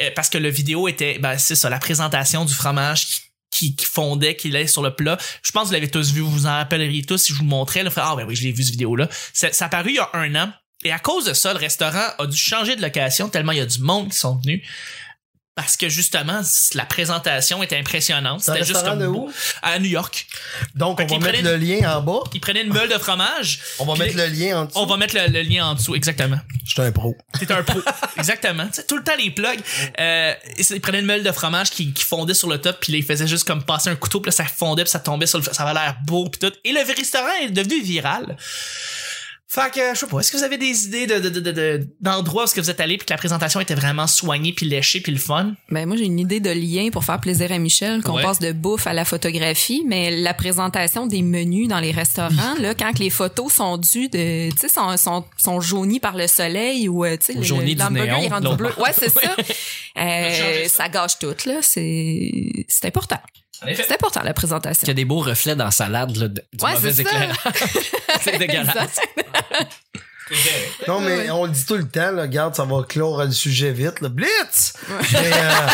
Euh, 0.00 0.10
parce 0.14 0.28
que 0.28 0.38
le 0.38 0.48
vidéo 0.48 0.88
était, 0.88 1.18
ben, 1.18 1.36
c'est 1.38 1.56
ça, 1.56 1.68
la 1.68 1.78
présentation 1.78 2.44
du 2.44 2.54
fromage 2.54 3.06
qui 3.50 3.76
fondait, 3.82 4.36
qui 4.36 4.48
allait 4.48 4.66
sur 4.66 4.82
le 4.82 4.94
plat. 4.94 5.18
Je 5.42 5.52
pense 5.52 5.64
que 5.64 5.66
vous 5.68 5.72
l'avez 5.74 5.90
tous 5.90 6.12
vu, 6.12 6.20
vous 6.20 6.30
vous 6.30 6.46
en 6.46 6.52
rappelleriez 6.52 7.02
tous 7.04 7.18
si 7.18 7.32
je 7.32 7.38
vous 7.38 7.44
montrais. 7.44 7.84
Ah 7.96 8.14
ben 8.16 8.24
oui, 8.26 8.34
je 8.34 8.44
l'ai 8.44 8.52
vu 8.52 8.62
cette 8.62 8.72
vidéo-là. 8.72 9.08
Ça 9.32 9.66
a 9.66 9.68
paru 9.68 9.90
il 9.90 9.96
y 9.96 9.98
a 9.98 10.08
un 10.14 10.34
an. 10.36 10.52
Et 10.82 10.92
à 10.92 10.98
cause 10.98 11.26
de 11.26 11.34
ça, 11.34 11.52
le 11.52 11.58
restaurant 11.58 12.06
a 12.18 12.26
dû 12.26 12.36
changer 12.36 12.74
de 12.74 12.80
location 12.80 13.28
tellement 13.28 13.52
il 13.52 13.58
y 13.58 13.62
a 13.62 13.66
du 13.66 13.80
monde 13.80 14.10
qui 14.10 14.18
sont 14.18 14.36
venus. 14.36 14.62
Parce 15.60 15.76
que 15.76 15.90
justement, 15.90 16.40
la 16.72 16.86
présentation 16.86 17.62
était 17.62 17.76
impressionnante. 17.76 18.40
C'était 18.40 18.60
juste 18.60 18.72
restaurant 18.76 18.92
comme 18.92 19.00
de 19.02 19.06
beau. 19.08 19.26
où? 19.28 19.32
À 19.60 19.78
New 19.78 19.90
York. 19.90 20.26
Donc, 20.74 20.98
Fait 20.98 21.06
on 21.12 21.18
va 21.18 21.32
mettre 21.32 21.44
le 21.44 21.56
lien 21.56 21.98
en 21.98 22.00
bas. 22.00 22.20
Ils 22.32 22.40
prenaient 22.40 22.62
une 22.62 22.72
meule 22.72 22.88
de 22.88 22.96
fromage. 22.96 23.60
On 23.78 23.84
va 23.84 23.94
mettre 23.96 24.16
le 24.16 24.26
lien 24.28 24.60
en 24.60 24.64
dessous. 24.64 24.78
On 24.78 24.86
va 24.86 24.96
mettre 24.96 25.14
le, 25.14 25.26
le 25.30 25.42
lien 25.42 25.66
en 25.66 25.74
dessous, 25.74 25.94
exactement. 25.94 26.38
Je 26.64 26.70
suis 26.70 26.80
un 26.80 26.90
pro. 26.92 27.14
T'es 27.38 27.52
un 27.52 27.62
pro. 27.62 27.78
Exactement. 28.16 28.68
Tout 28.88 28.96
le 28.96 29.04
temps, 29.04 29.16
les 29.18 29.30
plugs, 29.30 29.60
euh, 29.98 30.32
ils 30.70 30.80
prenaient 30.80 31.00
une 31.00 31.06
meule 31.06 31.22
de 31.22 31.32
fromage 31.32 31.70
qui, 31.70 31.92
qui 31.92 32.04
fondait 32.04 32.32
sur 32.32 32.48
le 32.48 32.58
top, 32.58 32.78
puis 32.80 32.92
là, 32.92 32.98
ils 32.98 33.04
faisaient 33.04 33.26
juste 33.26 33.44
comme 33.44 33.62
passer 33.62 33.90
un 33.90 33.96
couteau, 33.96 34.20
puis 34.20 34.28
là, 34.28 34.32
ça 34.32 34.44
fondait, 34.44 34.84
puis 34.84 34.90
ça 34.90 35.00
tombait 35.00 35.26
sur 35.26 35.38
le... 35.38 35.44
Ça 35.44 35.64
avait 35.64 35.74
l'air 35.74 35.96
beau, 36.06 36.28
puis 36.30 36.38
tout. 36.38 36.56
Et 36.64 36.72
le 36.72 36.80
restaurant 36.80 37.28
est 37.42 37.50
devenu 37.50 37.82
viral. 37.82 38.36
Fait 39.52 39.68
que, 39.74 39.80
je 39.94 39.98
sais 39.98 40.06
pas, 40.06 40.20
est-ce 40.20 40.30
que 40.30 40.36
vous 40.36 40.44
avez 40.44 40.58
des 40.58 40.84
idées 40.86 41.08
de, 41.08 41.18
de, 41.18 41.28
de, 41.28 41.40
de- 41.40 41.50
de- 41.50 41.88
d'endroits 42.00 42.42
où 42.42 42.44
est-ce 42.44 42.54
que 42.54 42.60
vous 42.60 42.70
êtes 42.70 42.78
allé 42.78 42.98
puis 42.98 43.04
que 43.06 43.12
la 43.12 43.16
présentation 43.18 43.58
était 43.58 43.74
vraiment 43.74 44.06
soignée 44.06 44.52
puis 44.52 44.64
léchée 44.64 45.00
puis 45.00 45.10
le 45.10 45.18
fun? 45.18 45.54
Ben 45.70 45.86
moi 45.88 45.96
j'ai 45.96 46.04
une 46.04 46.20
idée 46.20 46.38
de 46.38 46.50
lien 46.50 46.90
pour 46.92 47.04
faire 47.04 47.18
plaisir 47.20 47.50
à 47.50 47.58
Michel, 47.58 48.00
qu'on 48.04 48.14
Ouais. 48.14 48.22
passe 48.22 48.38
de 48.38 48.52
bouffe 48.52 48.86
à 48.86 48.92
la 48.92 49.04
photographie, 49.04 49.82
mais 49.88 50.12
la 50.16 50.34
présentation 50.34 51.08
des 51.08 51.22
menus 51.22 51.66
dans 51.66 51.80
les 51.80 51.90
restaurants, 51.90 52.54
là, 52.60 52.76
quand 52.76 52.96
les 53.00 53.10
photos 53.10 53.52
sont 53.52 53.76
dues 53.76 54.08
de, 54.08 54.50
tu 54.50 54.56
sais, 54.56 54.68
sont, 54.68 54.96
sont, 54.96 55.24
sont 55.36 55.60
jaunies 55.60 55.98
par 55.98 56.16
le 56.16 56.28
soleil 56.28 56.88
ou, 56.88 57.04
euh, 57.04 57.16
tu 57.16 57.26
sais, 57.26 57.32
le- 57.32 57.40
du 57.40 57.74
l'hamburger 57.74 58.28
l'autre 58.40 58.56
bleu. 58.56 58.70
Ouais, 58.78 58.92
c'est 58.96 59.08
ça. 59.12 59.34
Euh, 59.98 60.68
ça 60.68 60.88
gâche 60.88 61.18
tout, 61.18 61.34
là. 61.46 61.54
C'est, 61.60 62.30
c'est 62.68 62.86
important. 62.86 63.18
C'est 63.62 63.92
important, 63.92 64.22
la 64.22 64.34
présentation. 64.34 64.80
qu'il 64.80 64.88
y 64.88 64.90
a 64.90 64.94
des 64.94 65.04
beaux 65.04 65.20
reflets 65.20 65.54
dans 65.56 65.66
la 65.66 65.70
salade 65.70 66.16
là, 66.16 66.28
du 66.28 66.40
Ouais, 66.62 66.72
mauvais 66.72 66.92
c'est 66.92 67.02
ça. 67.04 67.10
éclairage 67.10 67.36
c'est 68.24 68.38
dégueulasse. 68.38 68.96
Non, 70.86 71.00
mais 71.00 71.28
on 71.30 71.44
le 71.46 71.50
dit 71.50 71.64
tout 71.66 71.74
le 71.76 71.88
temps, 71.88 72.12
là, 72.12 72.22
regarde, 72.22 72.54
ça 72.54 72.64
va 72.64 72.82
clore 72.84 73.24
le 73.24 73.32
sujet 73.32 73.72
vite, 73.72 74.00
là. 74.00 74.08
Blitz! 74.08 74.74
Mais, 75.12 75.32
euh, 75.32 75.66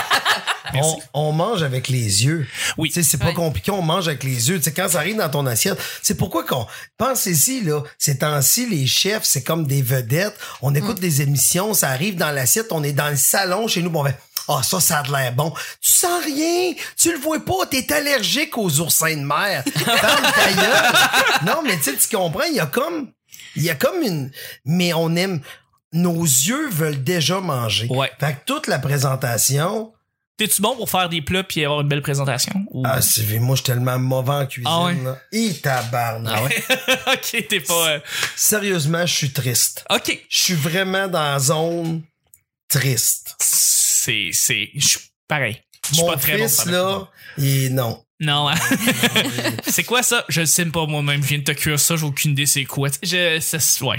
on, 0.82 0.98
on 1.12 1.32
mange 1.32 1.62
avec 1.62 1.88
les 1.88 2.24
yeux. 2.24 2.46
Oui. 2.78 2.88
Tu 2.88 2.94
sais, 2.94 3.02
c'est 3.10 3.18
pas 3.18 3.26
Ouais. 3.26 3.34
compliqué, 3.34 3.70
on 3.70 3.82
mange 3.82 4.08
avec 4.08 4.24
les 4.24 4.48
yeux. 4.48 4.56
Tu 4.56 4.62
sais, 4.64 4.72
quand 4.72 4.88
ça 4.88 4.98
arrive 4.98 5.16
dans 5.18 5.28
ton 5.28 5.44
assiette, 5.46 5.78
c'est 6.02 6.16
pourquoi 6.16 6.44
qu'on, 6.44 6.66
pensez-y, 6.96 7.60
là, 7.64 7.82
ces 7.98 8.16
temps-ci, 8.18 8.66
les 8.66 8.86
chefs, 8.86 9.24
c'est 9.24 9.42
comme 9.42 9.66
des 9.66 9.82
vedettes. 9.82 10.36
On 10.62 10.74
écoute 10.74 11.00
des 11.00 11.20
émissions, 11.20 11.74
ça 11.74 11.90
arrive 11.90 12.16
dans 12.16 12.30
l'assiette, 12.32 12.68
on 12.70 12.82
est 12.82 12.92
dans 12.94 13.10
le 13.10 13.16
salon 13.16 13.68
chez 13.68 13.82
nous, 13.82 13.90
bon, 13.90 14.02
ben, 14.04 14.14
ah, 14.48 14.62
ça, 14.62 14.80
ça 14.80 14.98
a 14.98 15.02
de 15.02 15.12
l'air 15.12 15.32
bon. 15.32 15.50
Tu 15.80 15.90
sens 15.90 16.24
rien. 16.24 16.72
Tu 16.96 17.12
le 17.12 17.18
vois 17.18 17.44
pas. 17.44 17.66
T'es 17.70 17.92
allergique 17.92 18.56
aux 18.58 18.80
oursins 18.80 19.16
de 19.16 19.24
mer. 19.24 19.64
Non, 21.44 21.62
mais 21.64 21.76
tu 21.78 21.84
sais, 21.84 21.96
tu 21.96 22.16
comprends, 22.16 22.44
il 22.48 22.54
y 22.56 22.60
a 22.60 22.66
comme, 22.66 23.10
il 23.56 23.62
y 23.62 23.70
a 23.70 23.74
comme 23.74 24.02
une, 24.02 24.30
mais 24.64 24.92
on 24.94 25.14
aime, 25.16 25.40
nos 25.92 26.22
yeux 26.22 26.68
veulent 26.70 27.02
déjà 27.02 27.40
manger. 27.40 27.86
Ouais. 27.90 28.10
Fait 28.18 28.32
que 28.34 28.38
toute 28.46 28.66
la 28.66 28.78
présentation, 28.78 29.92
T'es-tu 30.38 30.60
bon 30.60 30.76
pour 30.76 30.90
faire 30.90 31.08
des 31.08 31.22
plats 31.22 31.44
puis 31.44 31.64
avoir 31.64 31.80
une 31.80 31.88
belle 31.88 32.02
présentation? 32.02 32.52
Ou- 32.70 32.82
ah, 32.84 33.00
c'est, 33.00 33.22
moi, 33.38 33.56
je 33.56 33.62
suis 33.62 33.72
tellement 33.72 33.98
mauvais 33.98 34.32
en 34.32 34.46
cuisine, 34.46 34.70
Ah 34.70 34.84
ouais? 34.84 34.94
là. 35.02 35.16
Et 35.32 35.54
tabarnak. 35.54 36.34
ah 36.36 36.42
ouais? 36.44 36.64
Ok, 37.14 37.46
t'es 37.48 37.60
pas... 37.60 37.88
euh, 37.88 38.00
Sérieusement, 38.36 39.06
je 39.06 39.14
suis 39.14 39.32
triste. 39.32 39.84
Ok. 39.88 40.18
Je 40.28 40.36
suis 40.36 40.52
vraiment 40.54 41.08
dans 41.08 41.22
la 41.22 41.38
zone 41.38 42.02
triste. 42.68 43.34
C'est, 44.06 44.30
c'est, 44.32 44.70
je 44.76 44.86
suis 44.86 44.98
pareil. 45.28 45.60
Je 45.88 45.94
suis 45.94 46.02
Mon 46.04 46.10
pas 46.12 46.16
très 46.16 46.38
bon 46.38 46.48
fils, 46.48 46.62
pour 46.62 46.70
là, 46.72 47.08
il, 47.38 47.74
non. 47.74 48.02
Non, 48.18 48.48
hein? 48.48 48.54
c'est 49.66 49.84
quoi 49.84 50.02
ça? 50.02 50.24
Je 50.28 50.40
le 50.40 50.46
sais 50.46 50.64
pas 50.66 50.86
moi-même. 50.86 51.22
Je 51.22 51.28
viens 51.28 51.38
de 51.38 51.44
te 51.44 51.52
cuire 51.52 51.78
ça, 51.78 51.96
j'ai 51.96 52.06
aucune 52.06 52.30
idée 52.32 52.46
c'est 52.46 52.64
quoi. 52.64 52.88
Je, 53.02 53.38
c'est, 53.40 53.82
ouais. 53.84 53.98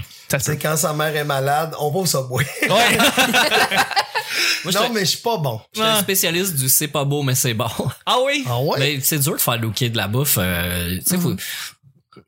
Quand 0.62 0.76
sa 0.78 0.94
mère 0.94 1.16
est 1.16 1.24
malade, 1.24 1.76
on 1.80 1.92
va 1.92 2.00
au 2.00 2.06
Subway. 2.06 2.46
Ouais. 2.64 2.98
Moi, 4.64 4.74
non, 4.74 4.90
mais 4.94 5.02
je 5.02 5.12
suis 5.12 5.18
pas 5.20 5.38
bon. 5.38 5.62
j'étais 5.74 5.88
un 5.88 6.00
spécialiste 6.00 6.56
du 6.56 6.68
c'est 6.68 6.88
pas 6.90 7.06
beau, 7.06 7.22
mais 7.24 7.36
c'est 7.36 7.54
bon. 7.54 7.70
ah 8.06 8.18
oui? 8.26 8.44
Ah 8.48 8.60
ouais? 8.60 8.80
Mais 8.80 9.00
c'est 9.02 9.20
dur 9.20 9.34
de 9.34 9.42
faire 9.42 9.58
looker 9.58 9.90
de 9.90 9.98
la 9.98 10.08
bouffe. 10.08 10.38
euh, 10.40 10.98
tu 10.98 11.04
sais, 11.06 11.18
faut- 11.18 11.36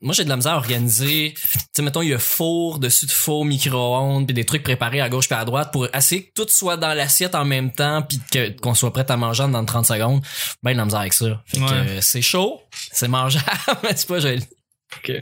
Moi, 0.00 0.14
j'ai 0.14 0.24
de 0.24 0.28
la 0.28 0.36
misère 0.36 0.52
à 0.52 0.56
organiser. 0.56 1.34
Tu 1.36 1.40
sais, 1.72 1.82
mettons, 1.82 2.02
il 2.02 2.08
y 2.10 2.14
a 2.14 2.18
four, 2.18 2.78
dessus 2.78 3.06
de 3.06 3.10
four, 3.10 3.44
micro-ondes, 3.44 4.26
puis 4.26 4.34
des 4.34 4.44
trucs 4.44 4.62
préparés 4.62 5.00
à 5.00 5.08
gauche 5.08 5.28
puis 5.28 5.36
à 5.38 5.44
droite 5.44 5.70
pour 5.72 5.86
essayer 5.94 6.24
que 6.24 6.32
tout 6.42 6.48
soit 6.48 6.76
dans 6.76 6.94
l'assiette 6.94 7.34
en 7.34 7.44
même 7.44 7.72
temps 7.72 8.02
puis 8.02 8.20
que, 8.32 8.50
qu'on 8.60 8.74
soit 8.74 8.92
prêt 8.92 9.04
à 9.10 9.16
manger 9.16 9.46
dans 9.48 9.64
30 9.64 9.86
secondes. 9.86 10.22
Ben, 10.62 10.72
de 10.72 10.78
la 10.78 10.84
misère 10.84 11.00
avec 11.00 11.12
ça. 11.12 11.42
Fait 11.46 11.58
que, 11.58 11.62
Ouais. 11.64 12.00
c'est 12.00 12.22
chaud, 12.22 12.60
c'est 12.92 13.08
mangeable, 13.08 13.44
mais 13.82 13.90
c'est 13.96 14.08
pas 14.08 14.20
joli. 14.20 14.44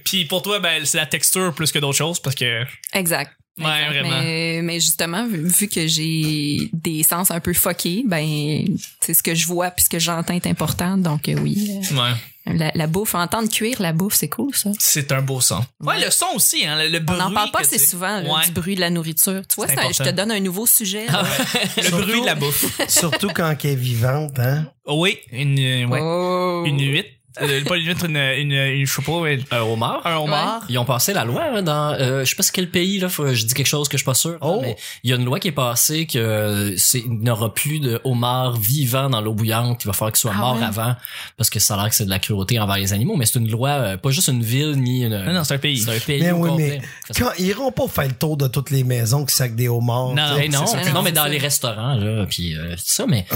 Puis 0.05 0.25
pour 0.25 0.43
toi, 0.43 0.61
ben, 0.61 0.85
c'est 0.87 0.97
la 0.99 1.07
texture 1.07 1.53
plus 1.55 1.71
que 1.73 1.79
d'autres 1.79 1.97
choses 1.99 2.21
parce 2.21 2.35
que. 2.35 2.65
Exact. 2.95 3.33
Ouais, 3.59 3.65
Exact. 3.87 3.89
vraiment. 4.01 4.21
Mais, 4.23 4.61
mais 4.63 4.81
justement, 4.81 5.27
vu, 5.27 5.47
vu 5.47 5.69
que 5.69 5.87
j'ai 5.87 6.71
des 6.73 7.03
sens 7.03 7.31
un 7.31 7.41
peu 7.41 7.53
fuckés, 7.53 8.05
ben, 8.07 8.65
c'est 9.01 9.15
ce 9.15 9.23
que 9.23 9.35
je 9.35 9.47
vois 9.47 9.71
puis 9.71 9.85
ce 9.85 9.91
que 9.91 9.99
j'entends 9.99 10.35
est 10.35 10.47
important. 10.47 10.97
Donc, 10.97 11.29
euh, 11.29 11.35
oui. 11.43 11.71
Ouais. 11.93 11.99
euh, 12.49 12.53
La, 12.57 12.71
la 12.75 12.87
bouffe, 12.87 13.15
entendre 13.15 13.49
cuire 13.51 13.81
la 13.83 13.93
bouffe, 13.93 14.15
c'est 14.15 14.29
cool, 14.29 14.55
ça. 14.55 14.71
C'est 14.79 15.13
un 15.13 15.21
beau 15.23 15.41
son. 15.41 15.65
Ouais, 15.81 16.03
le 16.03 16.11
son 16.11 16.27
aussi, 16.35 16.65
hein. 16.67 16.77
Le, 16.83 16.89
le 16.89 16.99
On 17.01 17.05
bruit. 17.05 17.19
n'en 17.19 17.33
parle 17.33 17.51
pas 17.51 17.61
assez 17.61 17.79
souvent, 17.79 18.21
là, 18.21 18.33
Ouais. 18.33 18.45
du 18.47 18.53
bruit 18.53 18.75
de 18.75 18.81
la 18.81 18.91
nourriture. 18.91 19.43
Tu 19.49 19.57
vois, 19.57 19.69
ça, 19.69 19.83
je 19.93 20.03
te 20.03 20.11
donne 20.11 20.31
un 20.31 20.41
nouveau 20.41 20.67
sujet. 20.67 21.07
là. 21.07 21.23
Le 21.77 21.91
bruit 21.91 22.21
de 22.21 22.27
la 22.27 22.35
bouffe. 22.35 22.65
Surtout 22.89 23.29
quand 23.35 23.55
elle 23.65 23.71
est 23.71 23.75
vivante, 23.75 24.39
hein? 24.39 24.67
Oui, 24.87 25.19
une, 25.33 25.59
ouais. 25.87 26.01
Oh. 26.03 26.63
Une 26.67 26.81
huître. 26.81 27.11
Euh, 27.43 27.65
pas 27.65 27.77
une 27.77 27.87
huître, 27.87 28.05
une, 28.07 28.17
une, 28.17 28.53
une, 28.53 28.87
pas, 28.87 29.21
mais 29.23 29.39
Un 29.51 29.61
homard? 29.61 30.01
un 30.05 30.17
homard. 30.17 30.63
Ils 30.69 30.79
ont 30.79 30.85
passé 30.85 31.13
la 31.13 31.25
loi 31.25 31.43
hein, 31.55 31.63
dans 31.63 31.93
euh, 31.93 32.25
je 32.25 32.31
sais 32.31 32.37
pas 32.37 32.43
c'est 32.43 32.53
quel 32.55 32.71
pays 32.71 32.99
là, 32.99 33.09
faut- 33.09 33.33
je 33.33 33.45
dis 33.45 33.55
quelque 33.55 33.67
chose 33.67 33.89
que 33.89 33.97
je 33.97 34.03
suis 34.03 34.05
pas 34.07 34.15
sûr. 34.15 34.39
Oh. 34.41 34.59
Mais 34.63 34.77
il 35.05 35.11
y 35.11 35.13
a 35.13 35.17
une 35.17 35.25
loi 35.25 35.39
qui 35.41 35.49
est 35.49 35.53
passée 35.53 36.07
que 36.07 36.75
c'est 36.77 37.01
il 37.01 37.21
n'y 37.21 37.31
aura 37.31 37.53
plus 37.55 37.81
de 37.81 38.01
homards 38.05 38.57
vivants 38.59 39.09
dans 39.11 39.21
l'eau 39.21 39.35
bouillante. 39.35 39.85
Il 39.85 39.87
va 39.87 39.93
falloir 39.93 40.13
qu'ils 40.13 40.21
soient 40.21 40.33
Ah 40.35 40.39
morts 40.41 40.57
ouais? 40.59 40.65
avant 40.65 40.95
parce 41.37 41.51
que 41.51 41.59
ça 41.59 41.75
a 41.75 41.77
l'air 41.83 41.89
que 41.91 41.95
c'est 41.95 42.05
de 42.05 42.11
la 42.11 42.19
cruauté 42.19 42.59
envers 42.59 42.77
les 42.77 42.93
animaux. 42.93 43.17
Mais 43.17 43.27
c'est 43.27 43.39
une 43.39 43.51
loi, 43.51 43.69
euh, 43.71 43.97
pas 43.97 44.11
juste 44.11 44.29
une 44.29 44.43
ville 44.43 44.73
ni 44.77 45.03
une. 45.05 45.17
Non, 45.25 45.33
non, 45.33 45.45
c'est 45.45 45.55
un 45.55 45.59
pays. 45.59 45.79
C'est 45.79 45.97
un 45.97 46.01
pays 46.01 46.21
Mais 46.23 46.33
oui, 46.33 46.51
mais 46.57 46.81
quand, 47.17 47.31
ils 47.39 47.47
iront 47.47 47.73
pas 47.73 47.87
faire 47.89 48.09
le 48.09 48.15
tour 48.15 48.37
de 48.37 48.49
toutes 48.49 48.71
les 48.71 48.85
maisons 48.85 49.25
qui 49.25 49.35
sacent 49.35 49.53
des 49.53 49.69
homards. 49.69 50.15
Non, 50.15 50.37
Hey, 50.39 50.49
non, 50.49 50.67
ça. 50.67 50.79
non, 50.93 51.03
mais 51.03 51.13
dans 51.13 51.27
les 51.27 51.39
restaurants 51.39 51.95
là, 51.95 52.27
puis 52.29 52.55
euh, 52.57 52.75
c'est 52.77 52.97
ça, 53.03 53.07
mais 53.07 53.27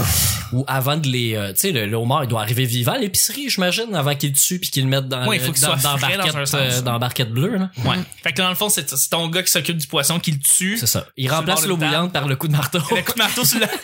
ou 0.51 0.63
avant 0.67 0.97
de 0.97 1.07
les, 1.07 1.35
euh, 1.35 1.53
tu 1.53 1.59
sais, 1.59 1.71
le, 1.71 1.85
le 1.85 1.95
homard 1.97 2.23
il 2.23 2.27
doit 2.27 2.41
arriver 2.41 2.65
vivant 2.65 2.93
à 2.93 2.97
l'épicerie, 2.97 3.49
j'imagine, 3.49 3.92
avant 3.95 4.15
qu'il 4.15 4.29
le 4.31 4.35
tue 4.35 4.59
puis 4.59 4.69
qu'il 4.69 4.83
le 4.83 4.89
mette 4.89 5.07
dans, 5.07 5.25
Ouais, 5.27 5.37
il 5.37 5.43
faut 5.43 5.51
qu'il 5.51 5.61
dans, 5.61 5.77
soit 5.77 5.91
dans 5.91 5.97
frais 5.97 6.17
dans 6.17 6.23
barquette, 6.23 6.35
un 6.35 6.45
sens. 6.45 6.59
euh, 6.59 6.81
dans 6.81 6.99
barquette 6.99 7.31
bleue 7.31 7.57
là. 7.57 7.69
Ouais. 7.85 7.97
Fait 8.23 8.31
que 8.31 8.37
dans 8.41 8.49
le 8.49 8.55
fond, 8.55 8.69
c'est 8.69 8.89
c'est 8.95 9.09
ton 9.09 9.27
gars 9.29 9.43
qui 9.43 9.51
s'occupe 9.51 9.77
du 9.77 9.87
poisson 9.87 10.19
qui 10.19 10.31
le 10.31 10.39
tue. 10.39 10.77
C'est 10.77 10.87
ça. 10.87 11.05
Il 11.17 11.25
Sur 11.25 11.31
le 11.33 11.37
remplace 11.39 11.59
bord 11.61 11.67
l'eau 11.69 11.75
table. 11.77 11.85
bouillante 11.87 12.13
par 12.13 12.27
le 12.27 12.35
coup 12.35 12.47
de 12.47 12.53
marteau. 12.55 12.79
Le 12.95 13.01
coup 13.01 13.13
de 13.13 13.17
marteau 13.17 13.43
sur 13.45 13.59
la. 13.59 13.67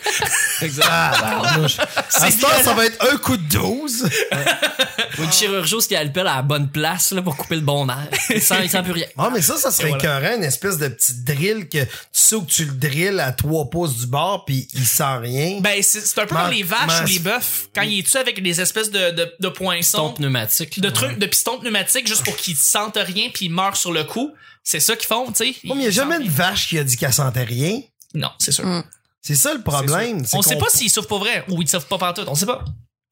Ah, 0.82 1.12
barnouche. 1.42 1.78
À 2.14 2.30
ce 2.30 2.38
temps, 2.40 2.48
ça 2.62 2.74
va 2.74 2.84
être 2.84 3.12
un 3.12 3.16
coup 3.16 3.36
de 3.36 3.42
12. 3.48 4.04
Ou 5.18 5.22
une 5.22 5.32
chirurgie 5.32 5.76
qui 5.88 5.96
a 5.96 6.04
le 6.04 6.12
pelle 6.12 6.26
à 6.26 6.36
la 6.36 6.42
bonne 6.42 6.68
place 6.68 7.12
là, 7.12 7.22
pour 7.22 7.36
couper 7.36 7.54
le 7.56 7.60
bon 7.62 7.86
nerf. 7.86 8.08
Il 8.30 8.42
sent, 8.42 8.56
il 8.64 8.70
sent 8.70 8.82
plus 8.82 8.92
rien. 8.92 9.06
Ah, 9.16 9.30
mais 9.32 9.40
ça, 9.42 9.56
ça 9.56 9.70
serait 9.70 9.88
Et 9.88 9.92
voilà. 9.92 10.18
écœurant, 10.18 10.36
une 10.36 10.44
espèce 10.44 10.76
de 10.78 10.88
petit 10.88 11.14
drill 11.24 11.68
que 11.68 11.82
tu 11.84 11.88
sais 12.12 12.34
où 12.36 12.44
tu 12.44 12.64
le 12.66 12.72
drilles 12.72 13.20
à 13.20 13.32
trois 13.32 13.68
pouces 13.70 13.96
du 13.96 14.06
bord 14.06 14.44
puis 14.44 14.68
il 14.74 14.84
sent 14.86 15.16
rien. 15.22 15.60
Ben, 15.60 15.82
c'est 15.82 16.00
c'est 16.06 16.20
un 16.20 16.26
peu 16.26 16.34
Man- 16.34 16.44
comme 16.44 16.54
les 16.54 16.62
vaches 16.62 16.86
man- 16.86 17.04
ou 17.04 17.06
les 17.06 17.18
bœufs. 17.18 17.68
Quand 17.74 17.82
il 17.82 17.98
est 17.98 18.02
tu 18.10 18.16
avec 18.18 18.42
des 18.42 18.60
espèces 18.60 18.90
de, 18.90 19.10
de, 19.12 19.32
de 19.40 19.48
Ton 19.48 19.72
poinçons, 19.98 20.12
pneumatique. 20.14 20.80
de 20.80 20.90
trucs, 20.90 21.18
de 21.18 21.26
pistons 21.26 21.58
pneumatiques 21.58 22.06
juste 22.06 22.24
pour 22.24 22.36
qu'ils 22.36 22.56
sentent 22.56 22.98
rien 23.00 23.28
puis 23.32 23.46
ils 23.46 23.50
meurent 23.50 23.76
sur 23.76 23.92
le 23.92 24.04
coup. 24.04 24.32
C'est 24.62 24.80
ça 24.80 24.94
qu'ils 24.96 25.08
font, 25.08 25.26
tu 25.32 25.34
sais. 25.36 25.44
Ouais, 25.44 25.74
mais 25.74 25.76
il 25.76 25.82
y 25.84 25.86
a 25.86 25.90
jamais 25.90 26.16
une 26.16 26.28
vache 26.28 26.68
qui 26.68 26.78
a 26.78 26.84
dit 26.84 26.96
qu'elle 26.96 27.12
sentait 27.12 27.44
rien. 27.44 27.68
rien. 27.70 27.80
Non, 28.14 28.30
c'est 28.38 28.52
sûr. 28.52 28.64
Mm. 28.66 28.84
C'est 29.22 29.34
ça 29.34 29.54
le 29.54 29.62
problème. 29.62 30.22
On 30.32 30.42
sait 30.42 30.56
pas 30.56 30.68
s'ils 30.68 30.90
souffrent 30.90 31.08
pas 31.08 31.18
vrai 31.18 31.44
ou 31.48 31.60
ils 31.62 31.68
souffrent 31.68 31.86
pas 31.88 31.98
partout. 31.98 32.22
On 32.26 32.34
sait 32.34 32.46
pas. 32.46 32.64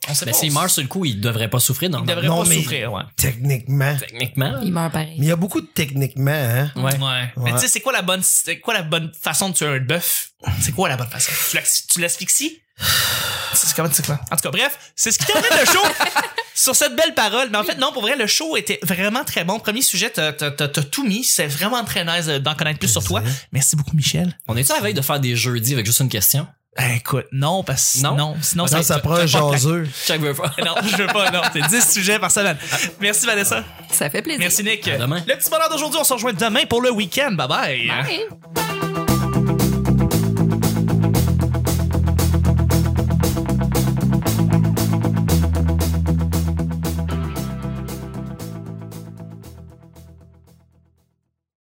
On 0.09 0.14
sait 0.14 0.25
Mais 0.27 0.33
pas. 0.33 0.38
s'il 0.38 0.53
meurt 0.53 0.71
sur 0.71 0.81
le 0.83 0.88
coup, 0.88 1.05
il 1.05 1.21
devrait 1.21 1.51
pas 1.51 1.59
souffrir 1.61 1.88
Ils 1.88 1.93
normalement. 1.93 2.14
devraient 2.23 2.29
Non, 2.29 2.43
pas 2.45 2.49
mais- 2.49 2.57
souffrir, 2.62 2.93
ouais. 2.93 3.03
Techniquement. 3.17 3.97
Techniquement. 3.99 4.61
Il 4.62 4.73
meurt 4.73 4.93
pareil. 4.93 5.17
Mais 5.19 5.27
il 5.27 5.29
y 5.29 5.33
a 5.33 5.37
beaucoup 5.37 5.61
de 5.61 5.67
techniquement, 5.67 6.31
hein. 6.31 6.71
Ouais. 6.77 6.97
Ouais. 6.99 7.33
Mais 7.37 7.53
tu 7.55 7.59
sais, 7.61 7.69
c'est 7.69 7.81
quoi 7.81 7.93
la 7.93 8.03
bonne, 8.03 8.21
c'est 8.23 8.61
quoi 8.61 8.75
la 8.75 8.83
bonne 8.83 9.12
façon 9.21 9.49
de 9.51 9.55
tuer 9.55 9.67
un 9.67 9.81
bœuf? 9.81 10.31
C'est 10.62 10.73
quoi 10.73 10.88
la 10.88 10.97
bonne 10.97 11.09
façon? 11.11 11.33
Tu 11.51 11.59
Tu 11.93 12.01
l'asphyxies? 12.01 12.61
C'est 13.55 13.75
comment 13.75 13.88
c'est 13.93 14.07
quoi? 14.07 14.21
En 14.31 14.37
tout 14.37 14.43
cas, 14.43 14.51
bref, 14.51 14.79
c'est 14.95 15.11
ce 15.11 15.19
qui 15.19 15.25
termine 15.27 15.51
le 15.59 15.67
show 15.67 15.83
sur 16.59 16.75
cette 16.75 16.97
belle 16.97 17.14
parole. 17.14 17.49
Mais 17.51 17.59
en 17.59 17.64
fait, 17.64 17.77
non, 17.77 17.92
pour 17.92 18.03
vrai, 18.03 18.16
le 18.16 18.27
show 18.27 18.57
était 18.57 18.81
vraiment 18.83 19.25
très 19.25 19.44
bon. 19.44 19.59
Premier 19.61 19.83
sujet, 19.83 20.11
t'as, 20.11 20.33
tout 20.33 21.05
mis. 21.07 21.25
C'est 21.25 21.47
vraiment 21.47 21.85
très 21.85 22.05
nice 22.05 22.27
d'en 22.27 22.55
connaître 22.55 22.79
plus 22.79 22.88
sur 22.88 23.05
toi. 23.05 23.23
Merci 23.53 23.77
beaucoup, 23.77 23.94
Michel. 23.97 24.37
On 24.49 24.57
est-tu 24.57 24.73
à 24.73 24.77
la 24.77 24.81
veille 24.83 24.94
de 24.94 25.03
faire 25.03 25.21
des 25.21 25.37
jeudis 25.37 25.75
avec 25.75 25.87
juste 25.87 26.01
une 26.01 26.09
question? 26.09 26.47
Ben, 26.77 26.92
écoute, 26.92 27.27
non, 27.33 27.64
parce 27.64 27.94
que 27.94 28.03
Non? 28.03 28.14
non, 28.14 28.37
sinon 28.40 28.66
Non, 28.71 28.83
ça 28.83 28.99
prend 29.01 29.14
un 29.16 29.27
jaseux. 29.27 29.88
Check 30.07 30.21
veut 30.21 30.35
pas. 30.35 30.55
Non, 30.64 30.75
je 30.87 30.97
veux 30.97 31.07
pas, 31.09 31.31
non. 31.33 31.40
C'est 31.53 31.66
10 31.68 31.92
sujets 31.92 32.18
par 32.21 32.31
semaine. 32.31 32.57
Merci, 33.01 33.27
Vanessa. 33.27 33.64
Ça 33.90 34.09
fait 34.11 34.23
plaisir. 34.23 34.40
Merci, 34.40 34.62
Nick. 34.62 34.87
À 34.87 34.99
demain. 34.99 35.23
Le 35.27 35.35
petit 35.37 35.51
bonheur 35.51 35.68
d'aujourd'hui, 35.71 35.99
on 36.01 36.05
se 36.05 36.12
rejoint 36.12 36.33
demain 36.33 36.66
pour 36.68 36.81
le 36.83 36.90
week-end. 36.92 37.33
Bye 37.33 37.49
bye. 37.49 37.88
Bye. 37.88 38.88